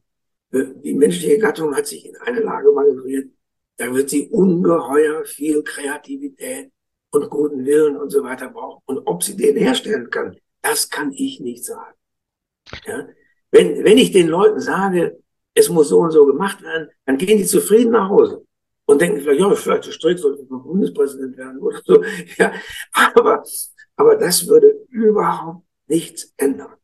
äh, 0.52 0.64
die 0.82 0.94
menschliche 0.94 1.38
Gattung 1.38 1.74
hat 1.74 1.86
sich 1.86 2.06
in 2.06 2.16
eine 2.16 2.40
Lage 2.40 2.72
manövriert, 2.72 3.30
da 3.76 3.94
wird 3.94 4.10
sie 4.10 4.28
ungeheuer 4.28 5.24
viel 5.24 5.62
Kreativität 5.62 6.72
und 7.10 7.30
guten 7.30 7.64
Willen 7.64 7.96
und 7.96 8.10
so 8.10 8.22
weiter 8.22 8.48
brauchen. 8.48 8.82
Und 8.86 9.06
ob 9.06 9.22
sie 9.22 9.36
den 9.36 9.56
herstellen 9.56 10.10
kann, 10.10 10.36
das 10.62 10.90
kann 10.90 11.12
ich 11.12 11.40
nicht 11.40 11.64
sagen. 11.64 11.94
Ja? 12.86 13.08
Wenn, 13.50 13.84
wenn 13.84 13.98
ich 13.98 14.10
den 14.10 14.28
Leuten 14.28 14.60
sage, 14.60 15.22
es 15.58 15.68
muss 15.68 15.88
so 15.88 15.98
und 15.98 16.12
so 16.12 16.24
gemacht 16.26 16.62
werden, 16.62 16.88
dann 17.04 17.18
gehen 17.18 17.38
die 17.38 17.44
zufrieden 17.44 17.92
nach 17.92 18.08
Hause 18.08 18.44
und 18.86 19.00
denken 19.00 19.20
vielleicht, 19.20 19.40
ja, 19.40 19.54
vielleicht 19.54 19.92
Strick 19.92 20.18
sollte 20.18 20.46
mal 20.48 20.60
Bundespräsident 20.60 21.36
werden 21.36 21.58
oder 21.58 21.80
so. 21.84 22.02
Ja, 22.38 22.52
aber, 22.92 23.42
aber 23.96 24.16
das 24.16 24.46
würde 24.46 24.86
überhaupt 24.88 25.64
nichts 25.88 26.32
ändern. 26.36 26.74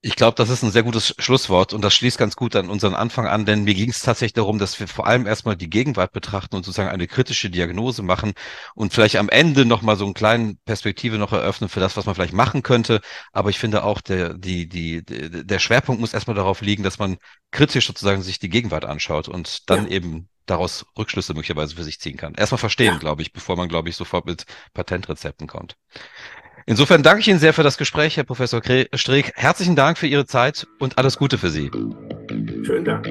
Ich 0.00 0.14
glaube, 0.14 0.36
das 0.36 0.48
ist 0.48 0.62
ein 0.62 0.70
sehr 0.70 0.84
gutes 0.84 1.16
Schlusswort 1.18 1.72
und 1.72 1.82
das 1.82 1.92
schließt 1.92 2.18
ganz 2.18 2.36
gut 2.36 2.54
an 2.54 2.70
unseren 2.70 2.94
Anfang 2.94 3.26
an, 3.26 3.46
denn 3.46 3.64
mir 3.64 3.74
ging 3.74 3.90
es 3.90 4.00
tatsächlich 4.00 4.34
darum, 4.34 4.60
dass 4.60 4.78
wir 4.78 4.86
vor 4.86 5.08
allem 5.08 5.26
erstmal 5.26 5.56
die 5.56 5.68
Gegenwart 5.68 6.12
betrachten 6.12 6.54
und 6.54 6.64
sozusagen 6.64 6.88
eine 6.88 7.08
kritische 7.08 7.50
Diagnose 7.50 8.04
machen 8.04 8.34
und 8.76 8.92
vielleicht 8.92 9.16
am 9.16 9.28
Ende 9.28 9.64
nochmal 9.64 9.96
so 9.96 10.04
einen 10.04 10.14
kleinen 10.14 10.58
Perspektive 10.64 11.18
noch 11.18 11.32
eröffnen 11.32 11.68
für 11.68 11.80
das, 11.80 11.96
was 11.96 12.06
man 12.06 12.14
vielleicht 12.14 12.32
machen 12.32 12.62
könnte. 12.62 13.00
Aber 13.32 13.50
ich 13.50 13.58
finde 13.58 13.82
auch, 13.82 14.00
der, 14.00 14.34
die, 14.34 14.68
die, 14.68 15.02
der 15.04 15.58
Schwerpunkt 15.58 16.00
muss 16.00 16.14
erstmal 16.14 16.36
darauf 16.36 16.60
liegen, 16.60 16.84
dass 16.84 17.00
man 17.00 17.16
kritisch 17.50 17.88
sozusagen 17.88 18.22
sich 18.22 18.38
die 18.38 18.50
Gegenwart 18.50 18.84
anschaut 18.84 19.26
und 19.26 19.68
dann 19.68 19.86
ja. 19.86 19.96
eben 19.96 20.28
daraus 20.46 20.86
Rückschlüsse 20.96 21.34
möglicherweise 21.34 21.74
für 21.76 21.84
sich 21.84 22.00
ziehen 22.00 22.16
kann. 22.16 22.34
Erstmal 22.34 22.58
verstehen, 22.58 22.94
ja. 22.94 22.98
glaube 22.98 23.22
ich, 23.22 23.32
bevor 23.32 23.56
man, 23.56 23.68
glaube 23.68 23.88
ich, 23.88 23.96
sofort 23.96 24.26
mit 24.26 24.44
Patentrezepten 24.74 25.46
kommt. 25.46 25.76
Insofern 26.68 27.02
danke 27.02 27.20
ich 27.20 27.28
Ihnen 27.28 27.38
sehr 27.38 27.54
für 27.54 27.62
das 27.62 27.78
Gespräch, 27.78 28.18
Herr 28.18 28.24
Professor 28.24 28.60
Streeck. 28.92 29.32
Herzlichen 29.36 29.74
Dank 29.74 29.96
für 29.96 30.06
Ihre 30.06 30.26
Zeit 30.26 30.66
und 30.78 30.98
alles 30.98 31.16
Gute 31.16 31.38
für 31.38 31.48
Sie. 31.48 31.70
Schönen 32.62 32.84
Dank. 32.84 33.08